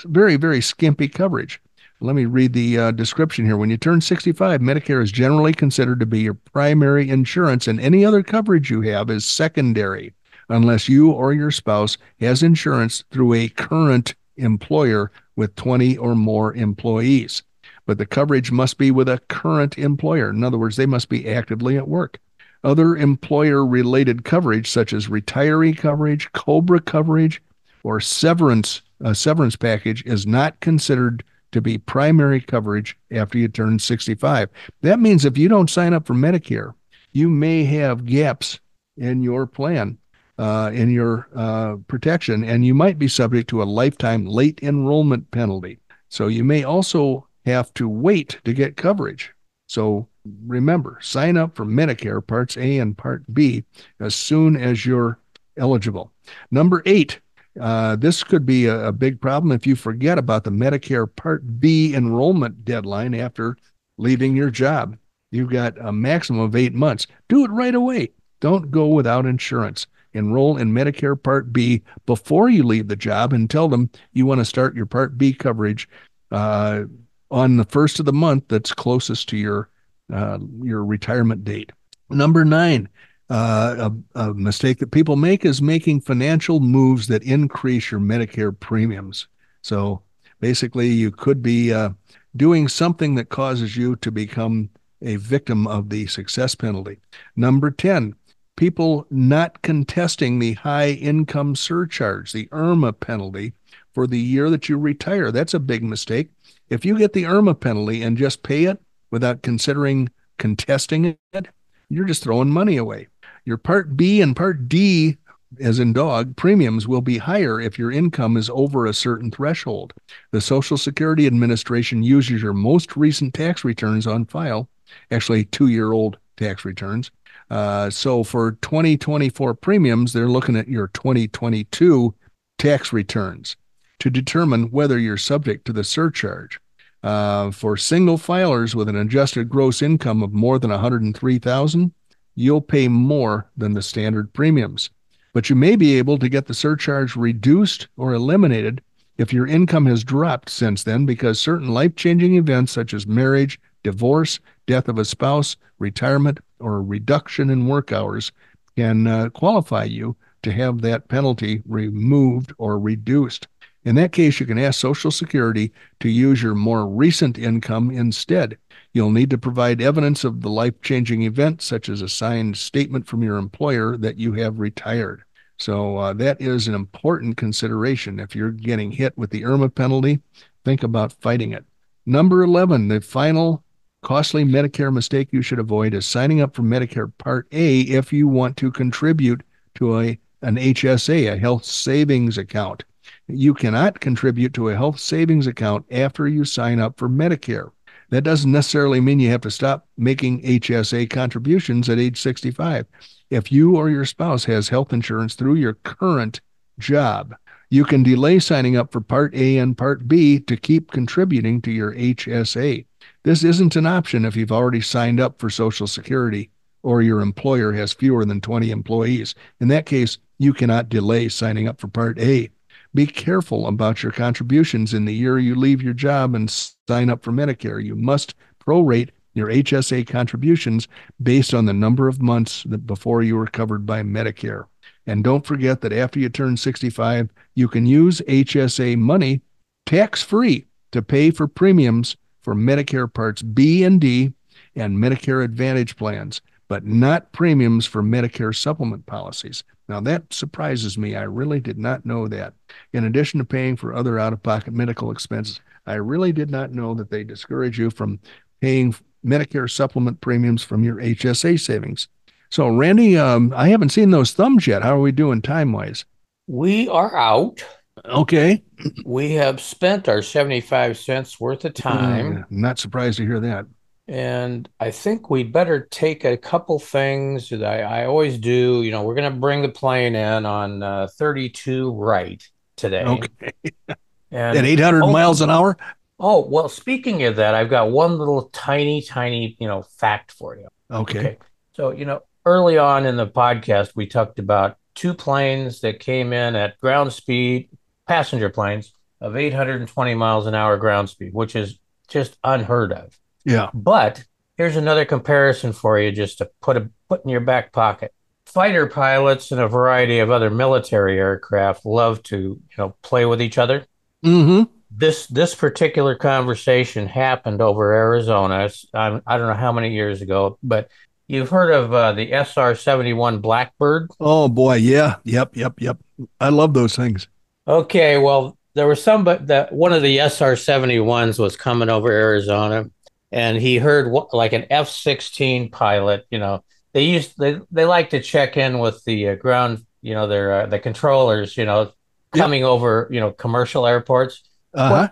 very, 0.05 0.37
very 0.37 0.63
skimpy 0.63 1.09
coverage. 1.09 1.61
Let 2.01 2.17
me 2.17 2.25
read 2.25 2.53
the 2.53 2.79
uh, 2.79 2.91
description 2.91 3.45
here. 3.45 3.57
When 3.57 3.71
you 3.71 3.77
turn 3.77 4.01
65, 4.01 4.61
Medicare 4.61 5.03
is 5.03 5.13
generally 5.13 5.53
considered 5.53 6.01
to 6.01 6.07
be 6.07 6.21
your 6.21 6.35
primary 6.35 7.09
insurance, 7.09 7.69
and 7.69 7.79
any 7.79 8.05
other 8.05 8.23
coverage 8.23 8.71
you 8.71 8.81
have 8.81 9.09
is 9.09 9.25
secondary 9.25 10.15
unless 10.53 10.89
you 10.89 11.11
or 11.11 11.33
your 11.33 11.51
spouse 11.51 11.97
has 12.21 12.43
insurance 12.43 13.05
through 13.11 13.35
a 13.35 13.49
current 13.49 14.15
employer 14.37 15.11
with 15.37 15.55
20 15.57 15.97
or 15.97 16.15
more 16.15 16.55
employees. 16.55 17.43
But 17.87 17.99
the 17.99 18.07
coverage 18.07 18.53
must 18.53 18.79
be 18.79 18.91
with 18.91 19.09
a 19.09 19.21
current 19.29 19.79
employer. 19.79 20.31
In 20.31 20.45
other 20.45 20.59
words, 20.59 20.77
they 20.77 20.87
must 20.87 21.09
be 21.09 21.29
actively 21.29 21.77
at 21.77 21.89
work. 21.89 22.19
Other 22.65 22.97
employer 22.97 23.67
related 23.67 24.25
coverage, 24.25 24.71
such 24.71 24.93
as 24.93 25.09
retiree 25.09 25.77
coverage, 25.77 26.31
COBRA 26.33 26.81
coverage, 26.81 27.43
or 27.83 27.99
severance, 27.99 28.83
a 29.01 29.15
severance 29.15 29.57
package, 29.57 30.05
is 30.05 30.27
not 30.27 30.61
considered 30.61 31.25
to 31.51 31.61
be 31.61 31.77
primary 31.79 32.41
coverage 32.41 32.97
after 33.11 33.37
you 33.37 33.49
turn 33.49 33.79
65. 33.79 34.49
That 34.83 35.01
means 35.01 35.25
if 35.25 35.37
you 35.37 35.49
don't 35.49 35.69
sign 35.69 35.93
up 35.93 36.07
for 36.07 36.15
Medicare, 36.15 36.73
you 37.13 37.29
may 37.29 37.65
have 37.65 38.07
gaps 38.07 38.61
in 38.97 39.23
your 39.23 39.47
plan 39.47 39.99
uh, 40.39 40.71
in 40.73 40.91
your 40.91 41.29
uh, 41.35 41.77
protection, 41.89 42.45
and 42.45 42.65
you 42.65 42.75
might 42.75 42.99
be 42.99 43.09
subject 43.09 43.49
to 43.51 43.63
a 43.63 43.65
lifetime 43.65 44.25
late 44.25 44.61
enrollment 44.63 45.31
penalty. 45.31 45.79
So 46.09 46.27
you 46.27 46.45
may 46.45 46.65
also 46.65 47.27
have 47.47 47.73
to 47.75 47.89
wait 47.89 48.39
to 48.45 48.53
get 48.53 48.77
coverage. 48.77 49.33
So 49.67 50.09
remember, 50.47 50.99
sign 51.01 51.37
up 51.37 51.57
for 51.57 51.65
Medicare 51.65 52.25
Parts 52.27 52.57
A 52.57 52.79
and 52.79 52.97
Part 52.97 53.23
B 53.33 53.65
as 54.01 54.15
soon 54.15 54.57
as 54.57 54.87
you're 54.87 55.19
eligible. 55.57 56.13
Number 56.51 56.83
eight, 56.87 57.21
uh, 57.61 57.97
this 57.97 58.23
could 58.25 58.47
be 58.47 58.67
a, 58.67 58.89
a 58.89 58.93
big 58.93 59.21
problem 59.21 59.53
if 59.53 59.67
you 59.67 59.77
forget 59.77 60.19
about 60.19 60.45
the 60.45 60.51
Medicare 60.51 61.15
Part 61.15 61.61
B 61.61 61.95
enrollment 61.95 62.65
deadline 62.65 63.15
after 63.15 63.57
leaving 63.99 64.37
your 64.37 64.51
job. 64.51 64.97
You've 65.31 65.51
got 65.51 65.79
a 65.81 65.93
maximum 65.93 66.43
of 66.43 66.57
eight 66.57 66.75
months. 66.75 67.07
Do 67.29 67.45
it 67.45 67.51
right 67.51 67.75
away. 67.75 68.11
Don't 68.41 68.71
go 68.71 68.87
without 68.89 69.25
insurance 69.25 69.87
enroll 70.15 70.57
in 70.57 70.73
Medicare 70.73 71.21
Part 71.21 71.53
B 71.53 71.83
before 72.07 72.49
you 72.49 72.63
leave 72.63 72.89
the 72.89 72.97
job 72.97 73.33
and 73.33 73.49
tell 73.49 73.69
them 73.69 73.91
you 74.13 74.27
want 74.27 74.41
to 74.41 74.45
start 74.45 74.75
your 74.75 74.87
Part 74.87 75.17
B 75.19 75.33
coverage 75.33 75.89
uh, 76.31 76.85
on 77.31 77.57
the 77.57 77.65
first 77.65 77.99
of 77.99 78.07
the 78.07 78.13
month 78.13 78.45
that's 78.49 78.73
closest 78.73 79.29
to 79.31 79.37
your 79.37 79.71
uh, 80.13 80.39
your 80.63 80.85
retirement 80.85 81.45
date. 81.45 81.73
Number 82.11 82.45
nine, 82.45 82.89
uh, 83.31 83.91
a, 84.15 84.21
a, 84.21 84.35
mistake 84.35 84.79
that 84.79 84.91
people 84.91 85.17
make 85.17 85.45
is 85.45 85.63
making 85.63 86.03
financial 86.03 86.61
moves 86.61 87.07
that 87.07 87.23
increase 87.23 87.91
your 87.91 88.01
Medicare 88.01 88.59
premiums. 88.59 89.27
So 89.63 90.03
basically, 90.41 90.89
you 90.89 91.11
could 91.11 91.43
be 91.43 91.73
uh, 91.73 91.91
doing 92.37 92.69
something 92.69 93.15
that 93.15 93.31
causes 93.31 93.75
you 93.75 93.97
to 93.97 94.11
become 94.11 94.69
a 95.01 95.17
victim 95.17 95.67
of 95.67 95.89
the 95.89 96.07
success 96.07 96.55
penalty. 96.55 96.99
Number 97.35 97.71
10, 97.71 98.15
people 98.57 99.07
not 99.11 99.63
contesting 99.63 100.39
the 100.39 100.55
high 100.55 100.91
income 100.91 101.57
surcharge, 101.57 102.33
the 102.33 102.47
IRMAA 102.47 102.99
penalty 103.01 103.55
for 103.93 104.07
the 104.07 104.19
year 104.19 104.51
that 104.51 104.69
you 104.69 104.79
retire. 104.79 105.31
That's 105.31 105.55
a 105.55 105.61
big 105.61 105.83
mistake. 105.83 106.31
If 106.69 106.85
you 106.85 106.99
get 106.99 107.13
the 107.13 107.25
IRMAA 107.25 107.61
penalty 107.61 108.03
and 108.03 108.17
just 108.17 108.43
pay 108.43 108.65
it 108.65 108.81
without 109.11 109.43
considering 109.43 110.11
contesting 110.39 111.17
it, 111.33 111.49
you're 111.89 112.07
just 112.07 112.23
throwing 112.23 112.51
money 112.51 112.77
away. 112.77 113.09
Your 113.45 113.59
Part 113.59 113.97
B 113.97 114.21
and 114.21 114.37
Part 114.37 114.69
D, 114.69 115.17
as 115.61 115.79
in 115.79 115.93
dog, 115.93 116.37
premiums 116.37 116.89
will 116.89 117.01
be 117.01 117.19
higher 117.19 117.61
if 117.61 117.79
your 117.79 117.91
income 117.91 118.37
is 118.37 118.49
over 118.51 118.87
a 118.87 118.95
certain 118.95 119.31
threshold. 119.31 119.93
The 120.31 120.41
Social 120.41 120.79
Security 120.79 121.27
Administration 121.27 122.03
uses 122.03 122.43
your 122.43 122.55
most 122.55 122.97
recent 122.97 123.35
tax 123.35 123.65
returns 123.65 124.07
on 124.07 124.25
file, 124.25 124.69
actually 125.11 125.45
two 125.47 125.69
year 125.69 125.93
old 125.93 126.19
tax 126.43 126.65
returns, 126.65 127.11
uh, 127.51 127.91
so 127.91 128.25
for 128.25 128.53
2024 128.63 129.55
premiums, 129.55 130.13
they're 130.13 130.29
looking 130.29 130.57
at 130.57 130.69
your 130.69 130.89
2022 130.89 132.15
tax 132.59 132.93
returns 132.93 133.57
to 133.99 134.11
determine 134.11 134.71
whether 134.71 134.99
you're 134.99 135.17
subject 135.17 135.67
to 135.67 135.73
the 135.73 135.85
surcharge. 135.85 136.59
Uh, 137.03 137.51
for 137.51 137.77
single 137.77 138.17
filers 138.17 138.75
with 138.75 138.89
an 138.89 138.97
adjusted 138.97 139.49
gross 139.49 139.83
income 139.83 140.23
of 140.23 140.33
more 140.33 140.59
than 140.59 140.71
103,000, 140.71 141.93
you'll 142.37 142.61
pay 142.61 142.89
more 142.89 143.51
than 143.57 143.75
the 143.75 143.83
standard 143.83 144.33
premiums. 144.33 144.91
But 145.35 145.51
you 145.51 145.57
may 145.57 145.77
be 145.77 145.99
able 145.99 146.19
to 146.19 146.29
get 146.29 146.47
the 146.47 146.55
surcharge 146.55 147.17
reduced 147.17 147.89
or 147.97 148.15
eliminated 148.15 148.83
if 149.19 149.33
your 149.33 149.47
income 149.47 149.87
has 149.87 150.05
dropped 150.05 150.49
since 150.49 150.85
then 150.85 151.05
because 151.05 151.41
certain 151.41 151.69
life-changing 151.69 152.37
events 152.37 152.73
such 152.73 152.95
as 152.95 153.07
marriage, 153.07 153.61
divorce, 153.83 154.41
death 154.67 154.89
of 154.89 154.99
a 154.99 155.05
spouse, 155.05 155.57
retirement, 155.79 156.41
or 156.59 156.83
reduction 156.83 157.51
in 157.51 157.67
work 157.67 157.93
hours 157.93 158.33
can 158.77 159.07
uh, 159.07 159.29
qualify 159.31 159.85
you 159.85 160.17
to 160.43 160.53
have 160.53 160.81
that 160.81 161.09
penalty 161.09 161.63
removed 161.67 162.53
or 162.59 162.79
reduced. 162.79 163.47
In 163.85 163.97
that 163.97 164.13
case, 164.13 164.39
you 164.39 164.47
can 164.47 164.59
ask 164.59 164.81
Social 164.81 165.11
Security 165.11 165.73
to 166.01 166.09
use 166.09 166.43
your 166.43 166.55
more 166.55 166.87
recent 166.87 167.37
income 167.37 167.91
instead. 167.91 168.57
You'll 168.93 169.11
need 169.11 169.31
to 169.31 169.39
provide 169.39 169.81
evidence 169.81 170.23
of 170.23 170.41
the 170.41 170.51
life 170.51 170.81
changing 170.83 171.23
event, 171.23 171.63
such 171.63 171.89
as 171.89 172.01
a 172.01 172.09
signed 172.09 172.57
statement 172.57 173.07
from 173.09 173.23
your 173.23 173.39
employer 173.39 173.97
that 173.97 174.19
you 174.19 174.35
have 174.35 174.61
retired. 174.61 175.25
So, 175.59 175.97
uh, 175.97 176.13
that 176.15 176.41
is 176.41 176.69
an 176.69 176.75
important 176.75 177.37
consideration. 177.37 178.21
If 178.21 178.37
you're 178.37 178.51
getting 178.51 178.93
hit 178.93 179.17
with 179.17 179.31
the 179.31 179.43
IRMAA 179.43 179.75
penalty, 179.75 180.21
think 180.65 180.83
about 180.83 181.13
fighting 181.13 181.53
it. 181.53 181.65
Number 182.07 182.43
11, 182.43 182.89
the 182.89 183.01
final 183.01 183.65
costly 184.03 184.45
Medicare 184.45 184.93
mistake 184.93 185.29
you 185.33 185.43
should 185.43 185.59
avoid 185.59 185.95
is 185.95 186.05
signing 186.05 186.41
up 186.41 186.55
for 186.55 186.63
Medicare 186.63 187.13
Part 187.19 187.47
A 187.53 187.81
if 187.81 188.13
you 188.13 188.29
want 188.29 188.57
to 188.59 188.71
contribute 188.71 189.43
to 189.77 189.99
a, 189.99 190.19
an 190.43 190.57
HSA, 190.57 191.33
a 191.33 191.39
health 191.39 191.65
savings 191.65 192.37
account. 192.37 192.85
You 193.29 193.55
cannot 193.55 194.01
contribute 194.01 194.53
to 194.55 194.69
a 194.69 194.77
health 194.77 194.99
savings 194.99 195.47
account 195.47 195.87
after 195.91 196.29
you 196.29 196.45
sign 196.45 196.81
up 196.81 196.99
for 196.99 197.09
Medicare. 197.09 197.71
That 198.11 198.25
doesn't 198.25 198.53
necessarily 198.53 199.01
mean 199.01 199.21
you 199.21 199.31
have 199.31 199.41
to 199.43 199.51
stop 199.51 199.87
making 199.97 200.43
HSA 200.43 201.09
contributions 201.09 201.89
at 201.89 201.99
age 201.99 202.21
65. 202.21 202.87
If 203.31 203.51
you 203.51 203.77
or 203.77 203.89
your 203.89 204.05
spouse 204.05 204.45
has 204.45 204.69
health 204.69 204.93
insurance 204.93 205.35
through 205.35 205.55
your 205.55 205.75
current 205.75 206.43
job, 206.79 207.35
you 207.71 207.87
can 207.87 208.03
delay 208.03 208.39
signing 208.39 208.77
up 208.77 208.93
for 208.93 209.01
Part 209.01 209.35
A 209.35 209.57
and 209.57 209.79
Part 209.79 210.07
B 210.07 210.41
to 210.41 210.59
keep 210.59 210.91
contributing 210.91 211.63
to 211.63 211.71
your 211.71 211.95
HSA. 211.95 212.85
This 213.25 213.45
isn't 213.45 213.77
an 213.77 213.87
option 213.87 214.25
if 214.25 214.37
you've 214.37 214.53
already 214.53 214.81
signed 214.81 215.21
up 215.21 215.39
for 215.39 215.51
Social 215.51 215.87
Security 215.87 216.51
or 216.83 217.03
your 217.03 217.21
employer 217.21 217.73
has 217.73 217.93
fewer 217.93 218.25
than 218.25 218.41
20 218.41 218.71
employees. 218.71 219.35
In 219.61 219.69
that 219.69 219.87
case, 219.87 220.19
you 220.39 220.53
cannot 220.53 220.89
delay 220.89 221.29
signing 221.29 221.69
up 221.69 221.81
for 221.81 221.89
Part 221.89 222.19
A. 222.19 222.51
Be 222.95 223.07
careful 223.07 223.67
about 223.67 224.03
your 224.03 224.13
contributions 224.13 224.93
in 224.93 225.05
the 225.05 225.15
year 225.15 225.39
you 225.39 225.55
leave 225.55 225.83
your 225.83 225.95
job 225.95 226.35
and 226.35 226.51
sign 226.89 227.09
up 227.09 227.23
for 227.23 227.33
Medicare. 227.33 227.83
You 227.83 227.95
must 227.95 228.35
prorate 228.61 229.11
your 229.35 229.49
HSA 229.49 230.07
contributions 230.07 230.89
based 231.23 231.55
on 231.55 231.65
the 231.65 231.73
number 231.73 232.09
of 232.09 232.21
months 232.21 232.65
that 232.65 232.87
before 232.87 233.23
you 233.23 233.37
were 233.37 233.47
covered 233.47 233.87
by 233.87 234.03
Medicare. 234.03 234.67
And 235.07 235.25
don't 235.25 235.47
forget 235.47 235.81
that 235.81 235.93
after 235.93 236.21
you 236.21 236.29
turn 236.29 236.57
65, 236.57 237.31
you 237.55 237.69
can 237.69 237.87
use 237.87 238.21
HSA 238.29 238.99
money 238.99 239.41
tax 239.87 240.23
free 240.23 240.67
to 240.93 241.03
pay 241.03 241.31
for 241.31 241.49
premiums 241.49 242.17
for 242.43 242.55
Medicare 242.55 243.13
Parts 243.13 243.43
B 243.43 243.85
and 243.85 244.01
D 244.01 244.33
and 244.75 244.99
Medicare 244.99 245.45
Advantage 245.45 245.97
plans, 245.97 246.41
but 246.69 246.85
not 246.85 247.33
premiums 247.33 247.87
for 247.87 248.03
Medicare 248.03 248.55
supplement 248.55 249.07
policies. 249.07 249.65
Now, 249.89 250.01
that 250.01 250.33
surprises 250.33 250.97
me. 250.97 251.17
I 251.17 251.23
really 251.23 251.61
did 251.61 251.79
not 251.79 252.07
know 252.07 252.29
that. 252.29 252.55
In 252.93 253.05
addition 253.05 253.39
to 253.39 253.45
paying 253.45 253.77
for 253.77 253.95
other 253.95 254.19
out 254.19 254.33
of 254.33 254.43
pocket 254.43 254.73
medical 254.73 255.11
expenses, 255.11 255.61
I 255.87 255.95
really 255.95 256.33
did 256.33 256.51
not 256.51 256.73
know 256.73 256.95
that 256.95 257.11
they 257.11 257.25
discourage 257.25 257.79
you 257.79 257.91
from 257.91 258.21
paying 258.61 258.95
Medicare 259.25 259.71
supplement 259.71 260.21
premiums 260.21 260.63
from 260.63 260.85
your 260.85 260.97
HSA 260.97 261.61
savings. 261.61 262.09
So, 262.51 262.69
Randy, 262.69 263.17
um, 263.17 263.53
I 263.57 263.69
haven't 263.69 263.91
seen 263.91 264.11
those 264.11 264.33
thumbs 264.33 264.67
yet. 264.67 264.83
How 264.83 264.97
are 264.97 265.01
we 265.01 265.13
doing 265.13 265.43
time 265.43 265.73
wise? 265.73 266.05
We 266.47 266.89
are 266.89 267.17
out. 267.17 267.65
Okay. 268.05 268.63
We 269.05 269.33
have 269.33 269.61
spent 269.61 270.09
our 270.09 270.23
75 270.23 270.99
cents 270.99 271.39
worth 271.39 271.65
of 271.65 271.75
time. 271.75 272.39
Mm, 272.39 272.51
not 272.51 272.79
surprised 272.79 273.19
to 273.19 273.27
hear 273.27 273.41
that. 273.41 273.67
And 274.09 274.69
I 274.81 274.91
think 274.91 275.31
we 275.31 275.45
better 275.45 275.87
take 275.91 276.25
a 276.25 276.37
couple 276.37 276.79
things 276.79 277.51
that 277.51 277.63
I, 277.63 277.83
I 277.83 278.07
always 278.07 278.39
do. 278.39 278.83
You 278.83 278.91
know, 278.91 279.05
we're 279.05 279.15
going 279.15 279.33
to 279.33 279.39
bring 279.39 279.63
the 279.63 279.69
plane 279.69 280.17
in 280.17 280.45
on 280.45 280.83
uh, 280.83 281.09
32 281.17 281.93
right 281.93 282.43
today. 282.77 283.05
Okay. 283.05 283.51
and 284.31 284.59
At 284.59 284.65
800 284.65 285.07
miles 285.07 285.41
an 285.41 285.51
hour? 285.51 285.77
Oh, 286.19 286.47
well, 286.47 286.69
speaking 286.69 287.23
of 287.25 287.37
that, 287.37 287.55
I've 287.55 287.71
got 287.71 287.91
one 287.91 288.19
little 288.19 288.51
tiny, 288.53 289.03
tiny, 289.03 289.57
you 289.61 289.69
know, 289.69 289.83
fact 289.83 290.33
for 290.33 290.57
you. 290.57 290.69
Okay. 290.91 291.19
okay. 291.19 291.39
So, 291.75 291.91
you 291.91 292.05
know, 292.05 292.23
early 292.45 292.79
on 292.79 293.07
in 293.07 293.17
the 293.17 293.27
podcast, 293.27 293.93
we 293.95 294.07
talked 294.07 294.39
about 294.39 294.77
two 294.95 295.15
planes 295.15 295.81
that 295.81 296.01
came 296.01 296.33
in 296.33 296.55
at 296.55 296.79
ground 296.79 297.13
speed, 297.13 297.71
passenger 298.07 298.49
planes 298.49 298.93
of 299.21 299.37
820 299.37 300.15
miles 300.15 300.47
an 300.47 300.55
hour 300.55 300.77
ground 300.77 301.09
speed, 301.09 301.33
which 301.33 301.55
is 301.57 301.79
just 302.09 302.37
unheard 302.43 302.93
of. 302.93 303.19
Yeah. 303.45 303.71
But 303.73 304.25
here's 304.57 304.77
another 304.77 305.05
comparison 305.05 305.73
for 305.73 305.99
you 305.99 306.13
just 306.13 306.39
to 306.39 306.51
put 306.61 306.77
a 306.77 306.91
put 307.09 307.25
in 307.25 307.31
your 307.31 307.41
back 307.41 307.73
pocket. 307.73 308.13
Fighter 308.47 308.87
pilots 308.87 309.53
and 309.53 309.61
a 309.61 309.69
variety 309.69 310.19
of 310.19 310.31
other 310.31 310.51
military 310.51 311.19
aircraft 311.19 311.87
love 311.87 312.23
to, 312.25 312.37
you 312.37 312.77
know, 312.77 312.95
play 313.03 313.25
with 313.25 313.41
each 313.41 313.57
other. 313.57 313.87
Mm-hmm. 314.25 314.65
This 314.91 315.27
this 315.29 315.55
particular 315.55 316.17
conversation 316.17 317.07
happened 317.07 317.63
over 317.63 317.95
Arizona. 317.95 318.69
I, 318.93 319.21
I 319.27 319.39
don't 319.39 319.47
know 319.47 319.55
how 319.55 319.73
many 319.73 319.95
years 319.95 320.21
ago, 320.21 320.59
but 320.63 320.91
You've 321.33 321.49
heard 321.49 321.73
of 321.73 321.95
uh, 321.95 322.13
the 322.13 322.31
SR 322.31 322.75
71 322.75 323.39
Blackbird? 323.39 324.11
Oh, 324.21 324.49
boy. 324.49 324.75
Yeah. 324.75 325.17
Yep. 325.25 325.57
Yep. 325.57 325.81
Yep. 325.81 325.99
I 326.39 326.51
love 326.51 326.75
those 326.75 326.95
things. 326.95 327.27
Okay. 327.67 328.19
Well, 328.19 328.59
there 328.75 328.87
was 328.87 329.03
some, 329.03 329.25
but 329.25 329.47
that 329.49 329.73
one 329.73 329.93
of 329.93 330.03
the 330.03 330.19
SR 330.19 330.55
71s 330.55 331.39
was 331.39 331.57
coming 331.57 331.89
over 331.89 332.11
Arizona 332.11 332.91
and 333.31 333.57
he 333.57 333.77
heard 333.77 334.11
what, 334.11 334.33
like 334.35 334.53
an 334.53 334.67
F 334.71 334.89
16 334.89 335.71
pilot, 335.71 336.27
you 336.31 336.39
know, 336.39 336.65
they 336.93 337.05
used, 337.05 337.39
they, 337.39 337.61
they 337.71 337.85
like 337.85 338.11
to 338.11 338.21
check 338.21 338.57
in 338.57 338.79
with 338.79 339.05
the 339.05 339.31
uh, 339.31 339.35
ground, 339.37 339.85
you 340.01 340.15
know, 340.15 340.27
their, 340.27 340.53
uh, 340.53 340.67
the 340.67 340.79
controllers, 340.79 341.57
you 341.57 341.65
know, 341.65 341.93
coming 342.35 342.61
yep. 342.61 342.69
over, 342.69 343.09
you 343.11 343.21
know, 343.21 343.31
commercial 343.31 343.87
airports, 343.87 344.43
uh-huh. 344.75 345.09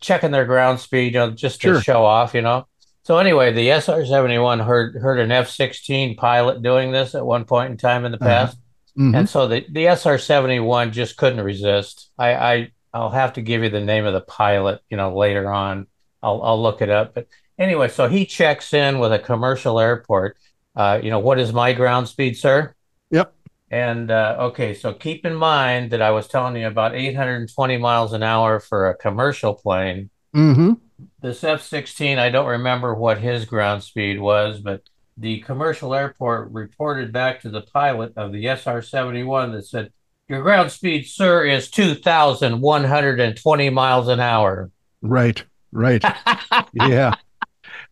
checking 0.00 0.30
their 0.30 0.44
ground 0.44 0.80
speed, 0.80 1.14
you 1.14 1.18
know, 1.18 1.30
just 1.30 1.60
to 1.62 1.74
sure. 1.74 1.80
show 1.80 2.04
off, 2.04 2.34
you 2.34 2.42
know. 2.42 2.66
So 3.04 3.18
anyway, 3.18 3.52
the 3.52 3.70
SR 3.70 4.04
seventy 4.04 4.38
one 4.38 4.60
heard 4.60 4.94
heard 4.94 5.18
an 5.18 5.32
F 5.32 5.48
sixteen 5.48 6.16
pilot 6.16 6.62
doing 6.62 6.92
this 6.92 7.14
at 7.14 7.24
one 7.24 7.44
point 7.44 7.70
in 7.70 7.76
time 7.76 8.04
in 8.04 8.12
the 8.12 8.18
uh-huh. 8.18 8.28
past, 8.28 8.56
uh-huh. 8.56 8.69
Mm-hmm. 9.00 9.14
and 9.14 9.28
so 9.28 9.48
the 9.48 9.64
the 9.70 9.86
SR 9.86 10.18
seventy 10.18 10.60
one 10.60 10.92
just 10.92 11.16
couldn't 11.16 11.40
resist. 11.40 12.10
I, 12.18 12.34
I 12.34 12.72
I'll 12.92 13.10
have 13.10 13.34
to 13.34 13.42
give 13.42 13.62
you 13.62 13.70
the 13.70 13.80
name 13.80 14.04
of 14.04 14.12
the 14.12 14.20
pilot, 14.20 14.80
you 14.90 14.96
know, 14.96 15.16
later 15.16 15.50
on. 15.50 15.86
I'll 16.22 16.42
I'll 16.42 16.62
look 16.62 16.82
it 16.82 16.90
up. 16.90 17.14
But 17.14 17.26
anyway, 17.58 17.88
so 17.88 18.08
he 18.08 18.26
checks 18.26 18.74
in 18.74 18.98
with 18.98 19.12
a 19.12 19.18
commercial 19.18 19.80
airport. 19.80 20.36
Uh, 20.76 21.00
you 21.02 21.10
know, 21.10 21.18
what 21.18 21.38
is 21.38 21.52
my 21.52 21.72
ground 21.72 22.08
speed, 22.08 22.36
sir? 22.36 22.74
Yep. 23.10 23.34
And 23.70 24.10
uh, 24.10 24.36
okay, 24.40 24.74
so 24.74 24.92
keep 24.92 25.24
in 25.24 25.34
mind 25.34 25.92
that 25.92 26.02
I 26.02 26.10
was 26.10 26.26
telling 26.28 26.56
you 26.56 26.66
about 26.66 26.94
820 26.94 27.78
miles 27.78 28.12
an 28.12 28.22
hour 28.22 28.60
for 28.60 28.88
a 28.88 28.94
commercial 28.96 29.54
plane. 29.54 30.10
Mm-hmm 30.34 30.72
this 31.20 31.44
F 31.44 31.62
16, 31.62 32.18
I 32.18 32.30
don't 32.30 32.46
remember 32.46 32.94
what 32.94 33.18
his 33.18 33.44
ground 33.44 33.82
speed 33.82 34.20
was, 34.20 34.60
but 34.60 34.82
the 35.20 35.38
commercial 35.40 35.94
airport 35.94 36.50
reported 36.50 37.12
back 37.12 37.42
to 37.42 37.50
the 37.50 37.60
pilot 37.60 38.14
of 38.16 38.32
the 38.32 38.46
SR 38.46 38.80
71 38.80 39.52
that 39.52 39.66
said, 39.66 39.92
Your 40.28 40.40
ground 40.42 40.72
speed, 40.72 41.06
sir, 41.06 41.44
is 41.44 41.70
2,120 41.70 43.70
miles 43.70 44.08
an 44.08 44.18
hour. 44.18 44.70
Right, 45.02 45.44
right. 45.72 46.02
yeah. 46.72 47.14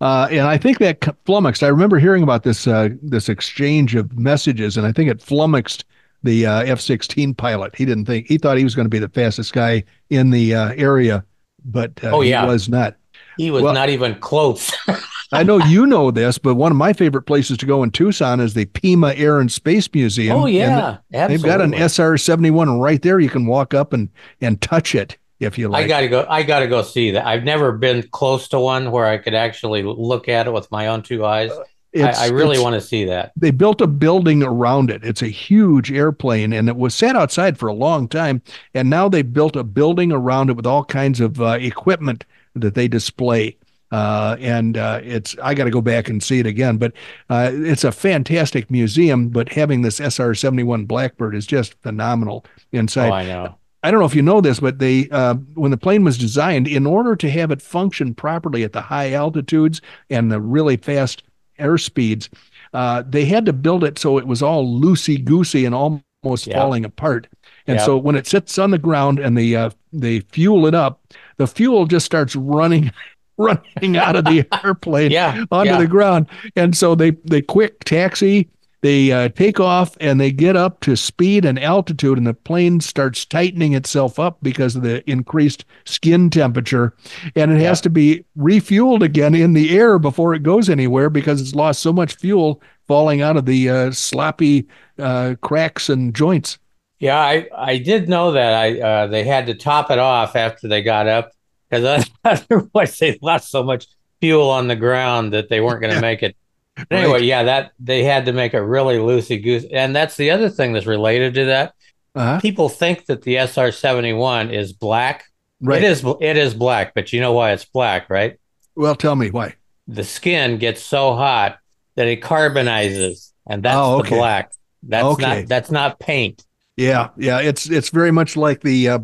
Uh, 0.01 0.29
and 0.31 0.47
I 0.47 0.57
think 0.57 0.79
that 0.79 1.07
flummoxed. 1.27 1.63
I 1.63 1.69
remember 1.69 1.99
hearing 1.99 2.23
about 2.23 2.45
this 2.45 2.67
uh, 2.67 2.89
this 3.03 3.29
exchange 3.29 3.95
of 3.95 4.19
messages, 4.19 4.79
and 4.79 4.87
I 4.87 4.93
think 4.93 5.11
it 5.11 5.21
flummoxed 5.21 5.85
the 6.23 6.47
uh, 6.47 6.63
F-16 6.63 7.37
pilot. 7.37 7.77
He 7.77 7.85
didn't 7.85 8.07
think 8.07 8.27
he 8.27 8.39
thought 8.39 8.57
he 8.57 8.65
was 8.65 8.75
going 8.75 8.87
to 8.87 8.91
be 8.91 9.01
the 9.01 9.09
fastest 9.09 9.53
guy 9.53 9.85
in 10.09 10.31
the 10.31 10.55
uh, 10.55 10.73
area, 10.77 11.25
but 11.65 11.93
uh, 12.03 12.11
oh, 12.11 12.23
yeah. 12.23 12.43
he 12.43 12.49
was 12.49 12.69
not. 12.69 12.97
He 13.37 13.51
was 13.51 13.63
well, 13.63 13.75
not 13.75 13.89
even 13.89 14.15
close. 14.17 14.73
I 15.33 15.43
know 15.43 15.59
you 15.59 15.87
know 15.87 16.11
this, 16.11 16.39
but 16.39 16.55
one 16.55 16.73
of 16.73 16.79
my 16.79 16.93
favorite 16.93 17.23
places 17.23 17.59
to 17.59 17.67
go 17.67 17.83
in 17.83 17.91
Tucson 17.91 18.41
is 18.41 18.55
the 18.55 18.65
Pima 18.65 19.13
Air 19.15 19.41
and 19.41 19.53
Space 19.53 19.93
Museum. 19.93 20.37
Oh 20.37 20.47
yeah, 20.47 20.99
absolutely. 21.13 21.37
They've 21.37 21.45
got 21.45 21.61
an 21.61 21.75
SR 21.75 22.17
seventy 22.17 22.51
one 22.51 22.81
right 22.81 23.03
there. 23.03 23.21
You 23.21 23.29
can 23.29 23.47
walk 23.47 23.75
up 23.75 23.93
and 23.93 24.09
and 24.41 24.61
touch 24.61 24.95
it 24.95 25.19
if 25.41 25.59
you 25.59 25.69
like. 25.69 25.85
I 25.85 25.89
gotta 25.89 26.09
go. 26.09 26.27
I 26.29 26.43
gotta 26.43 26.67
go 26.67 26.83
see 26.83 27.11
that. 27.13 27.27
I've 27.27 27.45
never 27.45 27.73
been 27.73 28.03
close 28.11 28.49
to 28.49 28.61
one 28.61 28.91
where 28.91 29.07
I 29.07 29.19
could 29.19 29.35
actually 29.35 29.83
look 29.83 30.29
at 30.29 30.47
it 30.47 30.53
with 30.53 30.71
my 30.71 30.87
own 30.87 31.03
two 31.03 31.25
eyes. 31.25 31.51
Uh, 31.51 31.65
I, 31.97 32.27
I, 32.27 32.29
really 32.29 32.59
want 32.59 32.75
to 32.75 32.83
see 32.83 33.07
that. 33.07 33.33
They 33.35 33.51
built 33.51 33.81
a 33.81 33.87
building 33.87 34.43
around 34.43 34.91
it. 34.91 35.03
It's 35.03 35.23
a 35.23 35.29
huge 35.29 35.91
airplane, 35.91 36.53
and 36.53 36.69
it 36.69 36.77
was 36.77 36.95
sat 36.95 37.17
outside 37.17 37.59
for 37.59 37.67
a 37.67 37.73
long 37.73 38.09
time. 38.09 38.43
And 38.75 38.91
now 38.91 39.09
they've 39.09 39.33
built 39.33 39.57
a 39.57 39.65
building 39.65 40.13
around 40.13 40.51
it 40.51 40.53
with 40.53 40.67
all 40.67 40.85
kinds 40.85 41.19
of 41.19 41.41
uh, 41.41 41.57
equipment 41.59 42.27
that 42.55 42.75
they 42.75 42.89
display. 42.89 43.57
Uh, 43.91 44.37
and 44.41 44.77
uh, 44.77 45.01
it's 45.03 45.37
I 45.43 45.55
got 45.55 45.65
to 45.65 45.71
go 45.71 45.81
back 45.81 46.09
and 46.09 46.23
see 46.23 46.39
it 46.39 46.47
again. 46.47 46.77
But 46.77 46.93
uh, 47.31 47.51
it's 47.53 47.85
a 47.85 47.93
fantastic 47.93 48.71
museum. 48.71 49.29
But 49.29 49.51
having 49.51 49.83
this 49.83 50.01
SR 50.01 50.35
seventy 50.35 50.63
one 50.63 50.85
Blackbird 50.85 51.35
is 51.35 51.47
just 51.47 51.75
phenomenal 51.83 52.45
inside. 52.73 53.11
Oh, 53.11 53.15
I 53.15 53.25
know. 53.25 53.59
I 53.83 53.91
don't 53.91 54.01
know 54.01 54.07
if 54.07 54.15
you 54.15 54.23
know 54.23 54.41
this, 54.41 54.61
but 54.61 54.79
they 54.79 55.09
uh, 55.11 55.35
when 55.55 55.71
the 55.71 55.77
plane 55.77 56.05
was 56.05 56.19
designed, 56.19 56.67
in 56.67 56.87
order 56.87 57.15
to 57.17 57.31
have 57.31 57.51
it 57.51 57.63
function 57.63 58.15
properly 58.15 58.65
at 58.65 58.73
the 58.73 58.83
high 58.83 59.13
altitudes 59.13 59.81
and 60.11 60.31
the 60.33 60.41
really 60.41 60.77
fast 60.77 61.23
air 61.59 61.79
speeds, 61.79 62.29
uh, 62.75 63.03
they 63.09 63.25
had 63.25 63.47
to 63.47 63.53
build 63.53 63.85
it 63.85 63.99
so 63.99 64.19
it 64.19 64.27
was 64.27 64.43
all 64.43 64.67
loosey 64.81 65.25
goosey 65.25 65.65
and 65.65 65.75
almost 65.75 66.47
yeah. 66.47 66.59
falling 66.59 66.85
apart. 66.85 67.29
And 67.67 67.79
yeah. 67.79 67.85
so 67.85 67.97
when 67.97 68.17
it 68.17 68.27
sits 68.27 68.59
on 68.59 68.71
the 68.71 68.79
ground 68.79 69.19
and 69.19 69.37
the 69.37 69.57
uh, 69.57 69.71
they 69.93 70.21
fuel 70.21 70.67
it 70.67 70.75
up, 70.75 71.01
the 71.37 71.47
fuel 71.47 71.87
just 71.87 72.07
starts 72.07 72.35
running 72.35 72.93
running 73.77 73.97
out 73.97 74.17
of 74.17 74.25
the 74.25 74.47
airplane 74.65 75.11
yeah, 75.11 75.45
onto 75.51 75.73
yeah. 75.73 75.79
the 75.79 75.87
ground. 75.87 76.27
And 76.57 76.77
so 76.77 76.95
they 76.95 77.13
they 77.25 77.43
quick 77.43 77.85
taxi, 77.85 78.49
they 78.81 79.11
uh, 79.11 79.29
take 79.31 79.59
off 79.59 79.97
and 80.01 80.21
they 80.21 80.31
get 80.31 80.57
up 80.57 80.81
to 80.81 80.97
speed 80.97 81.45
and 81.45 81.59
altitude 81.59 82.19
and 82.19 82.27
the 82.27 82.35
plane 82.35 82.81
starts 82.81 83.25
tightening 83.25 83.75
itself 83.75 84.19
up 84.19 84.39
because 84.43 84.77
of 84.77 84.83
the 84.83 85.09
increased 85.11 85.65
skin 85.85 86.31
temperature 86.31 86.95
and 87.35 87.51
it 87.53 87.61
yeah. 87.61 87.69
has 87.69 87.81
to 87.81 87.91
be 87.91 88.25
refueled 88.37 89.03
again 89.03 89.35
in 89.35 89.53
the 89.53 89.77
air 89.77 89.99
before 89.99 90.35
it 90.35 90.43
goes 90.43 90.69
anywhere 90.69 91.11
because 91.11 91.41
it's 91.41 91.55
lost 91.55 91.81
so 91.81 91.93
much 91.93 92.17
fuel 92.17 92.63
falling 92.87 93.21
out 93.21 93.37
of 93.37 93.47
the 93.47 93.69
uh, 93.69 93.91
sloppy 93.91 94.67
uh, 94.99 95.35
cracks 95.41 95.89
and 95.89 96.15
joints 96.15 96.59
yeah, 97.01 97.21
I, 97.21 97.49
I 97.57 97.79
did 97.79 98.09
know 98.09 98.33
that. 98.33 98.55
I 98.55 98.81
uh, 98.81 99.07
they 99.07 99.23
had 99.23 99.47
to 99.47 99.55
top 99.55 99.93
it 99.93 100.01
off 100.01 100.35
after 100.35 100.67
they 100.67 100.83
got 100.83 101.07
up 101.07 101.31
because 101.69 102.09
otherwise 102.25 102.99
they 103.01 103.19
lost 103.23 103.51
so 103.51 103.63
much 103.63 103.87
fuel 104.21 104.51
on 104.51 104.69
the 104.69 104.77
ground 104.77 105.33
that 105.33 105.49
they 105.49 105.61
weren't 105.61 105.81
going 105.81 105.91
to 105.91 105.97
yeah. 105.97 106.01
make 106.01 106.23
it. 106.23 106.37
But 106.89 106.93
anyway, 106.93 107.15
right. 107.15 107.25
yeah, 107.25 107.43
that 107.43 107.73
they 107.81 108.05
had 108.05 108.27
to 108.27 108.33
make 108.33 108.55
a 108.55 108.65
really 108.65 108.99
loosey 108.99 109.43
goosey, 109.43 109.75
and 109.75 109.97
that's 109.97 110.17
the 110.17 110.31
other 110.31 110.49
thing 110.49 110.73
that's 110.73 110.87
related 110.87 111.35
to 111.35 111.47
that. 111.47 111.75
Uh-huh. 112.15 112.39
People 112.39 112.69
think 112.69 113.07
that 113.07 113.23
the 113.23 113.37
SR 113.37 113.73
seventy 113.73 114.13
one 114.13 114.53
is 114.53 114.73
black. 114.73 115.25
Right. 115.61 115.83
It 115.83 115.91
is. 115.91 116.05
It 116.21 116.37
is 116.37 116.55
black, 116.55 116.95
but 116.95 117.13
you 117.13 117.21
know 117.21 117.33
why 117.33 117.51
it's 117.51 117.65
black, 117.65 118.09
right? 118.09 118.39
Well, 118.77 118.95
tell 118.95 119.17
me 119.17 119.29
why. 119.29 119.57
The 119.89 120.05
skin 120.05 120.59
gets 120.59 120.81
so 120.81 121.17
hot 121.17 121.59
that 121.97 122.07
it 122.07 122.23
carbonizes, 122.23 123.33
and 123.49 123.61
that's 123.65 123.77
oh, 123.77 123.99
okay. 123.99 124.11
the 124.11 124.15
black. 124.15 124.53
That's 124.85 125.05
okay. 125.05 125.41
not. 125.41 125.49
That's 125.49 125.71
not 125.73 125.99
paint. 125.99 126.47
Yeah, 126.77 127.09
yeah, 127.17 127.41
it's 127.41 127.69
it's 127.69 127.89
very 127.89 128.13
much 128.13 128.37
like 128.37 128.61
the 128.61 128.89
uh, 128.89 128.99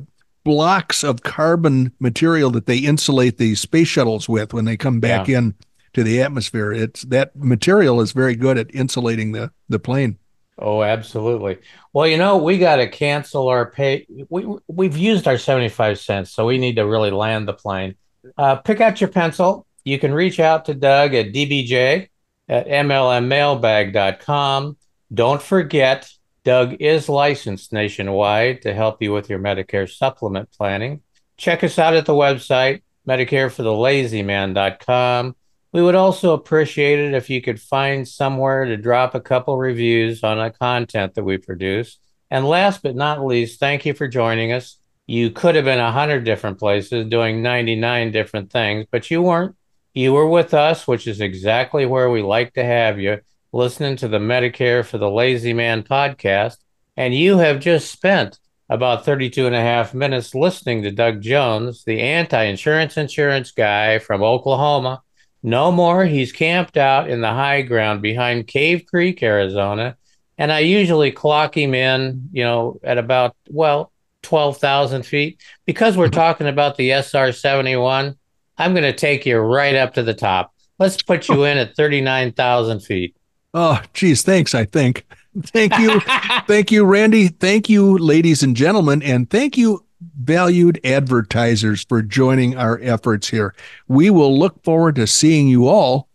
blocks 0.45 1.03
of 1.03 1.23
carbon 1.23 1.93
material 1.99 2.51
that 2.51 2.67
they 2.67 2.79
insulate 2.79 3.39
the 3.39 3.55
space 3.55 3.89
shuttles 3.89 4.29
with 4.29 4.53
when 4.53 4.67
they 4.67 4.77
come 4.77 5.01
back 5.01 5.29
yeah. 5.29 5.39
in 5.39 5.55
to 5.95 6.05
the 6.05 6.21
atmosphere. 6.21 6.73
It's 6.73 7.03
that 7.03 7.35
material 7.35 8.01
is 8.01 8.13
very 8.13 8.37
good 8.37 8.59
at 8.59 8.75
insulating 8.75 9.33
the 9.33 9.51
the 9.69 9.79
plane. 9.79 10.19
Oh, 10.57 10.83
absolutely. 10.83 11.59
Well, 11.93 12.07
you 12.07 12.17
know, 12.17 12.37
we 12.37 12.59
got 12.59 12.77
to 12.77 12.89
cancel 12.89 13.49
our 13.49 13.69
pay. 13.71 14.07
We 14.29 14.47
we've 14.69 14.97
used 14.97 15.27
our 15.27 15.39
seventy 15.39 15.69
five 15.69 15.99
cents, 15.99 16.31
so 16.31 16.47
we 16.47 16.59
need 16.59 16.77
to 16.77 16.87
really 16.87 17.11
land 17.11 17.49
the 17.49 17.55
plane. 17.55 17.97
Uh, 18.37 18.55
pick 18.57 18.81
out 18.81 19.01
your 19.01 19.09
pencil. 19.09 19.67
You 19.85 19.99
can 19.99 20.13
reach 20.15 20.39
out 20.41 20.67
to 20.67 20.75
Doug 20.75 21.15
at 21.15 21.33
dbj 21.33 22.09
at 22.49 22.69
mlmmailbag.com. 22.69 24.77
Don't 25.13 25.43
forget 25.43 26.09
Doug 26.45 26.77
is 26.79 27.09
licensed 27.09 27.73
nationwide 27.73 28.63
to 28.63 28.73
help 28.75 29.03
you 29.03 29.13
with 29.13 29.31
your 29.31 29.39
Medicare 29.39 29.91
supplement 29.91 30.51
planning. 30.53 31.01
Check 31.39 31.65
us 31.65 31.79
out 31.79 31.95
at 31.95 32.05
the 32.05 32.13
website, 32.13 32.83
medicareforthelazyman.com. 33.09 35.37
We 35.73 35.83
would 35.83 35.95
also 35.95 36.35
appreciate 36.35 36.99
it 36.99 37.15
if 37.15 37.31
you 37.31 37.41
could 37.41 37.59
find 37.61 38.07
somewhere 38.07 38.67
to 38.67 38.77
drop 38.77 39.15
a 39.15 39.21
couple 39.21 39.57
reviews 39.57 40.23
on 40.23 40.37
the 40.37 40.51
content 40.51 41.15
that 41.15 41.25
we 41.25 41.39
produce. 41.39 41.97
And 42.31 42.47
last 42.47 42.83
but 42.83 42.95
not 42.95 43.25
least, 43.25 43.59
thank 43.59 43.87
you 43.87 43.95
for 43.95 44.07
joining 44.07 44.53
us. 44.53 44.77
You 45.07 45.31
could 45.31 45.55
have 45.55 45.65
been 45.65 45.81
a 45.81 45.93
hundred 45.93 46.25
different 46.25 46.59
places 46.59 47.07
doing 47.07 47.41
99 47.43 48.13
different 48.13 48.53
things, 48.53 48.85
but 48.91 49.11
you 49.11 49.23
weren't. 49.23 49.57
You 49.95 50.13
were 50.13 50.29
with 50.29 50.53
us, 50.53 50.87
which 50.87 51.07
is 51.07 51.23
exactly 51.23 51.87
where 51.87 52.11
we 52.11 52.21
like 52.21 52.53
to 52.55 52.65
have 52.65 53.01
you 53.01 53.21
listening 53.55 53.95
to 53.95 54.09
the 54.09 54.19
Medicare 54.19 54.85
for 54.85 54.99
the 54.99 55.09
Lazy 55.09 55.53
Man 55.53 55.85
podcast, 55.85 56.57
and 56.97 57.15
you 57.15 57.39
have 57.39 57.61
just 57.61 57.91
spent 57.91 58.41
about 58.69 59.05
32 59.05 59.47
and 59.47 59.55
a 59.55 59.61
half 59.61 59.95
minutes 59.95 60.35
listening 60.35 60.83
to 60.83 60.91
Doug 60.91 61.21
Jones, 61.23 61.85
the 61.85 62.01
anti 62.01 62.43
insurance 62.43 62.97
insurance 62.97 63.53
guy 63.53 64.01
from 64.01 64.25
Oklahoma. 64.25 65.03
No 65.43 65.71
more. 65.71 66.05
He's 66.05 66.33
camped 66.33 66.77
out 66.77 67.09
in 67.09 67.21
the 67.21 67.29
high 67.29 67.63
ground 67.63 68.03
behind 68.03 68.49
Cave 68.49 68.87
Creek, 68.87 69.23
Arizona. 69.23 69.97
And 70.37 70.51
I 70.51 70.61
usually 70.61 71.13
clock 71.13 71.57
him 71.57 71.75
in, 71.75 72.31
you 72.33 72.43
know, 72.43 72.81
at 72.83 72.99
about, 72.99 73.37
well, 73.51 73.93
12,000 74.23 75.05
feet. 75.05 75.41
Because 75.65 75.97
we're 75.97 76.09
talking 76.09 76.49
about 76.49 76.77
the 76.77 76.91
SR 76.91 77.31
71, 77.31 78.17
I'm 78.59 78.73
going 78.73 78.83
to 78.83 78.93
take 78.93 79.27
you 79.27 79.39
right 79.39 79.77
up 79.77 79.95
to 79.95 80.03
the 80.03 80.15
top. 80.15 80.53
Let's 80.81 81.01
put 81.03 81.29
you 81.29 81.45
in 81.45 81.59
at 81.59 81.77
39,000 81.77 82.81
feet. 82.81 83.15
Oh, 83.55 83.81
geez. 83.93 84.23
Thanks, 84.23 84.55
I 84.55 84.65
think. 84.65 85.07
Thank 85.43 85.79
you. 85.79 86.01
thank 86.47 86.71
you, 86.73 86.85
Randy. 86.85 87.29
Thank 87.29 87.69
you, 87.69 87.97
ladies 87.99 88.43
and 88.43 88.57
gentlemen. 88.57 89.03
And 89.03 89.31
thank 89.31 89.57
you, 89.57 89.85
valued 90.21 90.81
advertisers, 90.85 91.85
for 91.85 92.03
joining 92.03 92.57
our 92.57 92.81
efforts 92.83 93.29
here. 93.29 93.55
We 93.89 94.11
will 94.11 94.37
look 94.37 94.63
forward 94.65 94.97
to 94.97 95.07
seeing 95.07 95.49
you 95.49 95.69
all 95.69 96.09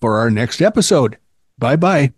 for 0.00 0.18
our 0.18 0.30
next 0.30 0.60
episode. 0.60 1.18
Bye 1.58 1.76
bye. 1.76 2.12